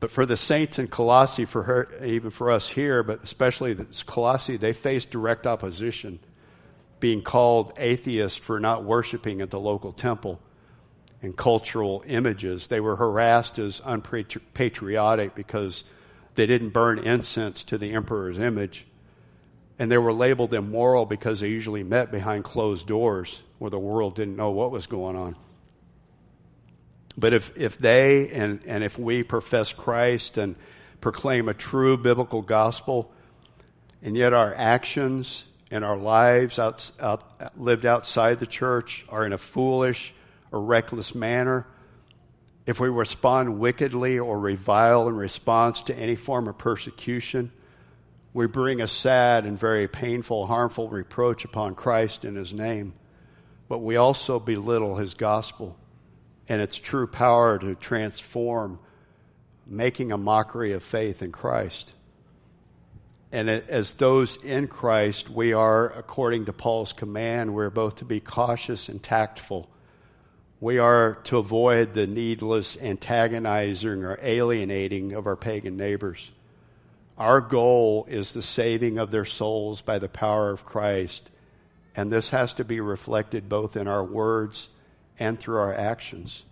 But 0.00 0.10
for 0.10 0.24
the 0.24 0.36
saints 0.36 0.78
in 0.78 0.88
Colossae, 0.88 1.44
for 1.44 1.62
her, 1.64 1.88
even 2.02 2.30
for 2.30 2.50
us 2.50 2.70
here, 2.70 3.02
but 3.02 3.22
especially 3.22 3.76
Colossae, 4.06 4.56
they 4.56 4.72
faced 4.72 5.10
direct 5.10 5.46
opposition, 5.46 6.18
being 7.00 7.22
called 7.22 7.74
atheists 7.76 8.38
for 8.38 8.58
not 8.58 8.82
worshiping 8.82 9.42
at 9.42 9.50
the 9.50 9.60
local 9.60 9.92
temple 9.92 10.40
and 11.22 11.36
cultural 11.36 12.02
images. 12.06 12.66
They 12.66 12.80
were 12.80 12.96
harassed 12.96 13.58
as 13.58 13.82
unpatriotic 13.84 15.34
because 15.34 15.84
they 16.34 16.46
didn't 16.46 16.70
burn 16.70 16.98
incense 16.98 17.62
to 17.64 17.76
the 17.76 17.92
emperor's 17.92 18.38
image. 18.38 18.86
And 19.78 19.90
they 19.90 19.98
were 19.98 20.12
labeled 20.12 20.54
immoral 20.54 21.04
because 21.04 21.40
they 21.40 21.48
usually 21.48 21.82
met 21.82 22.10
behind 22.10 22.44
closed 22.44 22.86
doors 22.86 23.42
where 23.58 23.70
the 23.70 23.78
world 23.78 24.14
didn't 24.14 24.36
know 24.36 24.50
what 24.50 24.70
was 24.70 24.86
going 24.86 25.16
on. 25.16 25.36
But 27.20 27.34
if, 27.34 27.56
if 27.56 27.76
they 27.76 28.30
and, 28.30 28.60
and 28.66 28.82
if 28.82 28.98
we 28.98 29.22
profess 29.22 29.74
Christ 29.74 30.38
and 30.38 30.56
proclaim 31.02 31.48
a 31.48 31.54
true 31.54 31.98
biblical 31.98 32.40
gospel, 32.40 33.12
and 34.02 34.16
yet 34.16 34.32
our 34.32 34.54
actions 34.54 35.44
and 35.70 35.84
our 35.84 35.98
lives 35.98 36.58
out, 36.58 36.90
out, 36.98 37.58
lived 37.60 37.84
outside 37.84 38.38
the 38.38 38.46
church 38.46 39.04
are 39.10 39.26
in 39.26 39.34
a 39.34 39.38
foolish 39.38 40.14
or 40.50 40.62
reckless 40.62 41.14
manner, 41.14 41.66
if 42.66 42.80
we 42.80 42.88
respond 42.88 43.58
wickedly 43.58 44.18
or 44.18 44.38
revile 44.38 45.06
in 45.06 45.16
response 45.16 45.82
to 45.82 45.94
any 45.94 46.16
form 46.16 46.48
of 46.48 46.56
persecution, 46.56 47.52
we 48.32 48.46
bring 48.46 48.80
a 48.80 48.86
sad 48.86 49.44
and 49.44 49.58
very 49.58 49.88
painful, 49.88 50.46
harmful 50.46 50.88
reproach 50.88 51.44
upon 51.44 51.74
Christ 51.74 52.24
in 52.24 52.36
His 52.36 52.54
name. 52.54 52.94
But 53.68 53.78
we 53.78 53.96
also 53.96 54.40
belittle 54.40 54.96
His 54.96 55.14
gospel 55.14 55.76
and 56.50 56.60
its 56.60 56.76
true 56.76 57.06
power 57.06 57.60
to 57.60 57.76
transform, 57.76 58.80
making 59.68 60.10
a 60.10 60.18
mockery 60.18 60.72
of 60.72 60.82
faith 60.82 61.22
in 61.22 61.30
Christ. 61.30 61.94
And 63.30 63.48
as 63.48 63.92
those 63.92 64.36
in 64.42 64.66
Christ, 64.66 65.30
we 65.30 65.52
are, 65.52 65.90
according 65.90 66.46
to 66.46 66.52
Paul's 66.52 66.92
command, 66.92 67.54
we're 67.54 67.70
both 67.70 67.96
to 67.96 68.04
be 68.04 68.18
cautious 68.18 68.88
and 68.88 69.00
tactful. 69.00 69.70
We 70.58 70.78
are 70.78 71.20
to 71.24 71.38
avoid 71.38 71.94
the 71.94 72.08
needless 72.08 72.76
antagonizing 72.82 74.02
or 74.02 74.18
alienating 74.20 75.12
of 75.12 75.28
our 75.28 75.36
pagan 75.36 75.76
neighbors. 75.76 76.32
Our 77.16 77.40
goal 77.40 78.08
is 78.10 78.32
the 78.32 78.42
saving 78.42 78.98
of 78.98 79.12
their 79.12 79.24
souls 79.24 79.82
by 79.82 80.00
the 80.00 80.08
power 80.08 80.50
of 80.50 80.64
Christ. 80.64 81.30
And 81.94 82.10
this 82.10 82.30
has 82.30 82.54
to 82.54 82.64
be 82.64 82.80
reflected 82.80 83.48
both 83.48 83.76
in 83.76 83.86
our 83.86 84.02
words 84.02 84.68
and 85.20 85.38
through 85.38 85.58
our 85.58 85.74
actions. 85.74 86.44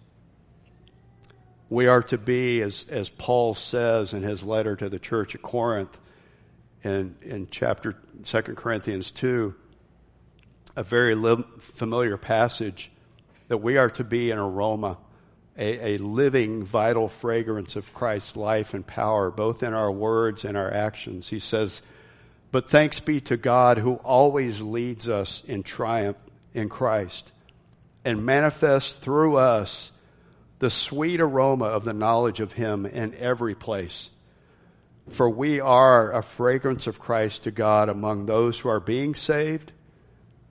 We 1.70 1.86
are 1.88 2.02
to 2.04 2.18
be, 2.18 2.60
as, 2.60 2.86
as 2.88 3.08
Paul 3.08 3.54
says 3.54 4.12
in 4.12 4.22
his 4.22 4.44
letter 4.44 4.76
to 4.76 4.88
the 4.88 4.98
church 4.98 5.34
at 5.34 5.42
Corinth, 5.42 5.98
in, 6.84 7.16
in 7.22 7.48
chapter 7.50 7.96
2 8.24 8.42
Corinthians 8.54 9.10
2, 9.10 9.54
a 10.76 10.82
very 10.82 11.14
li- 11.14 11.44
familiar 11.58 12.16
passage 12.16 12.90
that 13.48 13.58
we 13.58 13.78
are 13.78 13.90
to 13.90 14.04
be 14.04 14.30
an 14.30 14.38
aroma, 14.38 14.98
a, 15.56 15.94
a 15.94 15.98
living, 15.98 16.62
vital 16.62 17.08
fragrance 17.08 17.74
of 17.74 17.92
Christ's 17.92 18.36
life 18.36 18.74
and 18.74 18.86
power, 18.86 19.30
both 19.30 19.62
in 19.62 19.74
our 19.74 19.90
words 19.90 20.44
and 20.44 20.56
our 20.56 20.72
actions. 20.72 21.30
He 21.30 21.38
says, 21.38 21.82
But 22.52 22.70
thanks 22.70 23.00
be 23.00 23.20
to 23.22 23.36
God 23.36 23.78
who 23.78 23.94
always 23.96 24.60
leads 24.60 25.08
us 25.08 25.42
in 25.46 25.62
triumph 25.62 26.18
in 26.54 26.68
Christ 26.68 27.32
and 28.08 28.24
manifest 28.24 29.00
through 29.00 29.36
us 29.36 29.92
the 30.60 30.70
sweet 30.70 31.20
aroma 31.20 31.66
of 31.66 31.84
the 31.84 31.92
knowledge 31.92 32.40
of 32.40 32.54
Him 32.54 32.86
in 32.86 33.14
every 33.14 33.54
place. 33.54 34.08
For 35.10 35.28
we 35.28 35.60
are 35.60 36.10
a 36.10 36.22
fragrance 36.22 36.86
of 36.86 36.98
Christ 36.98 37.44
to 37.44 37.50
God 37.50 37.90
among 37.90 38.24
those 38.24 38.58
who 38.58 38.70
are 38.70 38.80
being 38.80 39.14
saved 39.14 39.72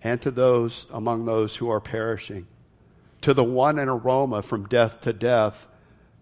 and 0.03 0.21
to 0.21 0.29
those 0.29 0.85
among 0.91 1.25
those 1.25 1.55
who 1.55 1.67
are 1.71 1.81
perishing. 1.81 2.45
To 3.21 3.33
the 3.33 3.43
one, 3.43 3.79
an 3.79 3.89
aroma 3.89 4.43
from 4.43 4.67
death 4.67 5.01
to 5.01 5.11
death, 5.11 5.65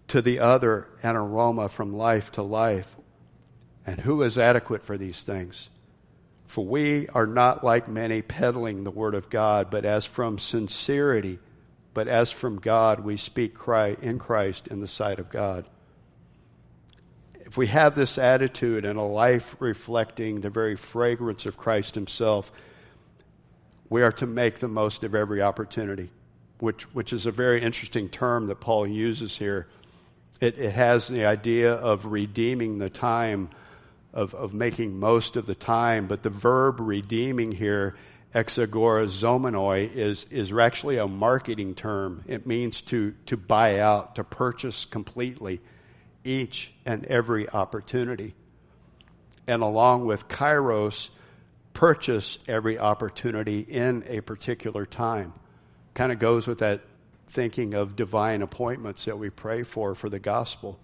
to 0.08 0.22
the 0.22 0.40
other, 0.40 0.88
an 1.04 1.18
aroma 1.18 1.68
from 1.68 1.94
life 1.94 2.32
to 2.34 2.44
life. 2.44 2.96
And 3.86 4.00
who 4.00 4.22
is 4.22 4.38
adequate 4.38 4.84
for 4.84 4.98
these 4.98 5.22
things? 5.22 5.70
For 6.46 6.66
we 6.66 7.08
are 7.10 7.28
not 7.28 7.64
like 7.64 7.88
many 7.88 8.22
peddling 8.22 8.84
the 8.84 8.92
word 8.92 9.16
of 9.16 9.30
God, 9.30 9.70
but 9.70 9.86
as 9.86 10.06
from 10.06 10.38
sincerity, 10.38 11.40
but 11.94 12.08
as 12.08 12.32
from 12.32 12.58
God, 12.58 13.00
we 13.02 13.18
speak 13.18 13.56
in 13.68 14.20
Christ 14.20 14.68
in 14.68 14.82
the 14.82 14.88
sight 14.88 15.20
of 15.20 15.30
God 15.30 15.66
if 17.46 17.58
we 17.58 17.68
have 17.68 17.96
this 17.96 18.18
attitude 18.18 18.86
and 18.86 18.98
a 18.98 19.04
life 19.04 19.56
reflecting 19.60 20.42
the 20.42 20.50
very 20.50 20.76
fragrance 20.76 21.46
of 21.46 21.58
Christ 21.58 21.96
Himself, 21.96 22.52
we 23.88 24.02
are 24.02 24.12
to 24.14 24.26
make 24.26 24.60
the 24.60 24.68
most 24.68 25.04
of 25.04 25.14
every 25.14 25.42
opportunity, 25.42 26.10
which, 26.60 26.84
which 26.94 27.14
is 27.14 27.28
a 27.28 27.32
very 27.32 27.62
interesting 27.62 28.10
term 28.10 28.48
that 28.48 28.60
Paul 28.60 28.88
uses 28.88 29.38
here. 29.38 29.68
It, 30.42 30.58
it 30.58 30.72
has 30.72 31.08
the 31.08 31.26
idea 31.26 31.74
of 31.74 32.08
redeeming 32.08 32.80
the 32.80 32.90
time, 32.90 33.50
of, 34.16 34.34
of 34.34 34.54
making 34.54 34.98
most 34.98 35.36
of 35.36 35.46
the 35.46 35.54
time, 35.54 36.08
but 36.08 36.24
the 36.24 36.30
verb 36.30 36.80
redeeming 36.80 37.52
here, 37.52 37.96
exagorazomenoi, 38.34 39.94
is, 39.94 40.26
is 40.32 40.54
actually 40.54 40.98
a 40.98 41.08
marketing 41.08 41.76
term. 41.76 42.24
It 42.26 42.48
means 42.48 42.82
to, 42.84 43.14
to 43.26 43.36
buy 43.36 43.80
out, 43.80 44.16
to 44.16 44.24
purchase 44.24 44.86
completely 44.86 45.60
each 46.24 46.74
and 46.86 47.06
every 47.06 47.50
opportunity. 47.50 48.34
And 49.48 49.62
along 49.62 50.06
with 50.06 50.30
kairos, 50.30 51.10
purchase 51.74 52.40
every 52.48 52.80
opportunity 52.80 53.60
in 53.60 54.06
a 54.08 54.22
particular 54.22 54.86
time. 54.86 55.34
Kind 55.94 56.14
of 56.14 56.20
goes 56.20 56.48
with 56.48 56.60
that 56.60 56.82
thinking 57.28 57.74
of 57.74 57.98
divine 57.98 58.42
appointments 58.42 59.06
that 59.06 59.20
we 59.20 59.30
pray 59.30 59.64
for 59.64 59.94
for 59.94 60.10
the 60.10 60.20
gospel. 60.20 60.80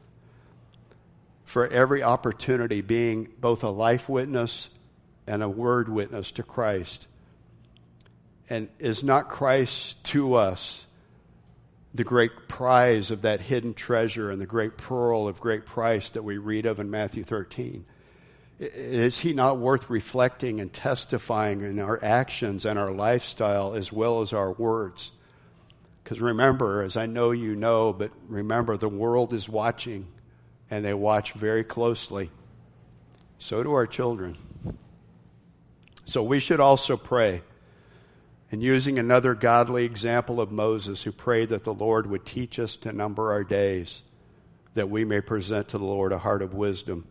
For 1.44 1.68
every 1.68 2.04
opportunity 2.04 2.82
being 2.82 3.30
both 3.39 3.64
a 3.64 3.70
life 3.70 4.08
witness 4.08 4.70
and 5.28 5.44
a 5.44 5.50
word 5.50 5.89
witness 5.89 6.32
to 6.34 6.44
Christ. 6.44 7.08
And 8.50 8.70
is 8.80 9.04
not 9.04 9.30
Christ 9.30 10.04
to 10.06 10.36
us 10.36 10.86
the 11.94 12.04
great 12.04 12.48
prize 12.48 13.12
of 13.12 13.24
that 13.24 13.42
hidden 13.42 13.74
treasure 13.74 14.32
and 14.32 14.42
the 14.42 14.46
great 14.46 14.78
pearl 14.78 15.28
of 15.28 15.42
great 15.42 15.66
price 15.66 16.10
that 16.10 16.24
we 16.24 16.38
read 16.38 16.66
of 16.66 16.80
in 16.80 16.89
Matthew 16.89 17.24
13? 17.24 17.86
Is 18.60 19.20
he 19.20 19.34
not 19.34 19.58
worth 19.58 19.89
reflecting 19.89 20.62
and 20.62 20.72
testifying 20.72 21.62
in 21.62 21.80
our 21.80 22.02
actions 22.04 22.66
and 22.66 22.78
our 22.78 22.92
lifestyle 22.92 23.74
as 23.74 23.92
well 23.92 24.22
as 24.22 24.34
our 24.34 24.52
words? 24.52 25.12
Because 26.04 26.22
remember, 26.22 26.84
as 26.84 26.96
I 26.96 27.08
know 27.08 27.32
you 27.32 27.56
know, 27.56 27.92
but 27.94 28.12
remember, 28.28 28.78
the 28.78 28.89
world 28.89 29.34
is 29.34 29.50
watching 29.50 30.08
and 30.72 30.84
they 30.84 30.93
watch 30.93 31.34
very 31.34 31.63
closely. 31.63 32.32
So 33.38 33.61
do 33.61 33.74
our 33.74 33.86
children. 33.86 34.38
So 36.05 36.24
we 36.24 36.39
should 36.39 36.59
also 36.59 36.97
pray 36.97 37.41
and 38.51 38.61
using 38.61 38.99
another 38.99 39.34
godly 39.34 39.86
example 39.86 40.41
of 40.41 40.51
Moses, 40.51 41.03
who 41.03 41.11
prayed 41.13 41.49
that 41.49 41.63
the 41.63 41.74
Lord 41.74 42.05
would 42.07 42.26
teach 42.26 42.59
us 42.59 42.76
to 42.78 42.91
number 42.91 43.32
our 43.32 43.45
days, 43.45 44.01
that 44.74 44.89
we 44.89 45.05
may 45.05 45.22
present 45.22 45.69
to 45.69 45.78
the 45.78 45.86
Lord 45.86 46.11
a 46.11 46.17
heart 46.17 46.41
of 46.41 46.53
wisdom. 46.53 47.07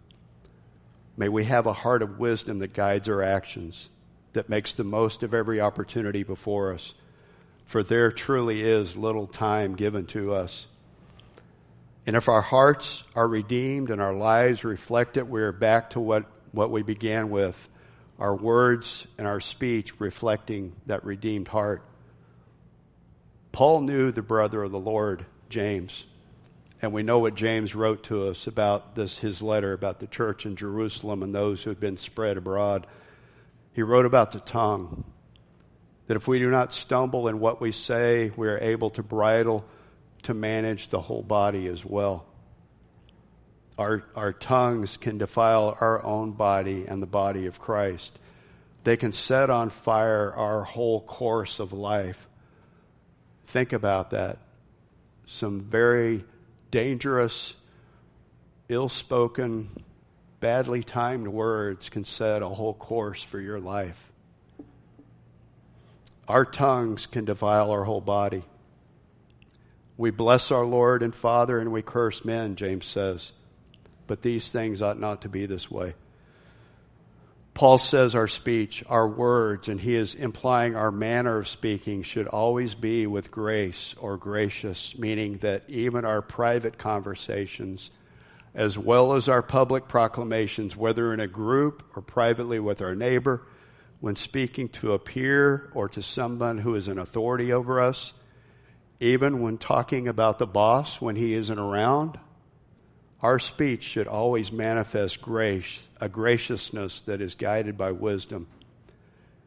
May 1.16 1.30
we 1.30 1.44
have 1.44 1.66
a 1.66 1.72
heart 1.72 2.02
of 2.02 2.18
wisdom 2.18 2.58
that 2.58 2.74
guides 2.74 3.08
our 3.08 3.22
actions, 3.22 3.88
that 4.34 4.50
makes 4.50 4.74
the 4.74 4.84
most 4.84 5.22
of 5.22 5.32
every 5.32 5.62
opportunity 5.62 6.22
before 6.22 6.74
us. 6.74 6.92
For 7.64 7.82
there 7.82 8.12
truly 8.12 8.60
is 8.60 8.98
little 8.98 9.26
time 9.26 9.76
given 9.76 10.04
to 10.06 10.34
us. 10.34 10.66
And 12.06 12.16
if 12.16 12.28
our 12.28 12.40
hearts 12.40 13.04
are 13.14 13.28
redeemed 13.28 13.90
and 13.90 14.00
our 14.00 14.14
lives 14.14 14.64
reflect 14.64 15.16
it, 15.16 15.28
we 15.28 15.42
are 15.42 15.52
back 15.52 15.90
to 15.90 16.00
what, 16.00 16.24
what 16.52 16.70
we 16.70 16.82
began 16.82 17.30
with 17.30 17.68
our 18.18 18.34
words 18.34 19.06
and 19.18 19.26
our 19.26 19.40
speech 19.40 19.98
reflecting 20.00 20.74
that 20.86 21.04
redeemed 21.04 21.48
heart. 21.48 21.82
Paul 23.52 23.80
knew 23.80 24.12
the 24.12 24.22
brother 24.22 24.62
of 24.62 24.72
the 24.72 24.78
Lord, 24.78 25.26
James, 25.48 26.06
and 26.82 26.92
we 26.92 27.02
know 27.02 27.18
what 27.18 27.34
James 27.34 27.74
wrote 27.74 28.04
to 28.04 28.28
us 28.28 28.46
about 28.46 28.94
this 28.94 29.18
his 29.18 29.42
letter 29.42 29.72
about 29.72 29.98
the 29.98 30.06
church 30.06 30.46
in 30.46 30.56
Jerusalem 30.56 31.22
and 31.22 31.34
those 31.34 31.62
who 31.62 31.70
had 31.70 31.80
been 31.80 31.96
spread 31.96 32.36
abroad. 32.36 32.86
He 33.72 33.82
wrote 33.82 34.06
about 34.06 34.32
the 34.32 34.40
tongue. 34.40 35.04
That 36.06 36.16
if 36.16 36.26
we 36.26 36.38
do 36.38 36.50
not 36.50 36.72
stumble 36.72 37.28
in 37.28 37.38
what 37.38 37.60
we 37.60 37.72
say, 37.72 38.32
we 38.36 38.48
are 38.48 38.58
able 38.58 38.90
to 38.90 39.02
bridle 39.02 39.64
to 40.22 40.34
manage 40.34 40.88
the 40.88 41.00
whole 41.00 41.22
body 41.22 41.66
as 41.66 41.84
well. 41.84 42.26
Our, 43.78 44.04
our 44.14 44.32
tongues 44.32 44.96
can 44.96 45.18
defile 45.18 45.76
our 45.80 46.04
own 46.04 46.32
body 46.32 46.84
and 46.86 47.02
the 47.02 47.06
body 47.06 47.46
of 47.46 47.60
Christ. 47.60 48.18
They 48.84 48.96
can 48.96 49.12
set 49.12 49.50
on 49.50 49.70
fire 49.70 50.32
our 50.34 50.64
whole 50.64 51.00
course 51.00 51.60
of 51.60 51.72
life. 51.72 52.28
Think 53.46 53.72
about 53.72 54.10
that. 54.10 54.38
Some 55.26 55.60
very 55.60 56.24
dangerous, 56.70 57.56
ill 58.68 58.88
spoken, 58.88 59.70
badly 60.40 60.82
timed 60.82 61.28
words 61.28 61.88
can 61.88 62.04
set 62.04 62.42
a 62.42 62.48
whole 62.48 62.74
course 62.74 63.22
for 63.22 63.40
your 63.40 63.60
life. 63.60 64.10
Our 66.28 66.44
tongues 66.44 67.06
can 67.06 67.24
defile 67.24 67.70
our 67.70 67.84
whole 67.84 68.00
body. 68.00 68.44
We 70.00 70.10
bless 70.10 70.50
our 70.50 70.64
Lord 70.64 71.02
and 71.02 71.14
Father 71.14 71.58
and 71.58 71.70
we 71.70 71.82
curse 71.82 72.24
men, 72.24 72.56
James 72.56 72.86
says 72.86 73.32
but 74.10 74.22
these 74.22 74.50
things 74.50 74.82
ought 74.82 74.98
not 74.98 75.22
to 75.22 75.28
be 75.28 75.46
this 75.46 75.70
way. 75.70 75.94
Paul 77.54 77.78
says 77.78 78.16
our 78.16 78.26
speech, 78.26 78.82
our 78.88 79.06
words, 79.06 79.68
and 79.68 79.80
he 79.80 79.94
is 79.94 80.16
implying 80.16 80.74
our 80.74 80.90
manner 80.90 81.38
of 81.38 81.46
speaking 81.46 82.02
should 82.02 82.26
always 82.26 82.74
be 82.74 83.06
with 83.06 83.30
grace 83.30 83.94
or 84.00 84.16
gracious, 84.16 84.98
meaning 84.98 85.38
that 85.42 85.62
even 85.68 86.04
our 86.04 86.22
private 86.22 86.76
conversations, 86.76 87.92
as 88.52 88.76
well 88.76 89.12
as 89.12 89.28
our 89.28 89.42
public 89.42 89.86
proclamations, 89.86 90.76
whether 90.76 91.14
in 91.14 91.20
a 91.20 91.28
group 91.28 91.84
or 91.94 92.02
privately 92.02 92.58
with 92.58 92.82
our 92.82 92.96
neighbor, 92.96 93.46
when 94.00 94.16
speaking 94.16 94.68
to 94.70 94.92
a 94.92 94.98
peer 94.98 95.70
or 95.72 95.88
to 95.88 96.02
someone 96.02 96.58
who 96.58 96.74
is 96.74 96.88
an 96.88 96.98
authority 96.98 97.52
over 97.52 97.80
us, 97.80 98.12
even 99.00 99.40
when 99.40 99.56
talking 99.56 100.06
about 100.06 100.38
the 100.38 100.46
boss 100.46 101.00
when 101.00 101.16
he 101.16 101.32
isn't 101.32 101.58
around, 101.58 102.20
our 103.22 103.38
speech 103.38 103.82
should 103.82 104.06
always 104.06 104.52
manifest 104.52 105.22
grace, 105.22 105.88
a 106.00 106.08
graciousness 106.08 107.00
that 107.02 107.20
is 107.20 107.34
guided 107.34 107.76
by 107.76 107.92
wisdom. 107.92 108.46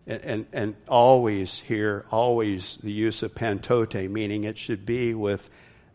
And, 0.07 0.21
and, 0.23 0.45
and 0.53 0.75
always 0.87 1.59
here, 1.59 2.05
always 2.11 2.77
the 2.77 2.91
use 2.91 3.23
of 3.23 3.35
pantote, 3.35 4.09
meaning 4.09 4.43
it 4.43 4.57
should 4.57 4.85
be 4.85 5.13
with 5.13 5.49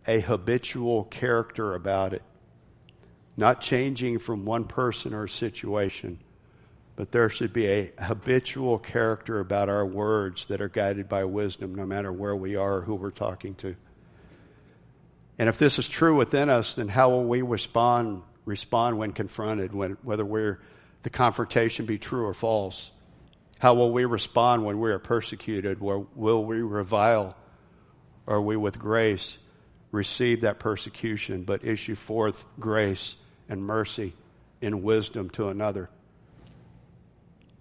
a 0.06 0.20
habitual 0.20 1.04
character 1.04 1.74
about 1.74 2.12
it, 2.14 2.22
not 3.36 3.61
changing 3.61 4.20
from 4.20 4.44
one 4.44 4.64
person 4.64 5.12
or 5.12 5.26
situation, 5.26 6.18
but 6.99 7.12
there 7.12 7.28
should 7.28 7.53
be 7.53 7.66
a 7.68 7.92
habitual 8.01 8.76
character 8.76 9.38
about 9.38 9.68
our 9.68 9.86
words 9.86 10.46
that 10.46 10.61
are 10.61 10.68
guided 10.68 11.09
by 11.09 11.22
wisdom, 11.22 11.72
no 11.72 11.86
matter 11.86 12.12
where 12.12 12.34
we 12.34 12.57
are 12.57 12.78
or 12.78 12.80
who 12.80 12.96
we're 12.96 13.12
talking 13.12 13.55
to. 13.55 13.76
And 15.38 15.49
if 15.49 15.59
this 15.59 15.78
is 15.78 15.86
true 15.86 16.16
within 16.16 16.51
us, 16.51 16.74
then 16.74 16.88
how 16.88 17.11
will 17.11 17.22
we 17.22 17.40
respond, 17.42 18.22
respond 18.44 18.99
when 18.99 19.12
confronted, 19.12 19.72
when, 19.72 19.96
whether 20.03 20.24
we're, 20.24 20.59
the 21.05 21.11
confrontation 21.11 21.86
be 21.86 21.99
true 21.99 22.26
or 22.26 22.34
false? 22.34 22.90
How 23.61 23.74
will 23.74 23.92
we 23.92 24.05
respond 24.05 24.64
when 24.64 24.80
we 24.80 24.90
are 24.90 24.99
persecuted? 24.99 25.80
Will, 25.80 26.09
will 26.16 26.44
we 26.44 26.62
revile? 26.62 27.36
Or 28.26 28.42
we, 28.42 28.57
with 28.57 28.76
grace, 28.76 29.38
receive 29.92 30.40
that 30.40 30.59
persecution, 30.59 31.44
but 31.44 31.64
issue 31.64 31.94
forth 31.94 32.44
grace 32.59 33.14
and 33.49 33.62
mercy 33.62 34.14
in 34.61 34.82
wisdom 34.82 35.30
to 35.30 35.46
another? 35.46 35.90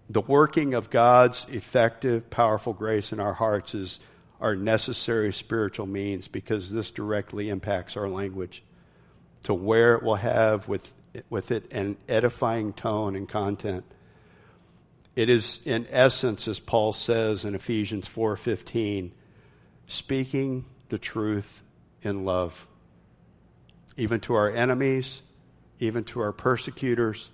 The 0.10 0.22
working 0.22 0.74
of 0.74 0.90
God's 0.90 1.46
effective, 1.50 2.30
powerful 2.30 2.74
grace 2.74 3.12
in 3.12 3.20
our 3.20 3.34
hearts 3.34 3.76
is 3.76 4.00
our 4.40 4.56
necessary 4.56 5.34
spiritual 5.34 5.86
means 5.86 6.28
because 6.28 6.72
this 6.72 6.92
directly 6.92 7.50
impacts 7.50 7.98
our 7.98 8.08
language 8.08 8.64
to 9.44 9.54
where 9.54 9.96
it 9.96 10.04
will 10.04 10.16
have 10.16 10.68
with, 10.68 10.94
with 11.30 11.52
it 11.52 11.72
an 11.72 11.98
edifying 12.08 12.74
tone 12.74 13.16
and 13.16 13.28
content. 13.28 13.84
It 15.16 15.30
is 15.30 15.60
in 15.66 15.88
essence, 15.90 16.48
as 16.48 16.60
Paul 16.60 16.94
says 16.94 17.44
in 17.44 17.56
Ephesians 17.56 18.08
4:15, 18.08 19.12
speaking 19.88 20.66
the 20.90 21.00
truth 21.00 21.64
in 22.02 22.24
love, 22.24 22.68
even 23.98 24.20
to 24.22 24.36
our 24.36 24.50
enemies, 24.50 25.24
even 25.80 26.04
to 26.06 26.22
our 26.22 26.32
persecutors. 26.32 27.32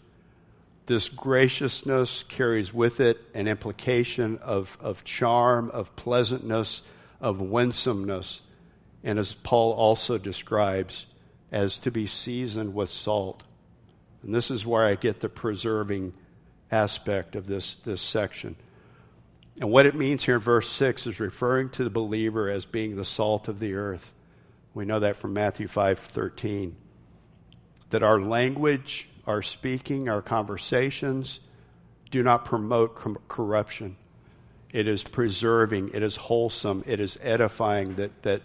This 0.86 1.08
graciousness 1.08 2.24
carries 2.24 2.74
with 2.74 3.00
it 3.00 3.22
an 3.34 3.48
implication 3.48 4.38
of, 4.40 4.78
of 4.82 5.04
charm, 5.04 5.70
of 5.72 5.96
pleasantness, 5.96 6.82
of 7.22 7.40
winsomeness, 7.40 8.42
and 9.04 9.18
as 9.18 9.34
Paul 9.34 9.74
also 9.74 10.18
describes, 10.18 11.06
as 11.52 11.78
to 11.80 11.92
be 11.92 12.06
seasoned 12.06 12.74
with 12.74 12.90
salt. 12.90 13.44
And 14.24 14.34
this 14.34 14.52
is 14.52 14.66
where 14.66 14.84
I 14.84 14.96
get 14.96 15.20
the 15.20 15.30
preserving 15.30 16.14
aspect 16.72 17.36
of 17.36 17.48
this, 17.48 17.76
this 17.76 18.02
section. 18.02 18.56
And 19.60 19.70
what 19.70 19.86
it 19.86 19.96
means 19.96 20.26
here 20.26 20.36
in 20.36 20.42
verse 20.42 20.68
6 20.70 21.08
is 21.08 21.20
referring 21.20 21.70
to 21.72 21.84
the 21.84 21.90
believer 21.90 22.50
as 22.50 22.66
being 22.66 22.96
the 22.96 23.06
salt 23.06 23.48
of 23.48 23.60
the 23.60 23.76
earth. 23.76 24.12
We 24.74 24.86
know 24.86 25.00
that 25.00 25.16
from 25.16 25.34
Matthew 25.34 25.68
5:13. 25.68 26.76
That 27.92 28.02
our 28.02 28.20
language, 28.20 29.08
our 29.26 29.42
speaking, 29.42 30.10
our 30.10 30.22
conversations 30.22 31.40
do 32.12 32.22
not 32.24 32.46
promote 32.46 32.96
corruption, 33.28 33.96
it 34.72 34.88
is 34.88 35.04
preserving, 35.04 35.92
it 35.94 36.04
is 36.04 36.16
wholesome, 36.16 36.84
it 36.86 37.00
is 37.00 37.18
edifying, 37.22 37.96
that, 37.96 38.22
that 38.24 38.42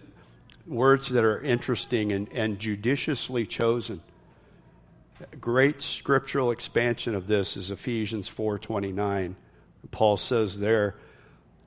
words 0.65 1.09
that 1.09 1.23
are 1.23 1.41
interesting 1.41 2.11
and, 2.11 2.31
and 2.31 2.59
judiciously 2.59 3.45
chosen. 3.45 4.01
Great 5.41 5.81
scriptural 5.81 6.51
expansion 6.51 7.15
of 7.15 7.27
this 7.27 7.57
is 7.57 7.71
Ephesians 7.71 8.29
4:29. 8.29 9.35
Paul 9.91 10.17
says 10.17 10.59
there, 10.59 10.95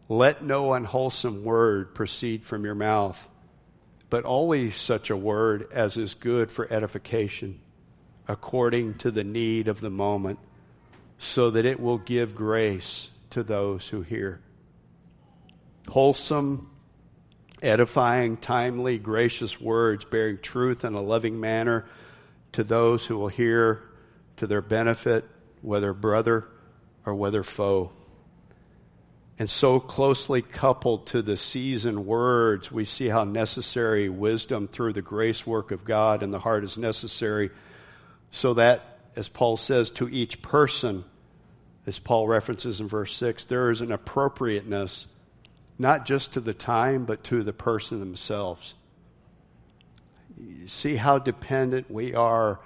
"Let 0.08 0.42
no 0.42 0.72
unwholesome 0.72 1.44
word 1.44 1.94
proceed 1.94 2.44
from 2.44 2.64
your 2.64 2.74
mouth, 2.74 3.28
but 4.08 4.24
only 4.24 4.70
such 4.70 5.10
a 5.10 5.16
word 5.16 5.66
as 5.72 5.96
is 5.96 6.14
good 6.14 6.50
for 6.50 6.72
edification, 6.72 7.60
according 8.28 8.94
to 8.94 9.10
the 9.10 9.24
need 9.24 9.68
of 9.68 9.80
the 9.80 9.90
moment, 9.90 10.38
so 11.18 11.50
that 11.50 11.64
it 11.64 11.80
will 11.80 11.98
give 11.98 12.34
grace 12.34 13.10
to 13.30 13.42
those 13.42 13.88
who 13.88 14.02
hear." 14.02 14.40
wholesome, 15.88 16.70
edifying, 17.60 18.36
timely, 18.36 18.98
gracious 18.98 19.60
words 19.60 20.04
bearing 20.04 20.38
truth 20.38 20.84
in 20.84 20.94
a 20.94 21.02
loving 21.02 21.38
manner 21.38 21.84
to 22.52 22.64
those 22.64 23.06
who 23.06 23.18
will 23.18 23.28
hear 23.28 23.82
to 24.36 24.46
their 24.46 24.62
benefit, 24.62 25.24
whether 25.60 25.92
brother 25.92 26.46
or 27.06 27.14
whether 27.14 27.42
foe. 27.42 27.90
And 29.38 29.48
so 29.48 29.80
closely 29.80 30.42
coupled 30.42 31.06
to 31.08 31.22
the 31.22 31.36
seasoned 31.36 32.06
words, 32.06 32.70
we 32.70 32.84
see 32.84 33.08
how 33.08 33.24
necessary 33.24 34.08
wisdom 34.08 34.68
through 34.68 34.92
the 34.92 35.02
grace 35.02 35.46
work 35.46 35.70
of 35.70 35.84
God 35.84 36.22
in 36.22 36.30
the 36.30 36.38
heart 36.38 36.64
is 36.64 36.78
necessary, 36.78 37.50
so 38.32 38.54
that, 38.54 38.82
as 39.14 39.28
Paul 39.28 39.56
says, 39.56 39.90
to 39.90 40.08
each 40.08 40.42
person, 40.42 41.04
as 41.86 42.00
Paul 42.00 42.26
references 42.26 42.80
in 42.80 42.88
verse 42.88 43.14
6, 43.14 43.44
there 43.44 43.70
is 43.70 43.80
an 43.80 43.92
appropriateness 43.92 45.06
not 45.78 46.06
just 46.06 46.32
to 46.32 46.40
the 46.40 46.54
time, 46.54 47.04
but 47.04 47.22
to 47.24 47.42
the 47.42 47.52
person 47.52 48.00
themselves. 48.00 48.74
See 50.66 50.96
how 50.96 51.18
dependent 51.18 51.90
we 51.90 52.14
are 52.14 52.58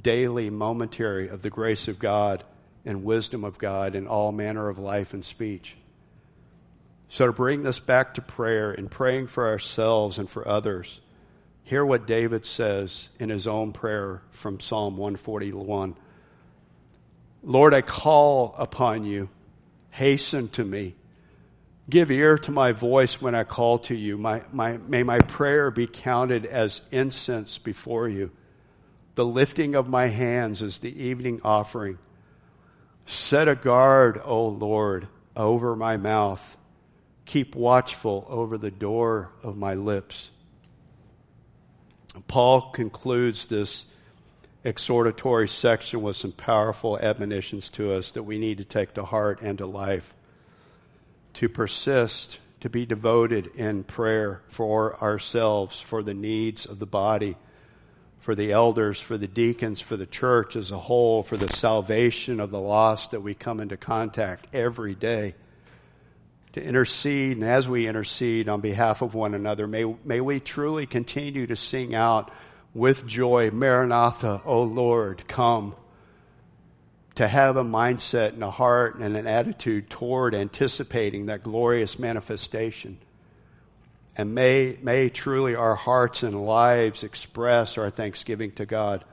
daily, 0.00 0.48
momentary, 0.48 1.28
of 1.28 1.42
the 1.42 1.50
grace 1.50 1.88
of 1.88 1.98
God 1.98 2.44
and 2.84 3.04
wisdom 3.04 3.44
of 3.44 3.58
God 3.58 3.94
in 3.94 4.06
all 4.06 4.30
manner 4.30 4.68
of 4.68 4.78
life 4.78 5.12
and 5.12 5.24
speech. 5.24 5.76
So, 7.08 7.26
to 7.26 7.32
bring 7.32 7.62
this 7.62 7.80
back 7.80 8.14
to 8.14 8.22
prayer 8.22 8.70
and 8.70 8.90
praying 8.90 9.28
for 9.28 9.48
ourselves 9.48 10.18
and 10.18 10.28
for 10.28 10.46
others, 10.46 11.00
hear 11.68 11.84
what 11.84 12.06
David 12.06 12.46
says 12.46 13.10
in 13.18 13.28
his 13.28 13.46
own 13.46 13.72
prayer 13.72 14.22
from 14.30 14.58
Psalm 14.58 14.96
141 14.96 15.94
Lord, 17.42 17.72
I 17.72 17.82
call 17.82 18.54
upon 18.58 19.04
you, 19.04 19.28
hasten 19.90 20.48
to 20.48 20.64
me. 20.64 20.96
Give 21.88 22.10
ear 22.10 22.36
to 22.38 22.50
my 22.50 22.72
voice 22.72 23.22
when 23.22 23.34
I 23.34 23.44
call 23.44 23.78
to 23.80 23.94
you. 23.94 24.18
My, 24.18 24.42
my, 24.52 24.78
may 24.78 25.02
my 25.04 25.20
prayer 25.20 25.70
be 25.70 25.86
counted 25.86 26.46
as 26.46 26.82
incense 26.90 27.58
before 27.58 28.08
you. 28.08 28.32
The 29.14 29.24
lifting 29.24 29.76
of 29.76 29.88
my 29.88 30.08
hands 30.08 30.62
is 30.62 30.78
the 30.78 31.00
evening 31.00 31.40
offering. 31.44 31.98
Set 33.06 33.46
a 33.46 33.54
guard, 33.54 34.20
O 34.24 34.48
Lord, 34.48 35.06
over 35.36 35.76
my 35.76 35.96
mouth. 35.96 36.56
Keep 37.24 37.54
watchful 37.54 38.26
over 38.28 38.58
the 38.58 38.72
door 38.72 39.30
of 39.42 39.56
my 39.56 39.74
lips. 39.74 40.32
Paul 42.26 42.70
concludes 42.70 43.46
this 43.46 43.86
exhortatory 44.64 45.48
section 45.48 46.02
with 46.02 46.16
some 46.16 46.32
powerful 46.32 46.98
admonitions 46.98 47.68
to 47.70 47.92
us 47.92 48.10
that 48.12 48.24
we 48.24 48.38
need 48.38 48.58
to 48.58 48.64
take 48.64 48.94
to 48.94 49.04
heart 49.04 49.40
and 49.40 49.58
to 49.58 49.66
life 49.66 50.14
to 51.38 51.48
persist, 51.48 52.40
to 52.58 52.68
be 52.68 52.84
devoted 52.84 53.46
in 53.54 53.84
prayer 53.84 54.42
for 54.48 55.00
ourselves, 55.00 55.80
for 55.80 56.02
the 56.02 56.12
needs 56.12 56.66
of 56.66 56.80
the 56.80 56.86
body, 56.86 57.36
for 58.18 58.34
the 58.34 58.50
elders, 58.50 59.00
for 59.00 59.16
the 59.16 59.28
deacons, 59.28 59.80
for 59.80 59.96
the 59.96 60.04
church 60.04 60.56
as 60.56 60.72
a 60.72 60.78
whole, 60.78 61.22
for 61.22 61.36
the 61.36 61.48
salvation 61.48 62.40
of 62.40 62.50
the 62.50 62.58
lost 62.58 63.12
that 63.12 63.22
we 63.22 63.34
come 63.34 63.60
into 63.60 63.76
contact 63.76 64.48
every 64.52 64.96
day. 64.96 65.36
To 66.54 66.62
intercede, 66.62 67.36
and 67.36 67.44
as 67.44 67.68
we 67.68 67.86
intercede 67.86 68.48
on 68.48 68.60
behalf 68.60 69.02
of 69.02 69.14
one 69.14 69.34
another, 69.34 69.66
may, 69.66 69.84
may 70.04 70.20
we 70.20 70.40
truly 70.40 70.86
continue 70.86 71.46
to 71.46 71.56
sing 71.56 71.94
out 71.94 72.30
with 72.74 73.06
joy, 73.06 73.50
Maranatha, 73.50 74.42
O 74.44 74.62
Lord, 74.62 75.26
come 75.28 75.74
to 77.16 77.26
have 77.26 77.56
a 77.56 77.64
mindset 77.64 78.34
and 78.34 78.44
a 78.44 78.50
heart 78.50 78.94
and 78.96 79.16
an 79.16 79.26
attitude 79.26 79.90
toward 79.90 80.34
anticipating 80.34 81.26
that 81.26 81.42
glorious 81.42 81.98
manifestation. 81.98 82.96
And 84.16 84.34
may, 84.34 84.78
may 84.82 85.08
truly 85.08 85.54
our 85.54 85.74
hearts 85.74 86.22
and 86.22 86.46
lives 86.46 87.02
express 87.02 87.76
our 87.76 87.90
thanksgiving 87.90 88.52
to 88.52 88.66
God 88.66 89.04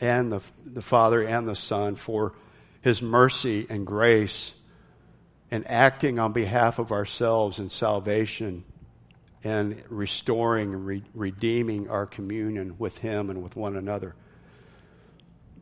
and 0.00 0.30
the, 0.32 0.40
the 0.64 0.82
Father 0.82 1.22
and 1.22 1.46
the 1.46 1.56
Son 1.56 1.96
for 1.96 2.34
His 2.82 3.02
mercy 3.02 3.66
and 3.68 3.86
grace, 3.86 4.54
and 5.52 5.68
acting 5.70 6.18
on 6.18 6.32
behalf 6.32 6.78
of 6.78 6.92
ourselves 6.92 7.58
in 7.58 7.68
salvation 7.68 8.64
and 9.44 9.82
restoring 9.90 10.72
and 10.72 10.86
re- 10.86 11.02
redeeming 11.14 11.90
our 11.90 12.06
communion 12.06 12.74
with 12.78 12.96
Him 12.98 13.28
and 13.28 13.42
with 13.42 13.54
one 13.54 13.76
another. 13.76 14.14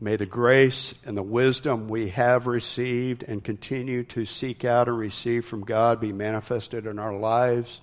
May 0.01 0.15
the 0.15 0.27
grace 0.27 0.95
and 1.05 1.17
the 1.17 1.25
wisdom 1.25 1.89
we 1.89 2.11
have 2.11 2.47
received 2.47 3.25
and 3.25 3.43
continue 3.43 4.05
to 4.05 4.25
seek 4.25 4.65
out 4.65 4.87
and 4.87 4.97
receive 4.97 5.45
from 5.45 5.63
God 5.63 6.01
be 6.01 6.13
manifested 6.13 6.87
in 6.87 7.01
our 7.01 7.15
lives, 7.15 7.81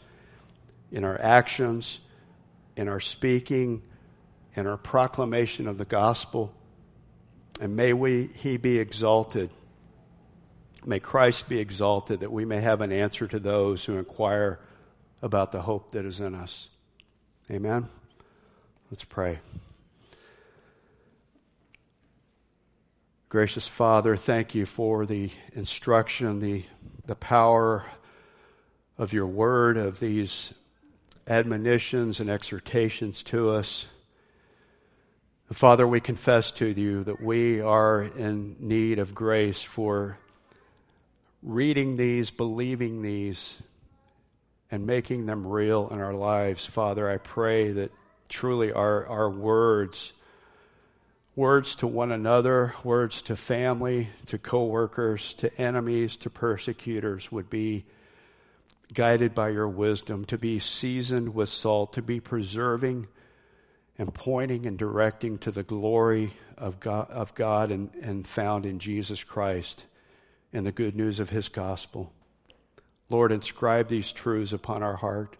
in 0.93 1.03
our 1.03 1.19
actions, 1.19 1.99
in 2.77 2.87
our 2.87 3.01
speaking, 3.01 3.81
in 4.55 4.65
our 4.65 4.77
proclamation 4.77 5.67
of 5.67 5.77
the 5.77 5.85
gospel. 5.85 6.53
And 7.59 7.75
may 7.75 7.91
we, 7.91 8.27
He 8.27 8.55
be 8.55 8.79
exalted. 8.79 9.51
May 10.87 11.01
Christ 11.01 11.49
be 11.49 11.59
exalted 11.59 12.21
that 12.21 12.31
we 12.31 12.45
may 12.45 12.61
have 12.61 12.79
an 12.79 12.93
answer 12.93 13.27
to 13.27 13.39
those 13.39 13.83
who 13.83 13.97
inquire 13.97 14.57
about 15.21 15.51
the 15.51 15.61
hope 15.61 15.91
that 15.91 16.05
is 16.05 16.21
in 16.21 16.33
us. 16.33 16.69
Amen. 17.51 17.89
Let's 18.89 19.03
pray. 19.03 19.39
Gracious 23.27 23.67
Father, 23.67 24.15
thank 24.15 24.55
you 24.55 24.65
for 24.65 25.05
the 25.05 25.29
instruction, 25.51 26.39
the, 26.39 26.63
the 27.05 27.15
power 27.15 27.83
of 28.97 29.11
your 29.11 29.27
word, 29.27 29.75
of 29.75 29.99
these 29.99 30.53
admonitions 31.27 32.21
and 32.21 32.29
exhortations 32.29 33.23
to 33.23 33.49
us. 33.49 33.87
Father, 35.51 35.85
we 35.85 35.99
confess 35.99 36.49
to 36.53 36.67
you 36.67 37.03
that 37.03 37.21
we 37.21 37.59
are 37.59 38.03
in 38.03 38.55
need 38.61 38.99
of 38.99 39.13
grace 39.13 39.61
for 39.61 40.17
reading 41.47 41.95
these, 41.95 42.29
believing 42.29 43.01
these, 43.01 43.57
and 44.69 44.85
making 44.85 45.25
them 45.25 45.47
real 45.47 45.87
in 45.89 45.99
our 45.99 46.13
lives. 46.13 46.65
Father, 46.65 47.09
I 47.09 47.17
pray 47.17 47.71
that 47.71 47.91
truly 48.27 48.73
our, 48.73 49.07
our 49.07 49.29
words 49.29 50.11
words 51.37 51.75
to 51.75 51.87
one 51.87 52.11
another, 52.11 52.73
words 52.83 53.21
to 53.21 53.35
family, 53.35 54.09
to 54.25 54.37
coworkers, 54.37 55.35
to 55.35 55.55
enemies, 55.61 56.17
to 56.17 56.29
persecutors 56.29 57.31
would 57.31 57.49
be 57.49 57.85
guided 58.93 59.33
by 59.33 59.47
your 59.49 59.69
wisdom, 59.69 60.25
to 60.25 60.37
be 60.37 60.59
seasoned 60.59 61.33
with 61.33 61.47
salt, 61.47 61.93
to 61.93 62.01
be 62.01 62.19
preserving 62.19 63.07
and 63.97 64.13
pointing 64.13 64.65
and 64.65 64.77
directing 64.77 65.37
to 65.37 65.51
the 65.51 65.63
glory 65.63 66.33
of 66.57 66.79
God, 66.79 67.09
of 67.11 67.35
God 67.35 67.71
and, 67.71 67.93
and 68.01 68.27
found 68.27 68.65
in 68.65 68.79
Jesus 68.79 69.23
Christ 69.23 69.85
and 70.53 70.65
the 70.65 70.71
good 70.71 70.95
news 70.95 71.19
of 71.19 71.29
his 71.29 71.49
gospel. 71.49 72.13
Lord, 73.09 73.31
inscribe 73.31 73.87
these 73.87 74.11
truths 74.11 74.53
upon 74.53 74.83
our 74.83 74.97
heart. 74.97 75.37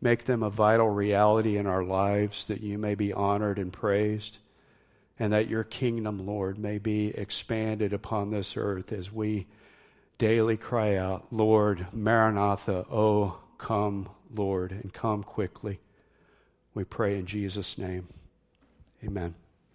Make 0.00 0.24
them 0.24 0.42
a 0.42 0.50
vital 0.50 0.88
reality 0.88 1.56
in 1.56 1.66
our 1.66 1.82
lives 1.82 2.46
that 2.46 2.62
you 2.62 2.78
may 2.78 2.94
be 2.94 3.12
honored 3.12 3.58
and 3.58 3.72
praised 3.72 4.38
and 5.18 5.34
that 5.34 5.48
your 5.48 5.64
kingdom, 5.64 6.26
Lord, 6.26 6.58
may 6.58 6.78
be 6.78 7.08
expanded 7.08 7.92
upon 7.92 8.30
this 8.30 8.56
earth 8.56 8.90
as 8.90 9.12
we 9.12 9.46
daily 10.16 10.56
cry 10.56 10.96
out, 10.96 11.26
Lord, 11.30 11.86
Maranatha, 11.92 12.86
oh, 12.90 13.38
come, 13.58 14.08
Lord, 14.34 14.72
and 14.72 14.92
come 14.92 15.22
quickly. 15.22 15.78
We 16.72 16.84
pray 16.84 17.18
in 17.18 17.26
Jesus' 17.26 17.76
name. 17.76 18.08
Amen. 19.04 19.34